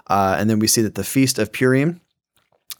[0.07, 1.99] Uh, and then we see that the feast of Purim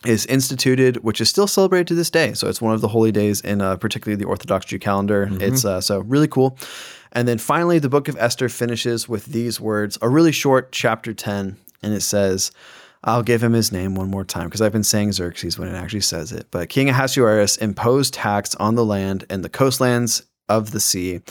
[0.05, 2.33] is instituted, which is still celebrated to this day.
[2.33, 5.27] So it's one of the holy days in uh, particularly the Orthodox Jew calendar.
[5.41, 6.57] It's uh, so really cool.
[7.11, 11.13] And then finally, the book of Esther finishes with these words, a really short chapter
[11.13, 12.51] 10, and it says,
[13.05, 15.75] I'll give him his name one more time because I've been saying Xerxes when it
[15.75, 16.47] actually says it.
[16.49, 21.21] But King Ahasuerus imposed tax on the land and the coastlands of the sea,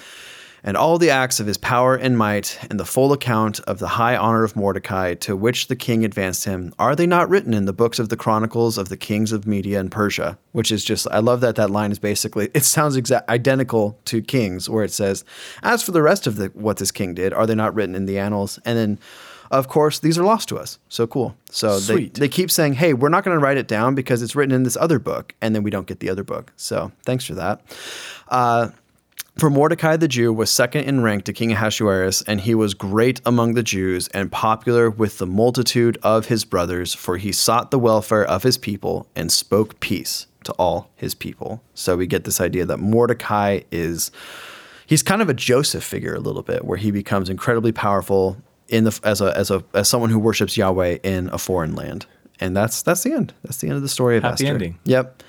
[0.67, 3.89] and all the acts of his power and might, and the full account of the
[3.89, 7.67] high honor of Mordecai to which the king advanced him, are they not written in
[7.67, 10.39] the books of the chronicles of the kings of Media and Persia?
[10.53, 14.23] Which is just, I love that that line is basically, it sounds exact identical to
[14.23, 15.25] Kings, where it says,
[15.63, 18.07] as for the rest of the what this king did, are they not written in
[18.07, 18.59] the annals?
[18.65, 18.99] And then
[19.59, 20.79] of course, these are lost to us.
[20.89, 21.37] So cool.
[21.51, 24.35] So they, they keep saying, hey, we're not going to write it down because it's
[24.35, 25.35] written in this other book.
[25.41, 26.53] And then we don't get the other book.
[26.57, 27.61] So thanks for that.
[28.29, 28.71] Uh,
[29.39, 33.21] for Mordecai the Jew was second in rank to King Ahasuerus, and he was great
[33.27, 37.79] among the Jews and popular with the multitude of his brothers, for he sought the
[37.79, 41.63] welfare of his people and spoke peace to all his people.
[41.75, 44.13] So we get this idea that Mordecai is
[44.87, 48.37] he's kind of a Joseph figure a little bit, where he becomes incredibly powerful
[48.69, 52.07] in the as a as a as someone who worships Yahweh in a foreign land.
[52.41, 53.33] And that's that's the end.
[53.45, 54.47] That's the end of the story of Happy Esther.
[54.47, 54.79] ending.
[54.85, 55.23] Yep.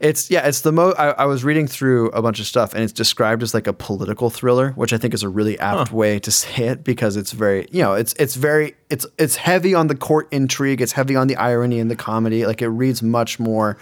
[0.00, 2.82] It's yeah, it's the most I, I was reading through a bunch of stuff and
[2.82, 6.18] it's described as like a political thriller, which I think is a really apt way
[6.18, 9.86] to say it because it's very you know, it's it's very it's it's heavy on
[9.86, 12.44] the court intrigue, it's heavy on the irony and the comedy.
[12.44, 13.78] Like it reads much more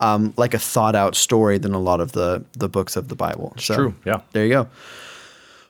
[0.00, 3.16] um, like a thought out story than a lot of the the books of the
[3.16, 3.54] Bible.
[3.58, 4.20] so true, yeah.
[4.32, 4.68] There you go.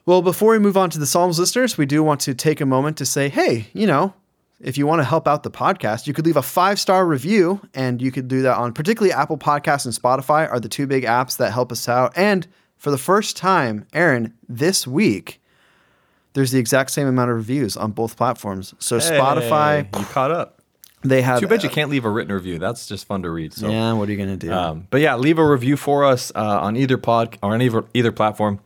[0.07, 2.65] Well, before we move on to the Psalms listeners, we do want to take a
[2.65, 4.13] moment to say, hey, you know,
[4.61, 7.59] if you want to help out the podcast, you could leave a five star review,
[7.73, 11.03] and you could do that on particularly Apple Podcasts and Spotify are the two big
[11.03, 12.13] apps that help us out.
[12.15, 12.47] And
[12.77, 15.41] for the first time, Aaron, this week,
[16.31, 18.73] there's the exact same amount of reviews on both platforms.
[18.79, 20.61] So Spotify, you caught up.
[21.03, 21.41] they have.
[21.41, 22.59] Too bad you can't leave a written review.
[22.59, 23.53] That's just fun to read.
[23.53, 24.53] So, Yeah, what are you gonna do?
[24.53, 27.83] um, but yeah, leave a review for us uh, on either pod or on either,
[27.93, 28.61] either platform.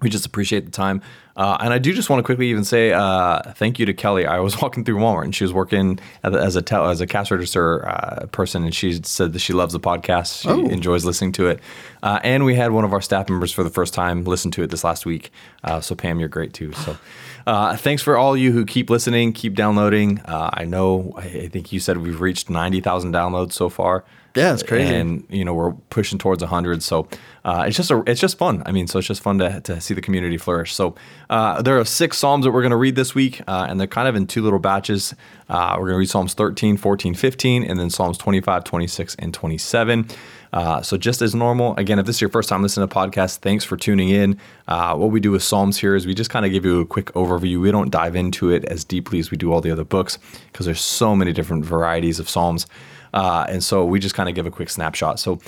[0.00, 1.02] We just appreciate the time.
[1.36, 4.26] Uh, and I do just want to quickly even say uh, thank you to Kelly.
[4.26, 7.00] I was walking through Walmart and she was working as a- as a tel- as
[7.00, 10.42] a cash register uh, person, and she said that she loves the podcast.
[10.42, 10.66] She Oh.
[10.68, 11.60] enjoys listening to it.
[12.02, 14.62] Uh, and we had one of our staff members for the first time listen to
[14.62, 15.30] it this last week.
[15.64, 16.72] Uh, so Pam, you're great too.
[16.72, 16.96] So
[17.46, 20.20] uh, thanks for all you who keep listening, keep downloading.
[20.20, 24.04] Uh, I know I I think you said we've reached ninety thousand downloads so far.
[24.34, 24.94] Yeah, it's crazy.
[24.94, 27.08] And you know we're pushing towards 100 so
[27.44, 28.62] uh, it's just a, it's just fun.
[28.66, 30.74] I mean so it's just fun to, to see the community flourish.
[30.74, 30.94] So
[31.30, 33.86] uh, there are six psalms that we're going to read this week uh, and they're
[33.86, 35.14] kind of in two little batches.
[35.48, 39.34] Uh, we're going to read psalms 13 14 15 and then psalms 25 26 and
[39.34, 40.08] 27
[40.52, 43.38] uh, so just as normal again if this is your first time listening to podcast,
[43.38, 44.38] thanks for tuning in.
[44.66, 46.86] Uh, what we do with psalms here is we just kind of give you a
[46.86, 47.60] quick overview.
[47.60, 50.18] We don't dive into it as deeply as we do all the other books
[50.52, 52.66] because there's so many different varieties of psalms
[53.14, 55.20] uh, and so we just kind of give a quick snapshot.
[55.20, 55.40] So,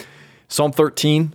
[0.49, 1.35] Psalm 13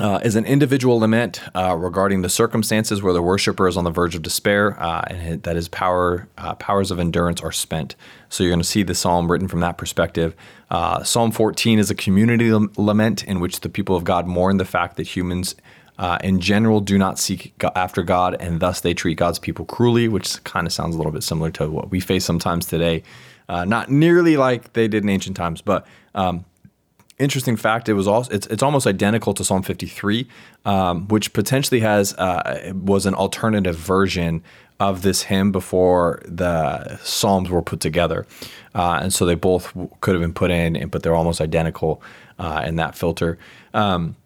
[0.00, 3.90] uh, is an individual lament uh, regarding the circumstances where the worshiper is on the
[3.90, 7.94] verge of despair uh, and that his power uh, powers of endurance are spent.
[8.28, 10.34] So you're going to see the psalm written from that perspective.
[10.70, 14.64] Uh, psalm 14 is a community lament in which the people of God mourn the
[14.64, 15.54] fact that humans.
[15.98, 20.08] Uh, in general, do not seek after God, and thus they treat God's people cruelly,
[20.08, 23.02] which kind of sounds a little bit similar to what we face sometimes today.
[23.66, 26.44] Not nearly like they did in ancient times, but um,
[27.22, 30.26] interesting fact it was also it's, it's almost identical to psalm 53
[30.64, 34.42] um, which potentially has uh, was an alternative version
[34.80, 38.26] of this hymn before the psalms were put together
[38.74, 42.02] uh, and so they both could have been put in but they're almost identical
[42.38, 43.38] uh, in that filter
[43.74, 44.16] um,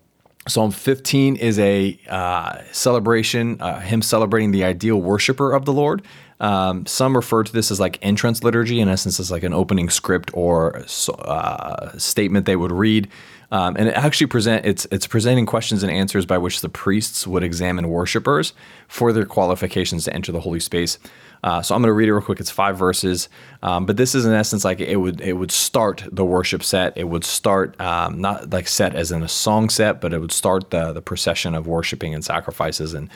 [0.49, 6.03] Psalm 15 is a uh, celebration, uh, hymn celebrating the ideal worshiper of the Lord.
[6.39, 9.89] Um, some refer to this as like entrance liturgy, in essence, as like an opening
[9.89, 10.85] script or
[11.19, 13.09] uh, statement they would read.
[13.51, 17.27] Um, and it actually present it's it's presenting questions and answers by which the priests
[17.27, 18.53] would examine worshipers
[18.89, 20.99] for their qualifications to enter the holy space.
[21.45, 22.41] Uh, so I'm going to read it real quick.
[22.41, 23.29] It's five verses,
[23.63, 26.97] um, but this is in essence like it would it would start the worship set.
[26.97, 30.33] It would start um, not like set as in a song set, but it would
[30.33, 33.09] start the the procession of worshiping and sacrifices and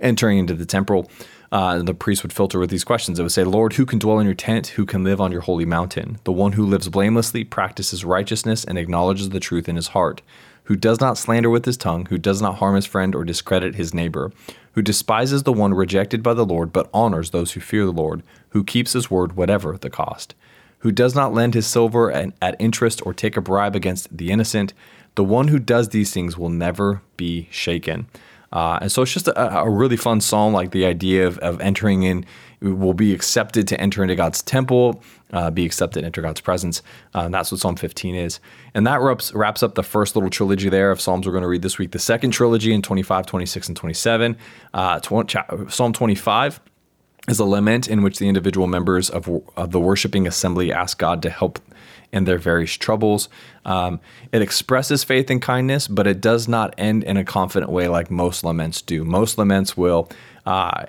[0.00, 1.10] entering into the temple
[1.54, 3.16] uh, the priest would filter with these questions.
[3.16, 4.66] It would say, Lord, who can dwell in your tent?
[4.68, 6.18] Who can live on your holy mountain?
[6.24, 10.20] The one who lives blamelessly, practices righteousness, and acknowledges the truth in his heart,
[10.64, 13.76] who does not slander with his tongue, who does not harm his friend or discredit
[13.76, 14.32] his neighbor,
[14.72, 18.24] who despises the one rejected by the Lord, but honors those who fear the Lord,
[18.48, 20.34] who keeps his word whatever the cost,
[20.78, 24.74] who does not lend his silver at interest or take a bribe against the innocent.
[25.14, 28.08] The one who does these things will never be shaken.
[28.54, 31.60] Uh, and so it's just a, a, really fun psalm, like the idea of, of
[31.60, 32.24] entering in,
[32.60, 35.02] will be accepted to enter into God's temple,
[35.32, 36.80] uh, be accepted into God's presence.
[37.12, 38.38] Uh, that's what Psalm 15 is.
[38.72, 41.48] And that wraps, wraps up the first little trilogy there of Psalms we're going to
[41.48, 41.90] read this week.
[41.90, 44.36] The second trilogy in 25, 26, and 27.
[44.72, 46.60] Uh, tw- Psalm 25
[47.28, 51.22] is a lament in which the individual members of, of the worshiping assembly ask God
[51.22, 51.58] to help
[52.14, 53.28] in their various troubles.
[53.64, 54.00] Um,
[54.32, 58.10] it expresses faith and kindness, but it does not end in a confident way like
[58.10, 59.04] most laments do.
[59.04, 60.08] Most laments will.
[60.46, 60.86] Uh,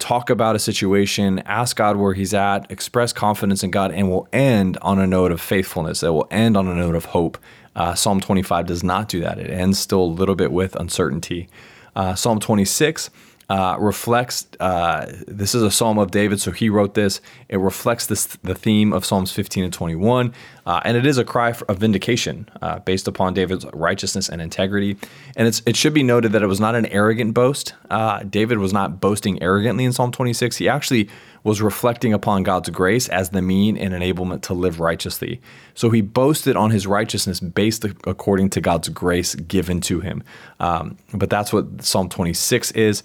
[0.00, 4.28] talk about a situation, ask God where He's at, express confidence in God, and will
[4.32, 6.02] end on a note of faithfulness.
[6.02, 7.38] It will end on a note of hope.
[7.76, 9.38] Uh, Psalm 25 does not do that.
[9.38, 11.48] It ends still a little bit with uncertainty.
[11.94, 13.10] Uh, Psalm 26
[13.48, 17.20] uh, reflects uh, this is a psalm of David, so he wrote this.
[17.48, 20.32] It reflects this the theme of Psalms 15 and 21,
[20.66, 24.96] uh, and it is a cry of vindication uh, based upon David's righteousness and integrity.
[25.36, 27.74] And it should be noted that it was not an arrogant boast.
[27.90, 30.56] Uh, David was not boasting arrogantly in Psalm 26.
[30.56, 31.08] He actually
[31.42, 35.42] was reflecting upon God's grace as the mean and enablement to live righteously.
[35.74, 40.22] So he boasted on his righteousness based according to God's grace given to him.
[40.58, 43.02] Um, but that's what Psalm 26 is.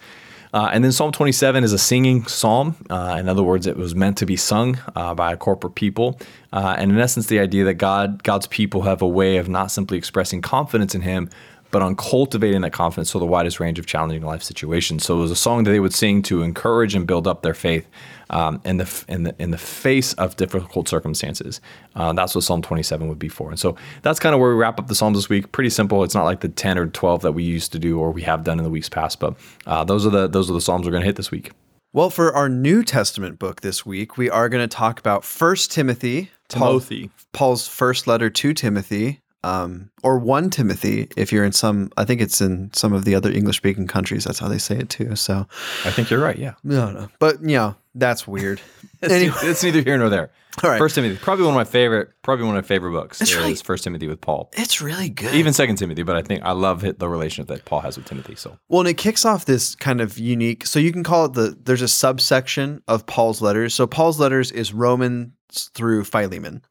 [0.53, 2.75] Uh, and then Psalm 27 is a singing psalm.
[2.89, 6.19] Uh, in other words, it was meant to be sung uh, by a corporate people.
[6.51, 9.71] Uh, and in essence, the idea that God, God's people have a way of not
[9.71, 11.29] simply expressing confidence in Him,
[11.71, 15.03] but on cultivating that confidence for the widest range of challenging life situations.
[15.03, 17.53] So it was a song that they would sing to encourage and build up their
[17.53, 17.87] faith
[18.29, 21.61] um, in the in the in the face of difficult circumstances.
[21.95, 23.49] Uh, that's what Psalm 27 would be for.
[23.49, 25.51] And so that's kind of where we wrap up the Psalms this week.
[25.51, 26.03] Pretty simple.
[26.03, 28.43] It's not like the 10 or 12 that we used to do or we have
[28.43, 30.91] done in the weeks past, but uh, those are the those are the Psalms we're
[30.91, 31.51] going to hit this week.
[31.91, 35.71] Well, for our New Testament book this week, we are going to talk about First
[35.71, 41.51] Timothy, Timothy, Paul, Paul's first letter to Timothy, um, or one Timothy if you're in
[41.51, 41.91] some.
[41.97, 44.25] I think it's in some of the other English speaking countries.
[44.25, 45.15] That's how they say it too.
[45.15, 45.47] So
[45.83, 46.37] I think you're right.
[46.37, 46.53] Yeah.
[46.63, 48.61] No, no, but you know that's weird.
[49.01, 49.35] it's, anyway.
[49.43, 50.31] it's neither here nor there.
[50.63, 50.79] All right.
[50.79, 53.21] First Timothy, probably one of my favorite, probably one of my favorite books.
[53.21, 54.49] It's really, First Timothy with Paul.
[54.53, 55.33] It's really good.
[55.35, 58.35] Even Second Timothy, but I think I love the relationship that Paul has with Timothy.
[58.35, 60.65] So well, and it kicks off this kind of unique.
[60.65, 61.57] So you can call it the.
[61.61, 63.73] There's a subsection of Paul's letters.
[63.73, 65.31] So Paul's letters is Romans
[65.73, 66.63] through Philemon.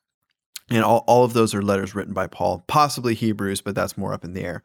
[0.71, 4.13] And all, all of those are letters written by Paul, possibly Hebrews, but that's more
[4.13, 4.63] up in the air.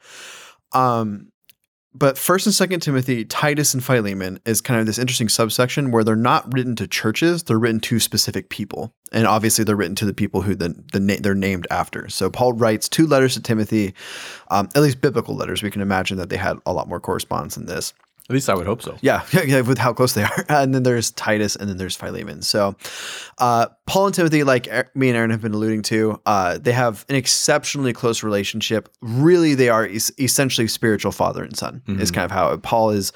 [0.73, 1.31] Um,
[1.95, 6.03] but first and second Timothy, Titus and Philemon is kind of this interesting subsection where
[6.03, 8.93] they're not written to churches, they're written to specific people.
[9.11, 12.09] And obviously they're written to the people who the, the na- they're named after.
[12.09, 13.93] So Paul writes two letters to Timothy,
[14.49, 15.61] um, at least biblical letters.
[15.61, 17.93] We can imagine that they had a lot more correspondence than this.
[18.33, 18.97] At least I would hope so.
[19.01, 20.45] Yeah, yeah, with how close they are.
[20.49, 22.41] And then there's Titus, and then there's Philemon.
[22.41, 22.75] So,
[23.37, 24.65] uh, Paul and Timothy, like
[24.95, 28.89] me and Aaron have been alluding to, uh, they have an exceptionally close relationship.
[29.01, 31.83] Really, they are es- essentially spiritual father and son.
[31.85, 32.01] Mm-hmm.
[32.01, 33.13] Is kind of how Paul is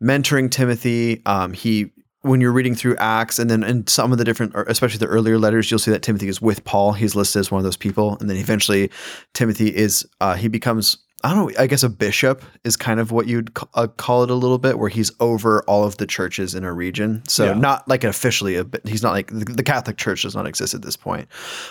[0.00, 1.22] mentoring Timothy.
[1.26, 1.90] Um, he
[2.20, 5.38] when you're reading through Acts and then in some of the different, especially the earlier
[5.38, 6.92] letters, you'll see that Timothy is with Paul.
[6.92, 8.92] He's listed as one of those people, and then eventually
[9.34, 13.12] Timothy is uh, he becomes I don't know, I guess a bishop is kind of
[13.12, 16.06] what you'd ca- uh, call it a little bit, where he's over all of the
[16.06, 17.22] churches in a region.
[17.28, 17.54] So Yeah.
[17.54, 20.82] not like officially, a, he's not like the, the Catholic Church does not exist at
[20.82, 21.28] this point.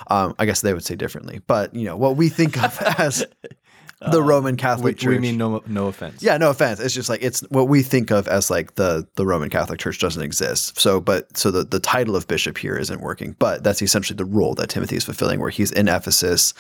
[0.08, 3.26] Um, I guess they would say differently, but you know what we think of as
[4.12, 5.08] the Roman We, Catholic Church.
[5.10, 6.24] we mean no no offense.
[6.24, 6.80] Yeah, no offense.
[6.80, 10.00] It's just like it's what we think of as like the the Roman Catholic Church
[10.00, 10.80] doesn't exist.
[10.80, 14.26] So, but so the the title of bishop here isn't working, but that's essentially the
[14.26, 16.54] role that Timothy is fulfilling, where he's in Ephesus.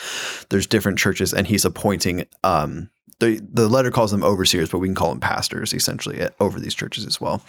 [0.49, 2.25] There's different churches, and he's appointing.
[2.43, 2.89] Um,
[3.21, 6.59] the the letter calls them overseers, but we can call them pastors essentially at, over
[6.59, 7.41] these churches as well.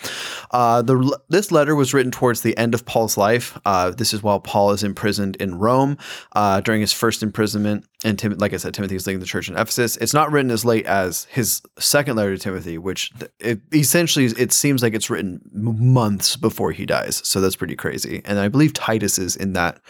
[0.52, 3.58] Uh, the this letter was written towards the end of Paul's life.
[3.64, 5.96] Uh, this is while Paul is imprisoned in Rome
[6.34, 7.86] uh, during his first imprisonment.
[8.04, 9.96] And Tim, like I said, Timothy is leading the church in Ephesus.
[9.96, 14.52] It's not written as late as his second letter to Timothy, which it, essentially it
[14.52, 17.22] seems like it's written months before he dies.
[17.24, 18.20] So that's pretty crazy.
[18.24, 19.80] And I believe Titus is in that.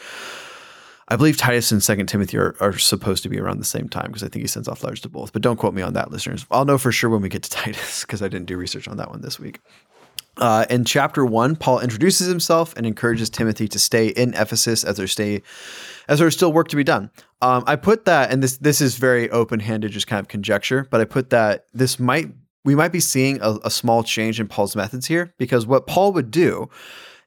[1.12, 4.06] I believe Titus and Second Timothy are, are supposed to be around the same time
[4.06, 5.34] because I think he sends off letters to both.
[5.34, 6.46] But don't quote me on that, listeners.
[6.50, 8.96] I'll know for sure when we get to Titus because I didn't do research on
[8.96, 9.60] that one this week.
[10.38, 14.96] Uh, in chapter one, Paul introduces himself and encourages Timothy to stay in Ephesus as
[14.96, 15.42] there stay
[16.08, 17.10] as there's still work to be done.
[17.42, 20.88] Um, I put that, and this this is very open handed, just kind of conjecture,
[20.90, 22.30] but I put that this might
[22.64, 26.14] we might be seeing a, a small change in Paul's methods here because what Paul
[26.14, 26.70] would do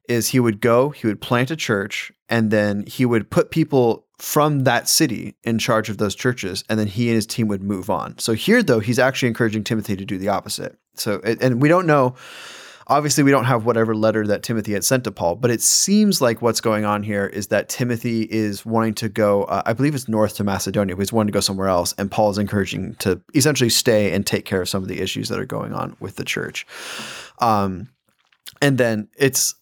[0.07, 4.05] is he would go, he would plant a church, and then he would put people
[4.17, 7.61] from that city in charge of those churches, and then he and his team would
[7.61, 8.17] move on.
[8.17, 10.77] So here, though, he's actually encouraging Timothy to do the opposite.
[10.93, 12.15] So, and we don't know.
[12.87, 16.21] Obviously, we don't have whatever letter that Timothy had sent to Paul, but it seems
[16.21, 19.95] like what's going on here is that Timothy is wanting to go, uh, I believe
[19.95, 21.95] it's north to Macedonia, but he's wanting to go somewhere else.
[21.97, 25.29] And Paul is encouraging to essentially stay and take care of some of the issues
[25.29, 26.67] that are going on with the church.
[27.39, 27.89] Um,
[28.61, 29.55] and then it's,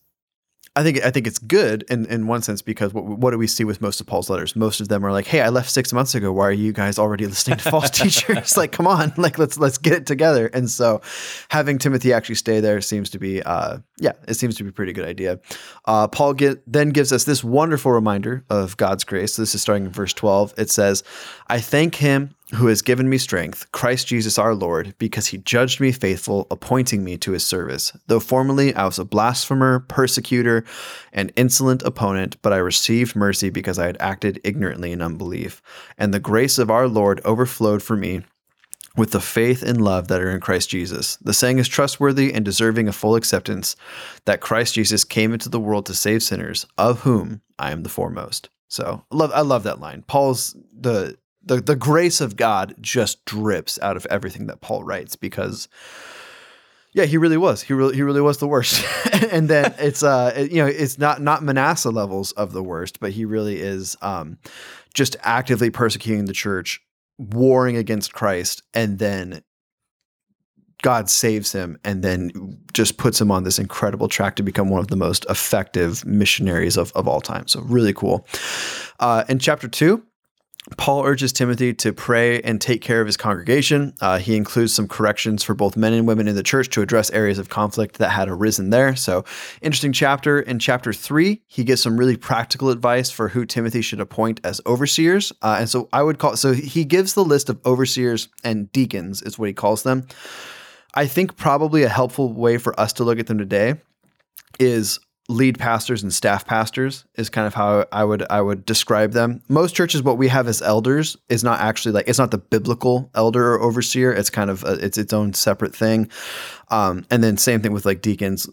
[0.75, 3.45] I think I think it's good in, in one sense because what, what do we
[3.45, 4.55] see with most of Paul's letters?
[4.55, 6.31] Most of them are like, "Hey, I left six months ago.
[6.31, 8.57] Why are you guys already listening to false teachers?
[8.57, 11.01] like, come on, like let's let's get it together." And so,
[11.49, 14.73] having Timothy actually stay there seems to be, uh, yeah, it seems to be a
[14.73, 15.39] pretty good idea.
[15.85, 19.35] Uh, Paul get, then gives us this wonderful reminder of God's grace.
[19.35, 20.55] So this is starting in verse twelve.
[20.57, 21.03] It says,
[21.47, 25.79] "I thank Him." Who has given me strength, Christ Jesus our Lord, because he judged
[25.79, 27.91] me faithful, appointing me to his service.
[28.07, 30.63] Though formerly I was a blasphemer, persecutor,
[31.11, 35.61] and insolent opponent, but I received mercy because I had acted ignorantly in unbelief.
[35.97, 38.21] And the grace of our Lord overflowed for me
[38.95, 41.17] with the faith and love that are in Christ Jesus.
[41.17, 43.75] The saying is trustworthy and deserving of full acceptance
[44.25, 47.89] that Christ Jesus came into the world to save sinners, of whom I am the
[47.89, 48.49] foremost.
[48.67, 50.03] So I love I love that line.
[50.07, 55.15] Paul's the the the grace of God just drips out of everything that Paul writes
[55.15, 55.67] because
[56.93, 57.63] yeah, he really was.
[57.63, 58.85] He really he really was the worst.
[59.31, 63.11] and then it's uh you know, it's not not Manasseh levels of the worst, but
[63.11, 64.37] he really is um
[64.93, 66.81] just actively persecuting the church,
[67.17, 69.43] warring against Christ, and then
[70.83, 74.81] God saves him and then just puts him on this incredible track to become one
[74.81, 77.47] of the most effective missionaries of, of all time.
[77.47, 78.27] So, really cool.
[78.99, 80.03] Uh, in chapter two,
[80.77, 83.93] Paul urges Timothy to pray and take care of his congregation.
[83.99, 87.09] Uh, he includes some corrections for both men and women in the church to address
[87.11, 88.95] areas of conflict that had arisen there.
[88.95, 89.25] So,
[89.61, 90.39] interesting chapter.
[90.39, 94.61] In chapter three, he gives some really practical advice for who Timothy should appoint as
[94.65, 95.33] overseers.
[95.41, 99.21] Uh, and so, I would call so he gives the list of overseers and deacons,
[99.21, 100.07] is what he calls them.
[100.93, 103.75] I think probably a helpful way for us to look at them today
[104.59, 104.99] is
[105.33, 109.41] lead pastors and staff pastors is kind of how I would I would describe them.
[109.49, 113.09] Most churches what we have as elders is not actually like it's not the biblical
[113.15, 114.13] elder or overseer.
[114.13, 116.09] It's kind of a, it's its own separate thing.
[116.69, 118.47] Um, and then same thing with like deacons.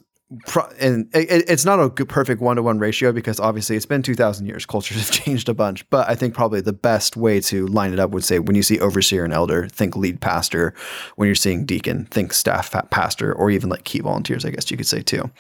[0.79, 4.03] And it, it's not a good, perfect one to one ratio because obviously it's been
[4.03, 4.65] 2000 years.
[4.65, 5.89] Cultures have changed a bunch.
[5.91, 8.63] But I think probably the best way to line it up would say when you
[8.63, 10.73] see overseer and elder, think lead pastor.
[11.17, 14.77] When you're seeing deacon, think staff pastor, or even like key volunteers, I guess you
[14.77, 15.31] could say too.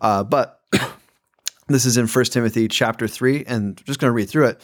[0.00, 0.60] Uh, but
[1.68, 4.60] this is in 1 Timothy chapter 3, and I'm just going to read through it.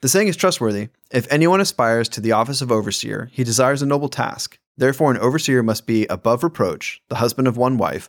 [0.00, 0.88] The saying is trustworthy.
[1.12, 4.58] If anyone aspires to the office of overseer, he desires a noble task.
[4.76, 8.08] Therefore, an overseer must be above reproach, the husband of one wife,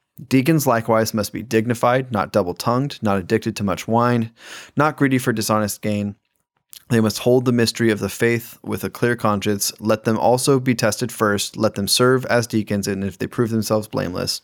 [0.27, 4.31] Deacons likewise must be dignified, not double tongued, not addicted to much wine,
[4.77, 6.15] not greedy for dishonest gain,
[6.89, 9.71] They must hold the mystery of the faith with a clear conscience.
[9.79, 11.55] Let them also be tested first.
[11.55, 14.41] Let them serve as deacons, and if they prove themselves blameless,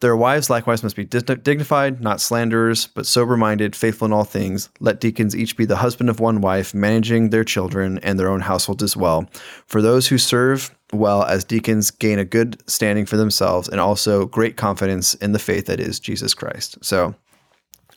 [0.00, 4.68] their wives likewise must be dignified, not slanderers, but sober minded, faithful in all things.
[4.78, 8.40] Let deacons each be the husband of one wife, managing their children and their own
[8.40, 9.28] households as well.
[9.66, 14.26] For those who serve well as deacons gain a good standing for themselves and also
[14.26, 16.78] great confidence in the faith that is Jesus Christ.
[16.80, 17.14] So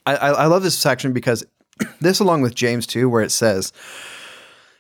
[0.06, 1.46] I, I love this section because
[2.02, 3.72] this, along with James 2, where it says,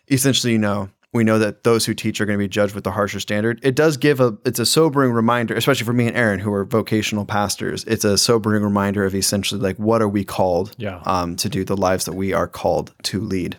[0.09, 2.85] essentially, you know, we know that those who teach are going to be judged with
[2.85, 3.59] the harsher standard.
[3.63, 6.63] It does give a it's a sobering reminder, especially for me and Aaron, who are
[6.63, 7.83] vocational pastors.
[7.85, 11.01] It's a sobering reminder of essentially like what are we called yeah.
[11.05, 13.57] um, to do, the lives that we are called to lead.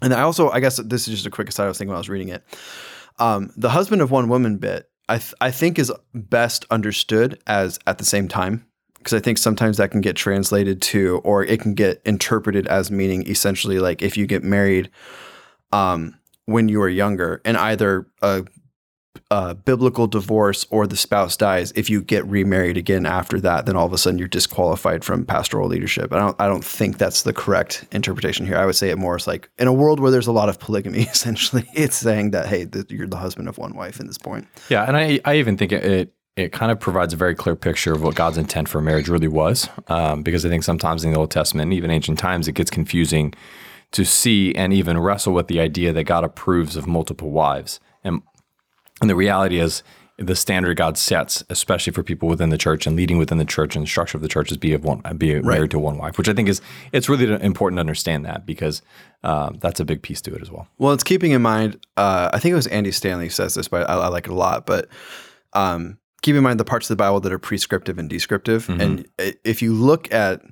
[0.00, 1.64] And I also, I guess this is just a quick aside.
[1.64, 2.44] I was thinking when I was reading it.
[3.18, 7.78] Um, the husband of one woman bit, I th- I think is best understood as
[7.86, 8.66] at the same time
[8.98, 12.90] because I think sometimes that can get translated to, or it can get interpreted as
[12.90, 14.90] meaning essentially like if you get married,
[15.72, 18.44] um, when you are younger and either a,
[19.30, 23.76] a, biblical divorce or the spouse dies if you get remarried again after that then
[23.76, 27.22] all of a sudden you're disqualified from pastoral leadership i don't i don't think that's
[27.22, 30.10] the correct interpretation here i would say it more is like in a world where
[30.10, 33.74] there's a lot of polygamy essentially it's saying that hey you're the husband of one
[33.74, 36.80] wife in this point yeah and i i even think it, it it kind of
[36.80, 39.68] provides a very clear picture of what God's intent for marriage really was.
[39.88, 43.34] Um, because I think sometimes in the Old Testament, even ancient times, it gets confusing
[43.92, 47.80] to see and even wrestle with the idea that God approves of multiple wives.
[48.02, 48.22] And,
[49.00, 49.82] and the reality is,
[50.18, 53.74] the standard God sets, especially for people within the church and leading within the church
[53.74, 55.44] and the structure of the church, is be of one, be right.
[55.44, 56.60] married to one wife, which I think is
[56.92, 58.82] it's really important to understand that because
[59.24, 60.68] uh, that's a big piece to it as well.
[60.78, 61.84] Well, it's keeping in mind.
[61.96, 64.34] Uh, I think it was Andy Stanley says this, but I, I like it a
[64.34, 64.66] lot.
[64.66, 64.88] But
[65.54, 68.80] um, keep in mind the parts of the Bible that are prescriptive and descriptive, mm-hmm.
[68.80, 69.08] and
[69.44, 70.42] if you look at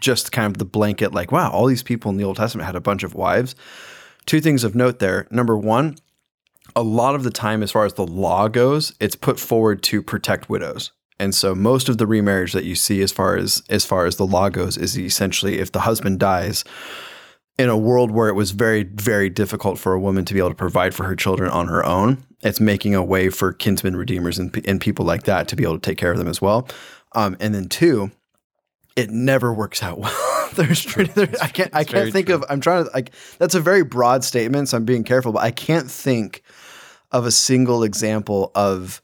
[0.00, 2.76] just kind of the blanket, like, wow, all these people in the Old Testament had
[2.76, 3.54] a bunch of wives.
[4.26, 5.26] Two things of note there.
[5.30, 5.96] Number one,
[6.74, 10.02] a lot of the time, as far as the law goes, it's put forward to
[10.02, 10.92] protect widows.
[11.18, 14.16] And so most of the remarriage that you see as far as as far as
[14.16, 16.64] the law goes is essentially if the husband dies
[17.56, 20.48] in a world where it was very very difficult for a woman to be able
[20.48, 24.38] to provide for her children on her own, it's making a way for kinsmen redeemers
[24.38, 26.68] and, and people like that to be able to take care of them as well.
[27.14, 28.10] Um, and then two,
[28.96, 30.50] it never works out well.
[30.54, 32.36] there's, there's I can't I can't think true.
[32.36, 35.42] of I'm trying to like that's a very broad statement, so I'm being careful, but
[35.42, 36.42] I can't think
[37.10, 39.00] of a single example of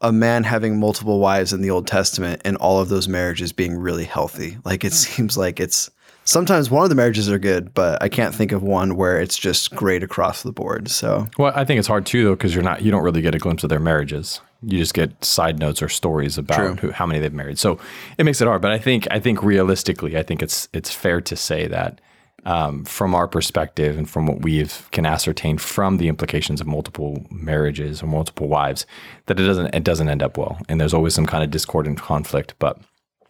[0.00, 3.76] a man having multiple wives in the Old Testament and all of those marriages being
[3.76, 4.58] really healthy.
[4.64, 5.90] Like it seems like it's
[6.30, 9.36] sometimes one of the marriages are good, but I can't think of one where it's
[9.36, 10.88] just great across the board.
[10.88, 13.34] So, well, I think it's hard too, though, because you're not, you don't really get
[13.34, 14.40] a glimpse of their marriages.
[14.62, 17.58] You just get side notes or stories about who, how many they've married.
[17.58, 17.78] So
[18.16, 18.62] it makes it hard.
[18.62, 22.00] But I think, I think realistically, I think it's it's fair to say that
[22.44, 27.26] um, from our perspective and from what we can ascertain from the implications of multiple
[27.30, 28.86] marriages or multiple wives,
[29.26, 31.86] that it doesn't it doesn't end up well, and there's always some kind of discord
[31.86, 32.54] and conflict.
[32.58, 32.78] But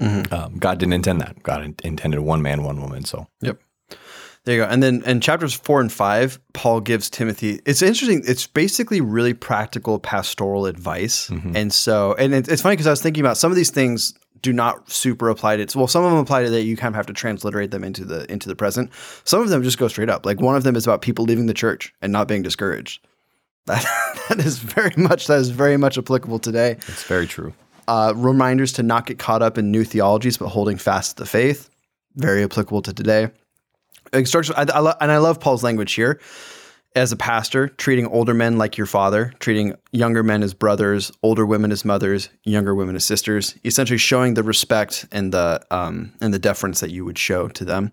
[0.00, 0.32] Mm-hmm.
[0.32, 1.42] Um, God didn't intend that.
[1.42, 3.04] God in- intended one man, one woman.
[3.04, 3.60] So, yep.
[4.44, 4.68] There you go.
[4.68, 7.60] And then in chapters four and five, Paul gives Timothy.
[7.66, 8.22] It's interesting.
[8.26, 11.28] It's basically really practical pastoral advice.
[11.28, 11.54] Mm-hmm.
[11.54, 14.14] And so, and it, it's funny because I was thinking about some of these things
[14.42, 15.76] do not super apply to it.
[15.76, 16.62] Well, some of them apply to that.
[16.62, 18.90] You kind of have to transliterate them into the into the present.
[19.24, 20.24] Some of them just go straight up.
[20.24, 23.06] Like one of them is about people leaving the church and not being discouraged.
[23.66, 23.84] That
[24.30, 26.72] that is very much that is very much applicable today.
[26.88, 27.52] It's very true.
[27.90, 31.26] Uh, reminders to not get caught up in new theologies, but holding fast to the
[31.28, 31.68] faith.
[32.14, 33.30] Very applicable to today.
[34.12, 36.20] Instruction, I, I lo- and I love Paul's language here.
[36.94, 41.44] As a pastor, treating older men like your father, treating younger men as brothers, older
[41.44, 46.32] women as mothers, younger women as sisters, essentially showing the respect and the um, and
[46.32, 47.90] the deference that you would show to them.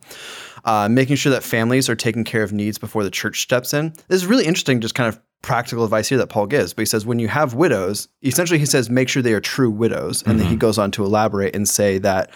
[0.65, 3.93] Uh, making sure that families are taking care of needs before the church steps in.
[4.09, 6.73] This is really interesting, just kind of practical advice here that Paul gives.
[6.73, 9.71] But he says when you have widows, essentially he says make sure they are true
[9.71, 10.38] widows, and mm-hmm.
[10.38, 10.59] then he mm-hmm.
[10.59, 12.31] goes on to elaborate and say that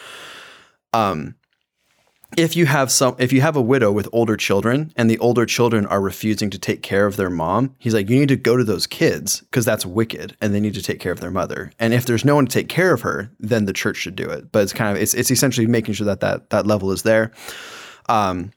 [0.93, 1.36] um,
[2.38, 5.45] if you have some if you have a widow with older children and the older
[5.45, 8.56] children are refusing to take care of their mom, he's like you need to go
[8.56, 11.72] to those kids because that's wicked and they need to take care of their mother.
[11.80, 14.30] And if there's no one to take care of her, then the church should do
[14.30, 14.52] it.
[14.52, 17.32] But it's kind of it's it's essentially making sure that that that level is there.
[18.08, 18.52] Um,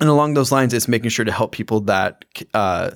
[0.00, 2.92] and along those lines, it's making sure to help people that uh,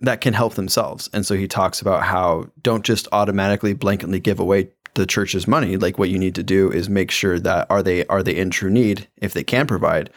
[0.00, 1.08] that can help themselves.
[1.12, 5.76] And so he talks about how don't just automatically blanketly give away the church's money.
[5.76, 8.50] Like what you need to do is make sure that are they are they in
[8.50, 9.08] true need?
[9.18, 10.10] If they can provide,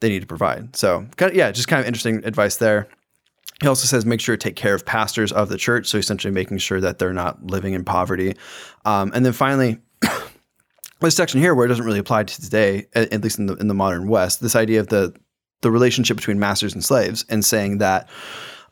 [0.00, 0.74] they need to provide.
[0.74, 2.88] So kind of, yeah, just kind of interesting advice there.
[3.60, 5.86] He also says make sure to take care of pastors of the church.
[5.86, 8.34] So essentially making sure that they're not living in poverty.
[8.84, 9.78] Um, and then finally,
[11.00, 13.68] this section here where it doesn't really apply to today, at least in the in
[13.68, 15.14] the modern West, this idea of the
[15.62, 18.08] the relationship between masters and slaves and saying that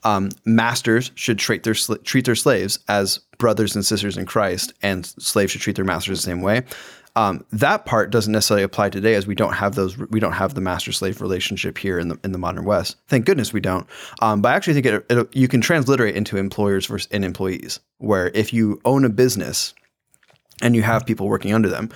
[0.05, 4.72] um, masters should treat their sl- treat their slaves as brothers and sisters in Christ,
[4.82, 6.62] and slaves should treat their masters the same way.
[7.16, 9.96] Um, that part doesn't necessarily apply today, as we don't have those.
[9.96, 12.96] We don't have the master slave relationship here in the in the modern West.
[13.07, 13.86] Thank goodness we don't.
[14.20, 17.78] Um, but I actually think it, it, you can transliterate into employers versus and employees,
[17.98, 19.74] where if you own a business
[20.61, 21.90] and you have people working under them,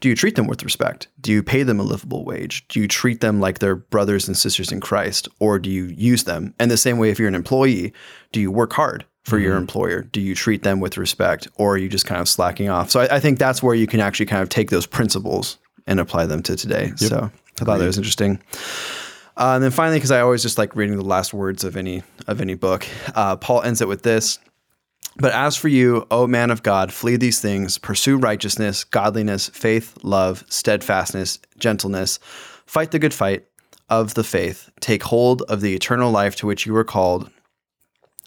[0.00, 1.08] do you treat them with respect?
[1.20, 2.66] Do you pay them a livable wage?
[2.68, 6.24] Do you treat them like they're brothers and sisters in Christ, or do you use
[6.24, 6.54] them?
[6.58, 7.92] And the same way, if you're an employee,
[8.32, 10.02] do you work hard for your employer?
[10.02, 12.90] Do you treat them with respect, or are you just kind of slacking off?
[12.90, 15.98] So I, I think that's where you can actually kind of take those principles and
[16.00, 16.92] apply them to today.
[16.96, 17.30] So
[17.60, 18.40] I thought that was interesting.
[19.36, 22.02] Uh, and then finally, because I always just like reading the last words of any
[22.26, 24.38] of any book, uh, Paul ends it with this.
[25.16, 29.96] But as for you, O man of God, flee these things, pursue righteousness, godliness, faith,
[30.02, 32.18] love, steadfastness, gentleness,
[32.66, 33.44] fight the good fight
[33.88, 37.30] of the faith, take hold of the eternal life to which you were called,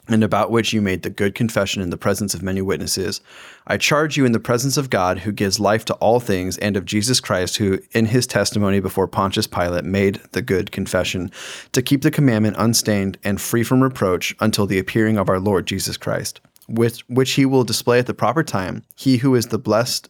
[0.08, 3.20] and about which you made the good confession in the presence of many witnesses.
[3.66, 6.78] I charge you in the presence of God, who gives life to all things, and
[6.78, 11.32] of Jesus Christ, who in his testimony before Pontius Pilate made the good confession,
[11.74, 15.68] to keep the commandment unstained and free from reproach until the appearing of our Lord
[15.68, 18.84] Jesus Christ which which he will display at the proper time.
[18.96, 20.10] He who is the blessed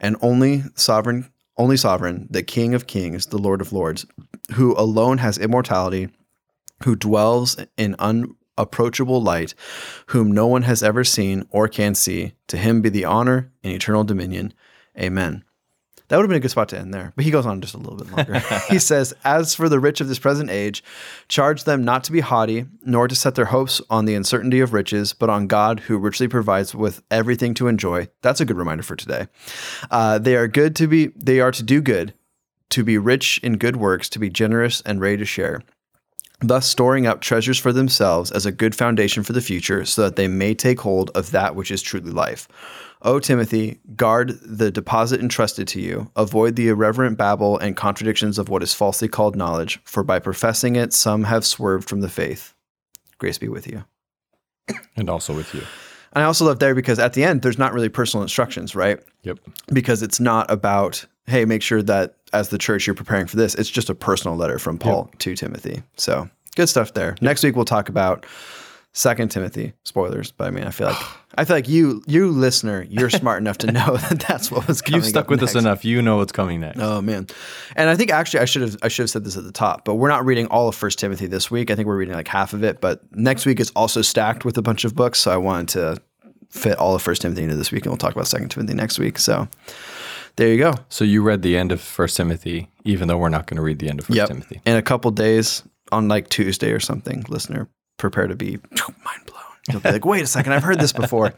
[0.00, 4.06] and only sovereign, only sovereign, the King of Kings, the Lord of Lords,
[4.54, 6.08] who alone has immortality,
[6.84, 9.54] who dwells in unapproachable light,
[10.08, 12.32] whom no one has ever seen or can see.
[12.48, 14.54] To him be the honor and eternal dominion.
[14.98, 15.44] Amen.
[16.08, 17.12] That would have been a good spot to end there.
[17.16, 18.42] But he goes on just a little bit longer.
[18.70, 20.82] he says, As for the rich of this present age,
[21.28, 24.72] charge them not to be haughty, nor to set their hopes on the uncertainty of
[24.72, 28.08] riches, but on God who richly provides with everything to enjoy.
[28.22, 29.28] That's a good reminder for today.
[29.90, 32.14] Uh, they are good to be, they are to do good,
[32.70, 35.62] to be rich in good works, to be generous and ready to share
[36.40, 40.16] thus storing up treasures for themselves as a good foundation for the future, so that
[40.16, 42.48] they may take hold of that which is truly life.
[43.02, 46.10] O Timothy, guard the deposit entrusted to you.
[46.16, 50.76] Avoid the irreverent babble and contradictions of what is falsely called knowledge, for by professing
[50.76, 52.54] it, some have swerved from the faith.
[53.18, 53.84] Grace be with you.
[54.96, 55.62] And also with you.
[56.12, 59.00] And I also love there because at the end, there's not really personal instructions, right?
[59.22, 59.38] Yep.
[59.72, 63.54] Because it's not about, hey, make sure that as the church you're preparing for this.
[63.54, 65.82] It's just a personal letter from Paul to Timothy.
[65.96, 67.16] So good stuff there.
[67.20, 68.26] Next week we'll talk about
[68.92, 69.74] Second Timothy.
[69.84, 70.96] Spoilers, but I mean, I feel like
[71.36, 74.80] I feel like you, you listener, you're smart enough to know that that's what was
[74.80, 75.00] coming.
[75.00, 75.54] You've stuck with next.
[75.56, 75.84] us enough.
[75.84, 76.80] You know what's coming next.
[76.80, 77.26] Oh man,
[77.76, 79.84] and I think actually I should have I should have said this at the top,
[79.84, 81.70] but we're not reading all of First Timothy this week.
[81.70, 84.56] I think we're reading like half of it, but next week is also stacked with
[84.58, 85.18] a bunch of books.
[85.20, 86.02] So I wanted to
[86.50, 88.98] fit all of First Timothy into this week, and we'll talk about Second Timothy next
[88.98, 89.18] week.
[89.18, 89.48] So
[90.36, 90.74] there you go.
[90.88, 93.80] So you read the end of First Timothy, even though we're not going to read
[93.80, 94.28] the end of First Yep.
[94.28, 94.60] Timothy.
[94.64, 95.62] In a couple days,
[95.92, 97.68] on like Tuesday or something, listener,
[97.98, 98.52] prepare to be
[99.04, 99.37] mind blown.
[99.70, 101.34] You'll be like, wait a second, I've heard this before.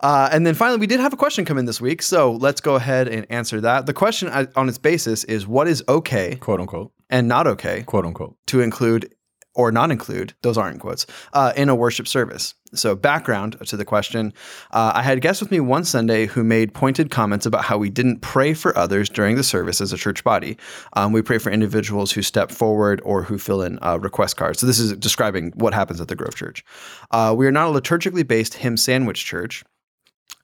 [0.00, 2.02] Uh, and then finally, we did have a question come in this week.
[2.02, 3.86] So let's go ahead and answer that.
[3.86, 6.92] The question uh, on its basis is what is okay Quote unquote.
[7.08, 8.36] and not okay Quote unquote.
[8.48, 9.14] to include
[9.56, 12.54] or not include, those aren't quotes, uh, in a worship service.
[12.74, 14.34] So, background to the question
[14.72, 17.88] uh, I had guests with me one Sunday who made pointed comments about how we
[17.88, 20.58] didn't pray for others during the service as a church body.
[20.92, 24.60] Um, we pray for individuals who step forward or who fill in uh, request cards.
[24.60, 26.64] So, this is describing what happens at the Grove Church.
[27.10, 29.64] Uh, we are not a liturgically based hymn sandwich church.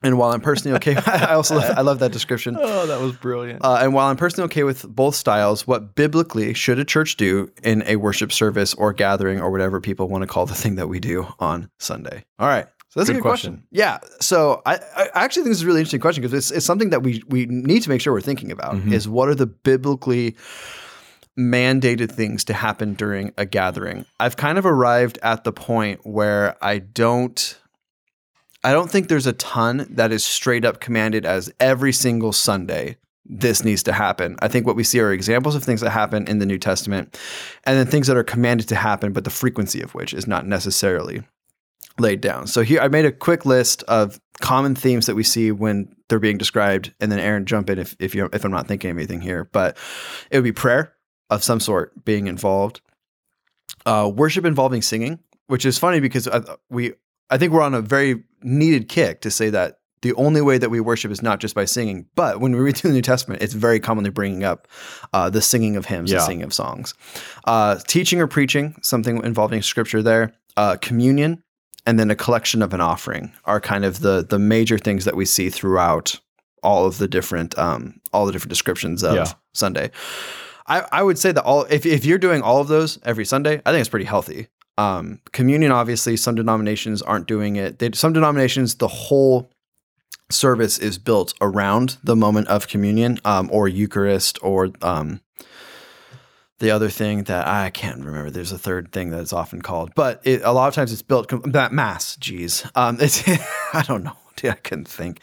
[0.03, 2.57] And while I'm personally okay, I also love, I love that description.
[2.59, 3.63] Oh, that was brilliant.
[3.63, 7.49] Uh, and while I'm personally okay with both styles, what biblically should a church do
[7.63, 10.89] in a worship service or gathering or whatever people want to call the thing that
[10.89, 12.25] we do on Sunday?
[12.37, 12.67] All right.
[12.89, 13.63] So that's a Good good question.
[13.71, 13.99] Yeah.
[14.19, 16.91] So I, I actually think this is a really interesting question because it's, it's something
[16.91, 20.35] that we we need to make sure we're thinking about is what are the biblically
[21.35, 24.05] mandated things to happen during a gathering.
[24.19, 27.57] I've kind of arrived at the point where I don't
[28.63, 32.97] I don't think there's a ton that is straight up commanded as every single Sunday
[33.25, 34.35] this needs to happen.
[34.41, 37.17] I think what we see are examples of things that happen in the New Testament
[37.65, 40.45] and then things that are commanded to happen, but the frequency of which is not
[40.45, 41.23] necessarily
[41.99, 42.47] laid down.
[42.47, 46.19] So here I made a quick list of common themes that we see when they're
[46.19, 48.97] being described, and then Aaron jump in if if you if I'm not thinking of
[48.97, 49.45] anything here.
[49.51, 49.77] But
[50.31, 50.93] it would be prayer
[51.29, 52.81] of some sort being involved,
[53.85, 56.93] uh, worship involving singing, which is funny because I, we
[57.29, 60.69] I think we're on a very needed kick to say that the only way that
[60.69, 63.41] we worship is not just by singing, but when we read through the New Testament,
[63.41, 64.67] it's very commonly bringing up
[65.13, 66.17] uh, the singing of hymns, Yeah.
[66.17, 66.93] the singing of songs,
[67.45, 71.41] uh, teaching or preaching, something involving scripture there, uh, communion,
[71.85, 75.15] and then a collection of an offering are kind of the the major things that
[75.15, 76.19] we see throughout
[76.61, 79.25] all of the different um, all the different descriptions of Yeah.
[79.53, 79.89] Sunday.
[80.67, 83.61] I, I would say that all if, if you're doing all of those every Sunday,
[83.65, 84.47] I think it's pretty healthy.
[84.77, 87.79] Um, communion, obviously, some denominations aren't doing it.
[87.79, 89.49] They, some denominations, the whole
[90.31, 95.21] service is built around the moment of communion um, or Eucharist or um,
[96.59, 98.31] the other thing that I can't remember.
[98.31, 101.01] There's a third thing that it's often called, but it, a lot of times it's
[101.01, 102.15] built that mass.
[102.17, 103.27] Geez, um, it's
[103.73, 104.17] I don't know.
[104.35, 105.21] Dude, I couldn't think.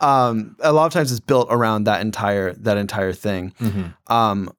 [0.00, 3.52] Um, a lot of times it's built around that entire that entire thing.
[3.60, 4.12] Mm-hmm.
[4.12, 4.50] Um,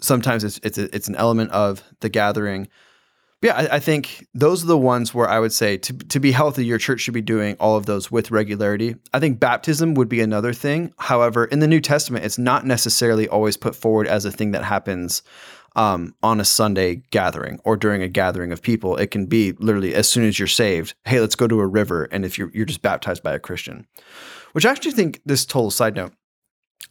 [0.00, 2.68] sometimes it's it's a, it's an element of the gathering.
[3.42, 6.32] Yeah, I, I, think those are the ones where I would say to to be
[6.32, 8.96] healthy, your church should be doing all of those with regularity.
[9.12, 10.94] I think baptism would be another thing.
[10.98, 14.64] However, in the New Testament, it's not necessarily always put forward as a thing that
[14.64, 15.22] happens
[15.76, 18.96] um, on a Sunday gathering or during a gathering of people.
[18.96, 22.04] It can be literally as soon as you're saved, hey, let's go to a river.
[22.04, 23.86] And if you're, you're just baptized by a Christian,
[24.52, 26.14] which I actually think this total side note,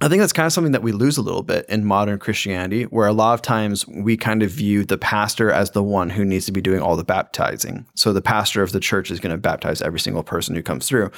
[0.02, 2.84] I think that's kind of something that we lose a little bit in modern Christianity,
[2.84, 6.26] where a lot of times we kind of view the pastor as the one who
[6.26, 7.86] needs to be doing all the baptizing.
[7.96, 10.88] So the pastor of the church is going to baptize every single person who comes
[10.88, 11.12] through.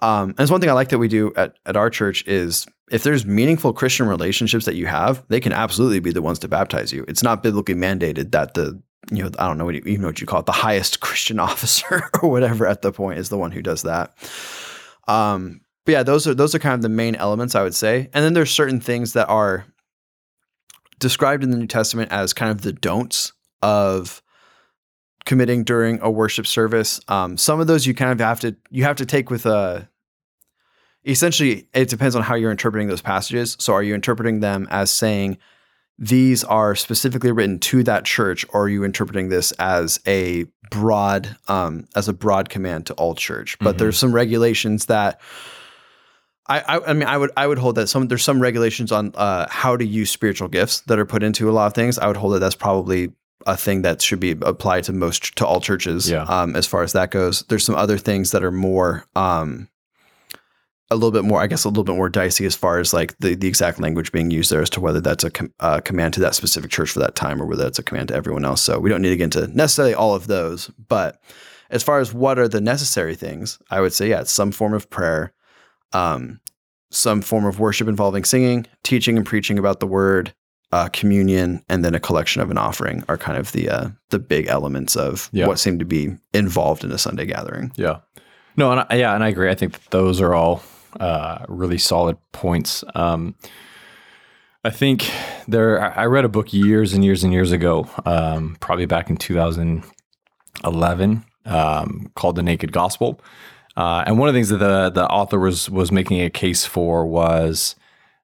[0.00, 2.66] Um, and it's one thing I like that we do at, at our church is
[2.90, 6.48] if there's meaningful Christian relationships that you have, they can absolutely be the ones to
[6.48, 7.04] baptize you.
[7.06, 8.80] It's not biblically mandated that the
[9.12, 10.98] you know I don't know what you, even know what you call it the highest
[11.00, 14.16] Christian officer or whatever at the point is the one who does that.
[15.06, 18.10] Um, but yeah, those are those are kind of the main elements I would say.
[18.12, 19.64] And then there's certain things that are
[20.98, 23.32] described in the New Testament as kind of the don'ts
[23.62, 24.22] of
[25.24, 27.00] committing during a worship service.
[27.08, 29.88] Um, some of those you kind of have to you have to take with a
[31.04, 33.56] essentially it depends on how you're interpreting those passages.
[33.60, 35.38] So are you interpreting them as saying
[35.98, 41.36] these are specifically written to that church, or are you interpreting this as a broad
[41.46, 43.56] um, as a broad command to all church?
[43.60, 43.78] But mm-hmm.
[43.78, 45.20] there's some regulations that
[46.48, 49.12] I, I, I mean I would I would hold that some there's some regulations on
[49.14, 51.98] uh, how to use spiritual gifts that are put into a lot of things.
[51.98, 53.12] I would hold that that's probably
[53.46, 56.10] a thing that should be applied to most to all churches.
[56.10, 56.22] Yeah.
[56.22, 59.68] Um, as far as that goes, there's some other things that are more um,
[60.90, 63.16] a little bit more, I guess, a little bit more dicey as far as like
[63.18, 66.14] the, the exact language being used there as to whether that's a com- uh, command
[66.14, 68.62] to that specific church for that time or whether it's a command to everyone else.
[68.62, 71.20] So we don't need to get into necessarily all of those, but
[71.70, 74.74] as far as what are the necessary things, I would say, yeah, it's some form
[74.74, 75.32] of prayer,
[75.92, 76.40] um,
[76.90, 80.32] some form of worship involving singing, teaching and preaching about the word,
[80.72, 84.18] uh, communion, and then a collection of an offering are kind of the uh, the
[84.18, 85.46] big elements of yeah.
[85.46, 87.72] what seem to be involved in a Sunday gathering.
[87.76, 88.00] Yeah.
[88.56, 89.50] No, and I, yeah, and I agree.
[89.50, 90.62] I think those are all
[90.98, 92.82] uh, really solid points.
[92.94, 93.34] Um,
[94.64, 95.10] I think
[95.46, 95.96] there.
[95.96, 101.24] I read a book years and years and years ago, um, probably back in 2011,
[101.44, 103.20] um, called "The Naked Gospel,"
[103.76, 106.64] Uh, and one of the things that the the author was was making a case
[106.64, 107.76] for was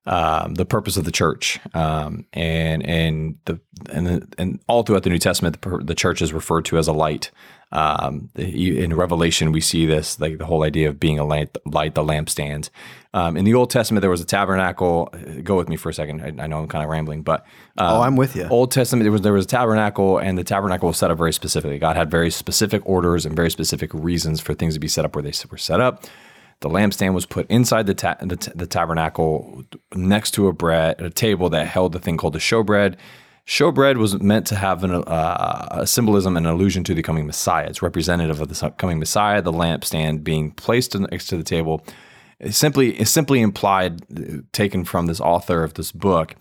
[0.07, 3.61] um, the purpose of the church, um, and and the
[3.91, 6.89] and the, and all throughout the New Testament, the, the church is referred to as
[6.89, 7.31] a light.
[7.71, 11.95] Um, in Revelation, we see this like the whole idea of being a light, light
[11.95, 12.69] the lampstands.
[13.15, 15.13] Um, in the Old Testament, there was a tabernacle.
[15.43, 16.23] Go with me for a second.
[16.23, 17.45] I, I know I'm kind of rambling, but
[17.77, 18.47] um, oh, I'm with you.
[18.49, 21.33] Old Testament, there was there was a tabernacle, and the tabernacle was set up very
[21.33, 21.79] specifically.
[21.79, 25.15] God had very specific orders and very specific reasons for things to be set up
[25.15, 26.05] where they were set up.
[26.61, 29.65] The lampstand was put inside the, ta- the, t- the, tabernacle
[29.97, 32.97] next to a bread, a table that held the thing called the showbread.
[33.49, 37.67] Showbread was meant to have an, uh, a symbolism and allusion to the coming Messiah.
[37.67, 39.43] It's representative of the coming Messiah.
[39.43, 41.85] The lampstand being placed next to the table
[42.51, 46.35] simply simply implied, taken from this author of this book,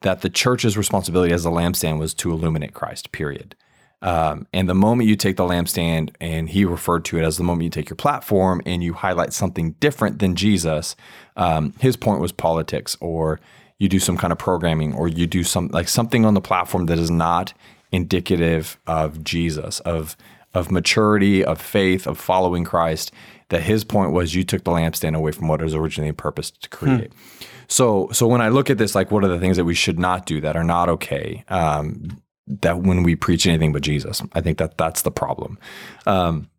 [0.00, 3.12] that the church's responsibility as a lampstand was to illuminate Christ.
[3.12, 3.54] Period.
[4.02, 7.44] Um, and the moment you take the lampstand, and he referred to it as the
[7.44, 10.96] moment you take your platform and you highlight something different than Jesus,
[11.36, 13.38] um, his point was politics, or
[13.78, 16.86] you do some kind of programming, or you do some like something on the platform
[16.86, 17.54] that is not
[17.92, 20.16] indicative of Jesus, of
[20.54, 23.12] of maturity, of faith, of following Christ.
[23.52, 26.62] That his point was you took the lampstand away from what it was originally purposed
[26.62, 27.12] to create.
[27.12, 27.44] Hmm.
[27.68, 29.98] So, so when I look at this, like, what are the things that we should
[29.98, 31.44] not do that are not okay?
[31.48, 34.22] Um, that when we preach anything but Jesus.
[34.32, 35.58] I think that that's the problem.
[36.06, 36.50] Um,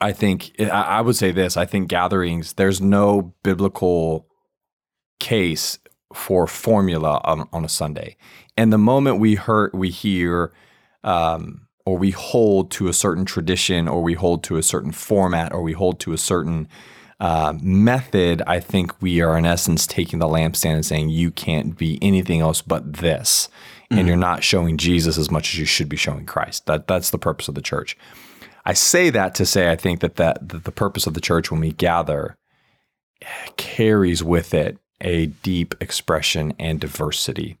[0.00, 1.56] I think I would say this.
[1.56, 2.54] I think gatherings.
[2.54, 4.26] There's no biblical
[5.20, 5.78] case
[6.14, 8.16] for formula on, on a Sunday,
[8.56, 10.52] and the moment we hear we hear
[11.04, 15.52] um, or we hold to a certain tradition, or we hold to a certain format,
[15.52, 16.68] or we hold to a certain
[17.18, 21.76] uh, method, I think we are in essence taking the lampstand and saying you can't
[21.76, 23.48] be anything else but this
[23.90, 24.08] and mm-hmm.
[24.08, 26.66] you're not showing Jesus as much as you should be showing Christ.
[26.66, 27.96] That that's the purpose of the church.
[28.64, 31.50] I say that to say I think that that, that the purpose of the church
[31.50, 32.36] when we gather
[33.56, 37.56] carries with it a deep expression and diversity.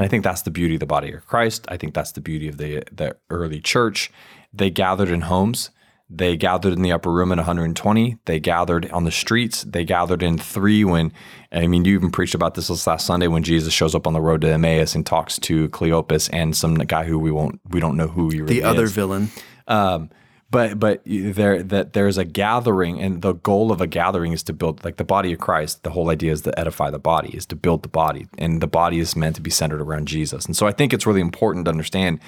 [0.00, 1.66] And I think that's the beauty of the body of Christ.
[1.68, 4.10] I think that's the beauty of the the early church.
[4.50, 5.68] They gathered in homes.
[6.08, 8.16] They gathered in the upper room at 120.
[8.24, 9.62] They gathered on the streets.
[9.62, 11.12] They gathered in three when,
[11.52, 14.20] I mean, you even preached about this last Sunday when Jesus shows up on the
[14.22, 17.96] road to Emmaus and talks to Cleopas and some guy who we won't, we don't
[17.96, 18.92] know who he really The other is.
[18.92, 19.28] villain.
[19.68, 20.10] Um,
[20.50, 24.52] but but there that there's a gathering, and the goal of a gathering is to
[24.52, 25.82] build like the body of Christ.
[25.84, 28.66] The whole idea is to edify the body, is to build the body, and the
[28.66, 30.46] body is meant to be centered around Jesus.
[30.46, 32.20] And so I think it's really important to understand.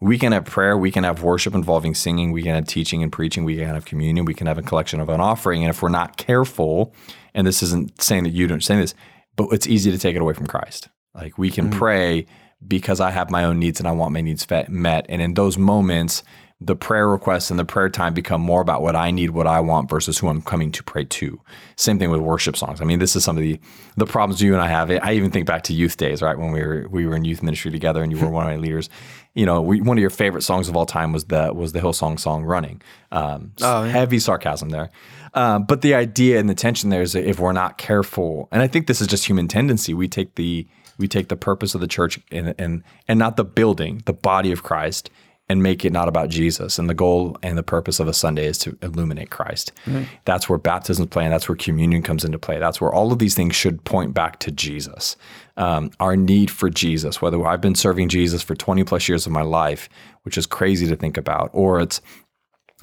[0.00, 3.10] We can have prayer, we can have worship involving singing, we can have teaching and
[3.10, 5.62] preaching, we can have communion, we can have a collection of an offering.
[5.62, 6.94] And if we're not careful,
[7.32, 8.94] and this isn't saying that you don't say this,
[9.36, 10.88] but it's easy to take it away from Christ.
[11.14, 11.78] Like we can mm-hmm.
[11.78, 12.26] pray
[12.66, 15.06] because I have my own needs and I want my needs met.
[15.08, 16.22] And in those moments,
[16.60, 19.60] the prayer requests and the prayer time become more about what I need, what I
[19.60, 21.40] want versus who I'm coming to pray to.
[21.76, 22.80] Same thing with worship songs.
[22.80, 23.58] I mean, this is some of the
[23.96, 24.90] the problems you and I have.
[24.90, 26.38] I even think back to youth days, right?
[26.38, 28.56] When we were we were in youth ministry together and you were one of my
[28.56, 28.88] leaders.
[29.34, 31.80] You know, we, one of your favorite songs of all time was the was the
[31.80, 33.90] Hillsong song "Running." Um, Oh, yeah.
[33.90, 34.90] Heavy sarcasm there,
[35.34, 38.68] um, but the idea and the tension there is if we're not careful, and I
[38.68, 40.66] think this is just human tendency, we take the
[40.98, 44.52] we take the purpose of the church and and and not the building, the body
[44.52, 45.10] of Christ,
[45.48, 46.78] and make it not about Jesus.
[46.78, 49.72] And the goal and the purpose of a Sunday is to illuminate Christ.
[50.24, 52.58] That's where baptism play, and that's where communion comes into play.
[52.58, 55.16] That's where all of these things should point back to Jesus.
[55.56, 59.32] Um, our need for Jesus, whether I've been serving Jesus for 20 plus years of
[59.32, 59.88] my life,
[60.22, 62.00] which is crazy to think about, or it's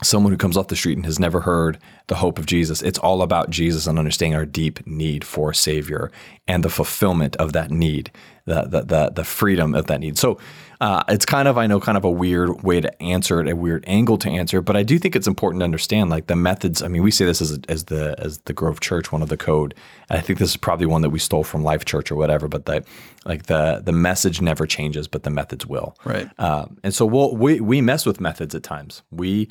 [0.04, 1.78] someone who comes off the street and has never heard
[2.08, 2.82] the hope of Jesus.
[2.82, 6.12] It's all about Jesus and understanding our deep need for a Savior
[6.48, 8.12] and the fulfillment of that need,
[8.46, 10.18] the the the, the freedom of that need.
[10.18, 10.40] So
[10.82, 13.56] uh, it's kind of I know kind of a weird way to answer it, a
[13.56, 16.36] weird angle to answer, it, but I do think it's important to understand like the
[16.36, 16.82] methods.
[16.82, 19.38] I mean, we say this as as the as the Grove Church, one of the
[19.38, 19.76] code,
[20.10, 22.48] and I think this is probably one that we stole from Life Church or whatever.
[22.48, 22.84] But the
[23.26, 25.96] like the the message never changes, but the methods will.
[26.04, 26.28] Right.
[26.40, 29.04] Um, and so we'll, we we mess with methods at times.
[29.12, 29.50] We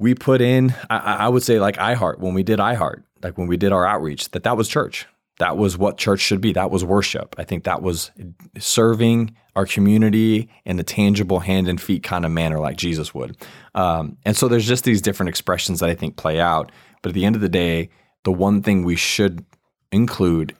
[0.00, 3.46] we put in I, I would say like iheart when we did iheart like when
[3.46, 5.06] we did our outreach that that was church
[5.38, 8.10] that was what church should be that was worship i think that was
[8.58, 13.36] serving our community in a tangible hand and feet kind of manner like jesus would
[13.74, 17.14] um, and so there's just these different expressions that i think play out but at
[17.14, 17.88] the end of the day
[18.24, 19.44] the one thing we should
[19.92, 20.54] include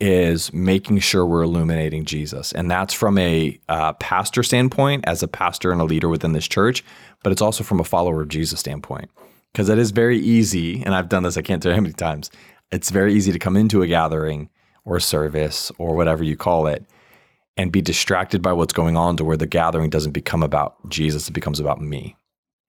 [0.00, 2.52] is making sure we're illuminating Jesus.
[2.52, 6.48] And that's from a uh, pastor standpoint, as a pastor and a leader within this
[6.48, 6.84] church,
[7.22, 9.10] but it's also from a follower of Jesus standpoint.
[9.52, 11.94] Because it is very easy, and I've done this, I can't tell you how many
[11.94, 12.28] times,
[12.74, 14.50] it's very easy to come into a gathering
[14.84, 16.84] or service or whatever you call it
[17.56, 21.28] and be distracted by what's going on to where the gathering doesn't become about Jesus,
[21.28, 22.16] it becomes about me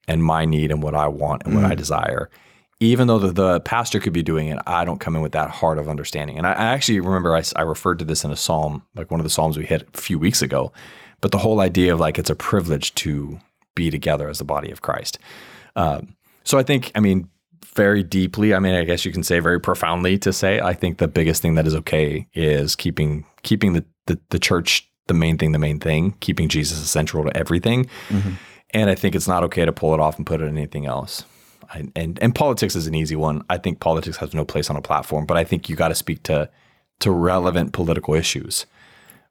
[0.07, 2.29] and my need and what I want and what I desire.
[2.79, 5.49] Even though the, the pastor could be doing it, I don't come in with that
[5.49, 6.37] heart of understanding.
[6.37, 9.23] And I, I actually remember I referred to this in a psalm, like one of
[9.23, 10.71] the psalms we hit a few weeks ago.
[11.19, 13.39] But the whole idea of like it's a privilege to
[13.73, 15.17] be together as the body of Christ.
[15.75, 17.27] Um, so I think, I mean,
[17.63, 20.97] very deeply, I mean, I guess you can say very profoundly to say, I think
[20.97, 25.37] the biggest thing that is okay is keeping keeping the the, the church the main
[25.37, 27.85] thing, the main thing, keeping Jesus central to everything.
[28.09, 28.31] Mm-hmm.
[28.71, 30.85] And I think it's not okay to pull it off and put it in anything
[30.85, 31.23] else.
[31.73, 33.43] I, and and politics is an easy one.
[33.49, 35.95] I think politics has no place on a platform, but I think you got to
[35.95, 36.49] speak to
[36.99, 38.65] to relevant political issues,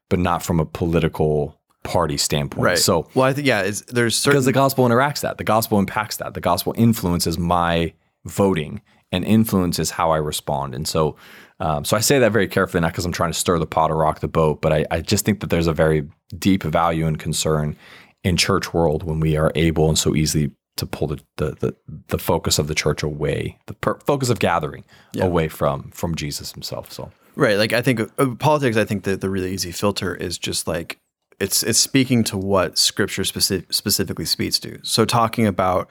[0.09, 2.63] but not from a political party standpoint.
[2.63, 2.77] Right.
[2.77, 5.37] So well, I think yeah, it's, there's certain because the gospel interacts that.
[5.37, 6.33] The gospel impacts that.
[6.33, 7.93] The gospel influences my
[8.25, 8.81] voting
[9.11, 10.75] and influences how I respond.
[10.75, 11.15] And so,
[11.59, 13.91] um, so I say that very carefully, not because I'm trying to stir the pot
[13.91, 16.07] or rock the boat, but I, I just think that there's a very
[16.37, 17.77] deep value and concern
[18.23, 21.75] in church world when we are able and so easily to pull the the the,
[22.07, 24.83] the focus of the church away, the per- focus of gathering
[25.19, 26.91] away from from Jesus Himself.
[26.91, 27.11] So.
[27.35, 27.57] Right.
[27.57, 28.75] Like I think uh, politics.
[28.77, 30.97] I think that the really easy filter is just like
[31.39, 34.79] it's it's speaking to what Scripture specific, specifically speaks to.
[34.83, 35.89] So talking about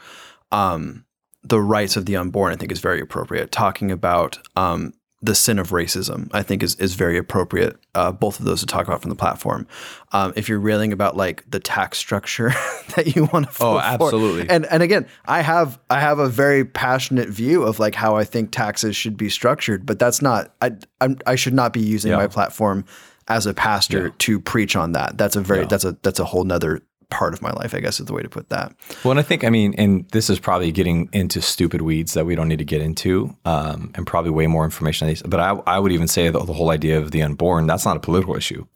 [0.53, 1.05] um,
[1.45, 3.53] the rights of the unborn, I think is very appropriate.
[3.53, 4.93] Talking about um,
[5.23, 7.77] the sin of racism, I think is is very appropriate.
[7.95, 9.67] Uh, both of those to talk about from the platform.
[10.13, 12.49] Um, if you're railing about like the tax structure
[12.97, 14.51] that you want to Oh, vote for- absolutely.
[14.51, 18.25] and and again, I have I have a very passionate view of like how I
[18.25, 22.11] think taxes should be structured, but that's not I I'm, I should not be using
[22.11, 22.19] Yeah.
[22.19, 22.85] my platform
[23.29, 25.17] as a pastor to preach on that.
[25.17, 28.01] That's a very that's a that's a whole nother part of my life, I guess
[28.01, 28.75] is the way to put that.
[29.05, 32.27] Well, and I think, I mean, and this is probably getting into stupid weeds that
[32.27, 35.23] we don't need to get into, um, and probably way more information on these.
[35.23, 37.97] But I, I would even say that the whole idea of the unborn, that's not
[37.97, 38.67] a political issue.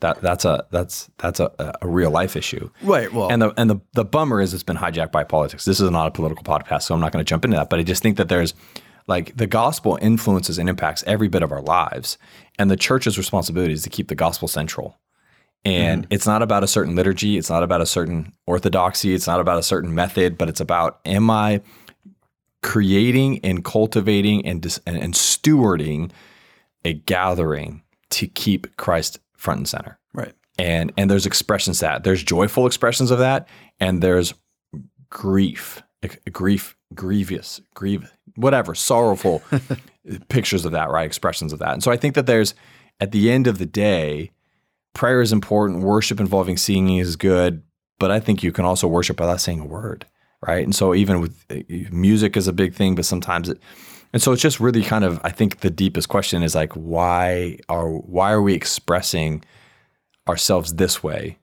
[0.00, 2.70] That that's a that's that's a, a real life issue.
[2.82, 3.12] Right.
[3.12, 5.64] Well, And the and the the bummer is it's been hijacked by politics.
[5.64, 7.70] This is not a political podcast, so I'm not going to jump into that.
[7.70, 8.52] But I just think that there's
[9.06, 12.18] like the gospel influences and impacts every bit of our lives,
[12.58, 14.98] and the church's responsibility is to keep the gospel central.
[15.64, 16.12] And mm-hmm.
[16.12, 17.38] it's not about a certain liturgy.
[17.38, 19.14] It's not about a certain orthodoxy.
[19.14, 21.60] It's not about a certain method, but it's about am I
[22.62, 26.10] creating and cultivating and, dis- and, and stewarding
[26.84, 29.98] a gathering to keep Christ front and center.
[30.14, 30.32] Right.
[30.58, 33.48] And and there's expressions that there's joyful expressions of that,
[33.80, 34.34] and there's
[35.08, 35.82] grief,
[36.30, 39.42] grief, grievous, grieve, whatever, sorrowful
[40.28, 41.06] pictures of that, right?
[41.06, 41.72] Expressions of that.
[41.72, 42.54] And so I think that there's
[43.00, 44.30] at the end of the day,
[44.94, 47.62] prayer is important, worship involving singing is good,
[47.98, 50.06] but I think you can also worship without saying a word,
[50.46, 50.64] right?
[50.64, 51.56] And so even with uh,
[51.90, 53.58] music is a big thing, but sometimes it
[54.14, 57.58] and so it's just really kind of I think the deepest question is like why
[57.70, 59.42] are why are we expressing
[60.28, 61.38] ourselves this way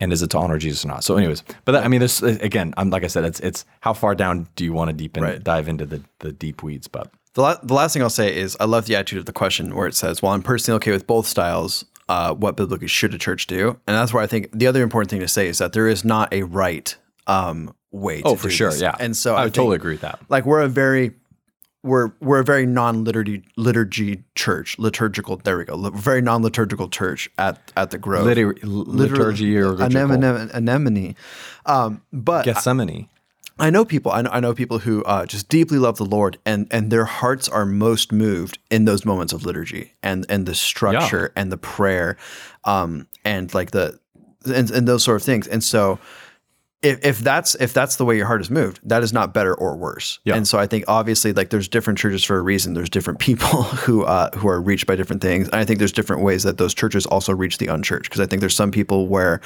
[0.00, 1.04] and is it to honor Jesus or not?
[1.04, 3.92] So, anyways, but that, I mean, this again, I'm like I said, it's it's how
[3.94, 5.42] far down do you want to deep in, Right.
[5.42, 6.86] dive into the the deep weeds?
[6.88, 9.32] But The, la- the last thing I'll say is I love the attitude of the
[9.32, 11.84] question where it says, "Well, I'm personally okay with both styles.
[12.08, 15.10] Uh, what biblically should a church do?" And that's where I think the other important
[15.10, 16.94] thing to say is that there is not a right
[17.26, 18.22] um, way.
[18.24, 18.80] oh, for sure, this.
[18.80, 18.94] yeah.
[18.98, 20.20] And so I I, think, totally agree with that.
[20.28, 21.12] Like we're a very
[21.82, 25.36] we're we're a very non liturgy liturgy church liturgical.
[25.36, 25.74] There we go.
[25.76, 28.26] Li- Very non liturgical church at at the Grove.
[28.26, 31.14] Liturgy or anemone, anemone.
[31.64, 33.08] Um, but Gethsemane.
[33.58, 34.12] I know people.
[34.12, 37.06] I know, I know people who uh, just deeply love the Lord, and and their
[37.06, 41.56] hearts are most moved in those moments of liturgy and and the structure and the
[41.56, 42.16] prayer,
[42.64, 43.98] um, and like the
[44.44, 45.46] and, and those sort of things.
[45.46, 45.98] And so,
[46.82, 49.54] if, if that's if that's the way your heart is moved, that is not better
[49.54, 50.20] or worse.
[50.24, 50.36] Yeah.
[50.36, 52.74] And so I think obviously like there's different churches for a reason.
[52.74, 55.48] There's different people who uh, who are reached by different things.
[55.48, 58.10] And I think there's different ways that those churches also reach the unchurched.
[58.10, 59.40] Because I think there's some people where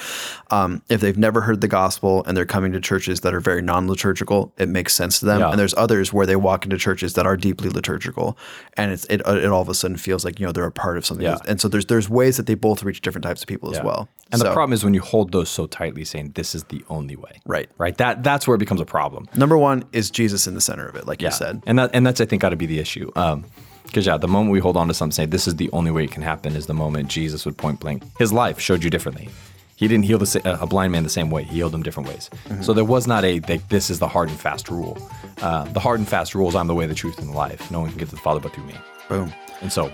[0.50, 3.62] um, if they've never heard the gospel and they're coming to churches that are very
[3.62, 5.40] non-liturgical, it makes sense to them.
[5.40, 5.50] Yeah.
[5.50, 8.36] And there's others where they walk into churches that are deeply liturgical,
[8.76, 10.98] and it's it, it all of a sudden feels like you know they're a part
[10.98, 11.24] of something.
[11.24, 11.38] Yeah.
[11.46, 14.08] And so there's there's ways that they both reach different types of people as well.
[14.32, 17.16] And the problem is when you hold those so tightly, saying this is the only
[17.16, 17.40] way.
[17.46, 17.68] Right.
[17.78, 17.96] Right.
[17.96, 19.28] That that's where it becomes a problem.
[19.34, 21.62] Number one is Jesus in the center of it, like you said.
[21.66, 23.10] And that and that's I think got to be the issue.
[23.16, 23.44] Um,
[23.84, 26.04] because yeah, the moment we hold on to something, say this is the only way
[26.04, 28.04] it can happen, is the moment Jesus would point blank.
[28.18, 29.28] His life showed you differently.
[29.74, 31.42] He didn't heal the, a blind man the same way.
[31.42, 32.28] He healed him different ways.
[32.44, 32.62] Mm-hmm.
[32.62, 34.96] So there was not a like, this is the hard and fast rule.
[35.40, 37.70] Uh, the hard and fast rule is I'm the way, the truth, and the life.
[37.70, 38.74] No one can get to the Father but through me.
[39.08, 39.32] Boom.
[39.62, 39.90] And so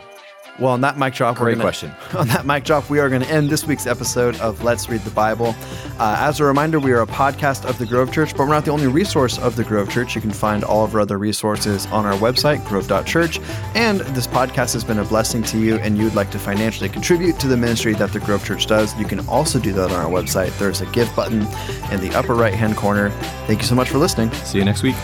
[0.59, 1.95] Well, on that mic drop, Great gonna, question.
[2.17, 5.03] On that mic drop, we are going to end this week's episode of Let's Read
[5.03, 5.55] the Bible.
[5.99, 8.65] Uh, as a reminder, we are a podcast of the Grove Church, but we're not
[8.65, 10.15] the only resource of the Grove Church.
[10.15, 13.39] You can find all of our other resources on our website, grove.church.
[13.75, 16.89] And this podcast has been a blessing to you, and you would like to financially
[16.89, 20.01] contribute to the ministry that the Grove Church does, you can also do that on
[20.01, 20.57] our website.
[20.59, 21.43] There's a give button
[21.93, 23.11] in the upper right hand corner.
[23.47, 24.31] Thank you so much for listening.
[24.33, 24.97] see you next week.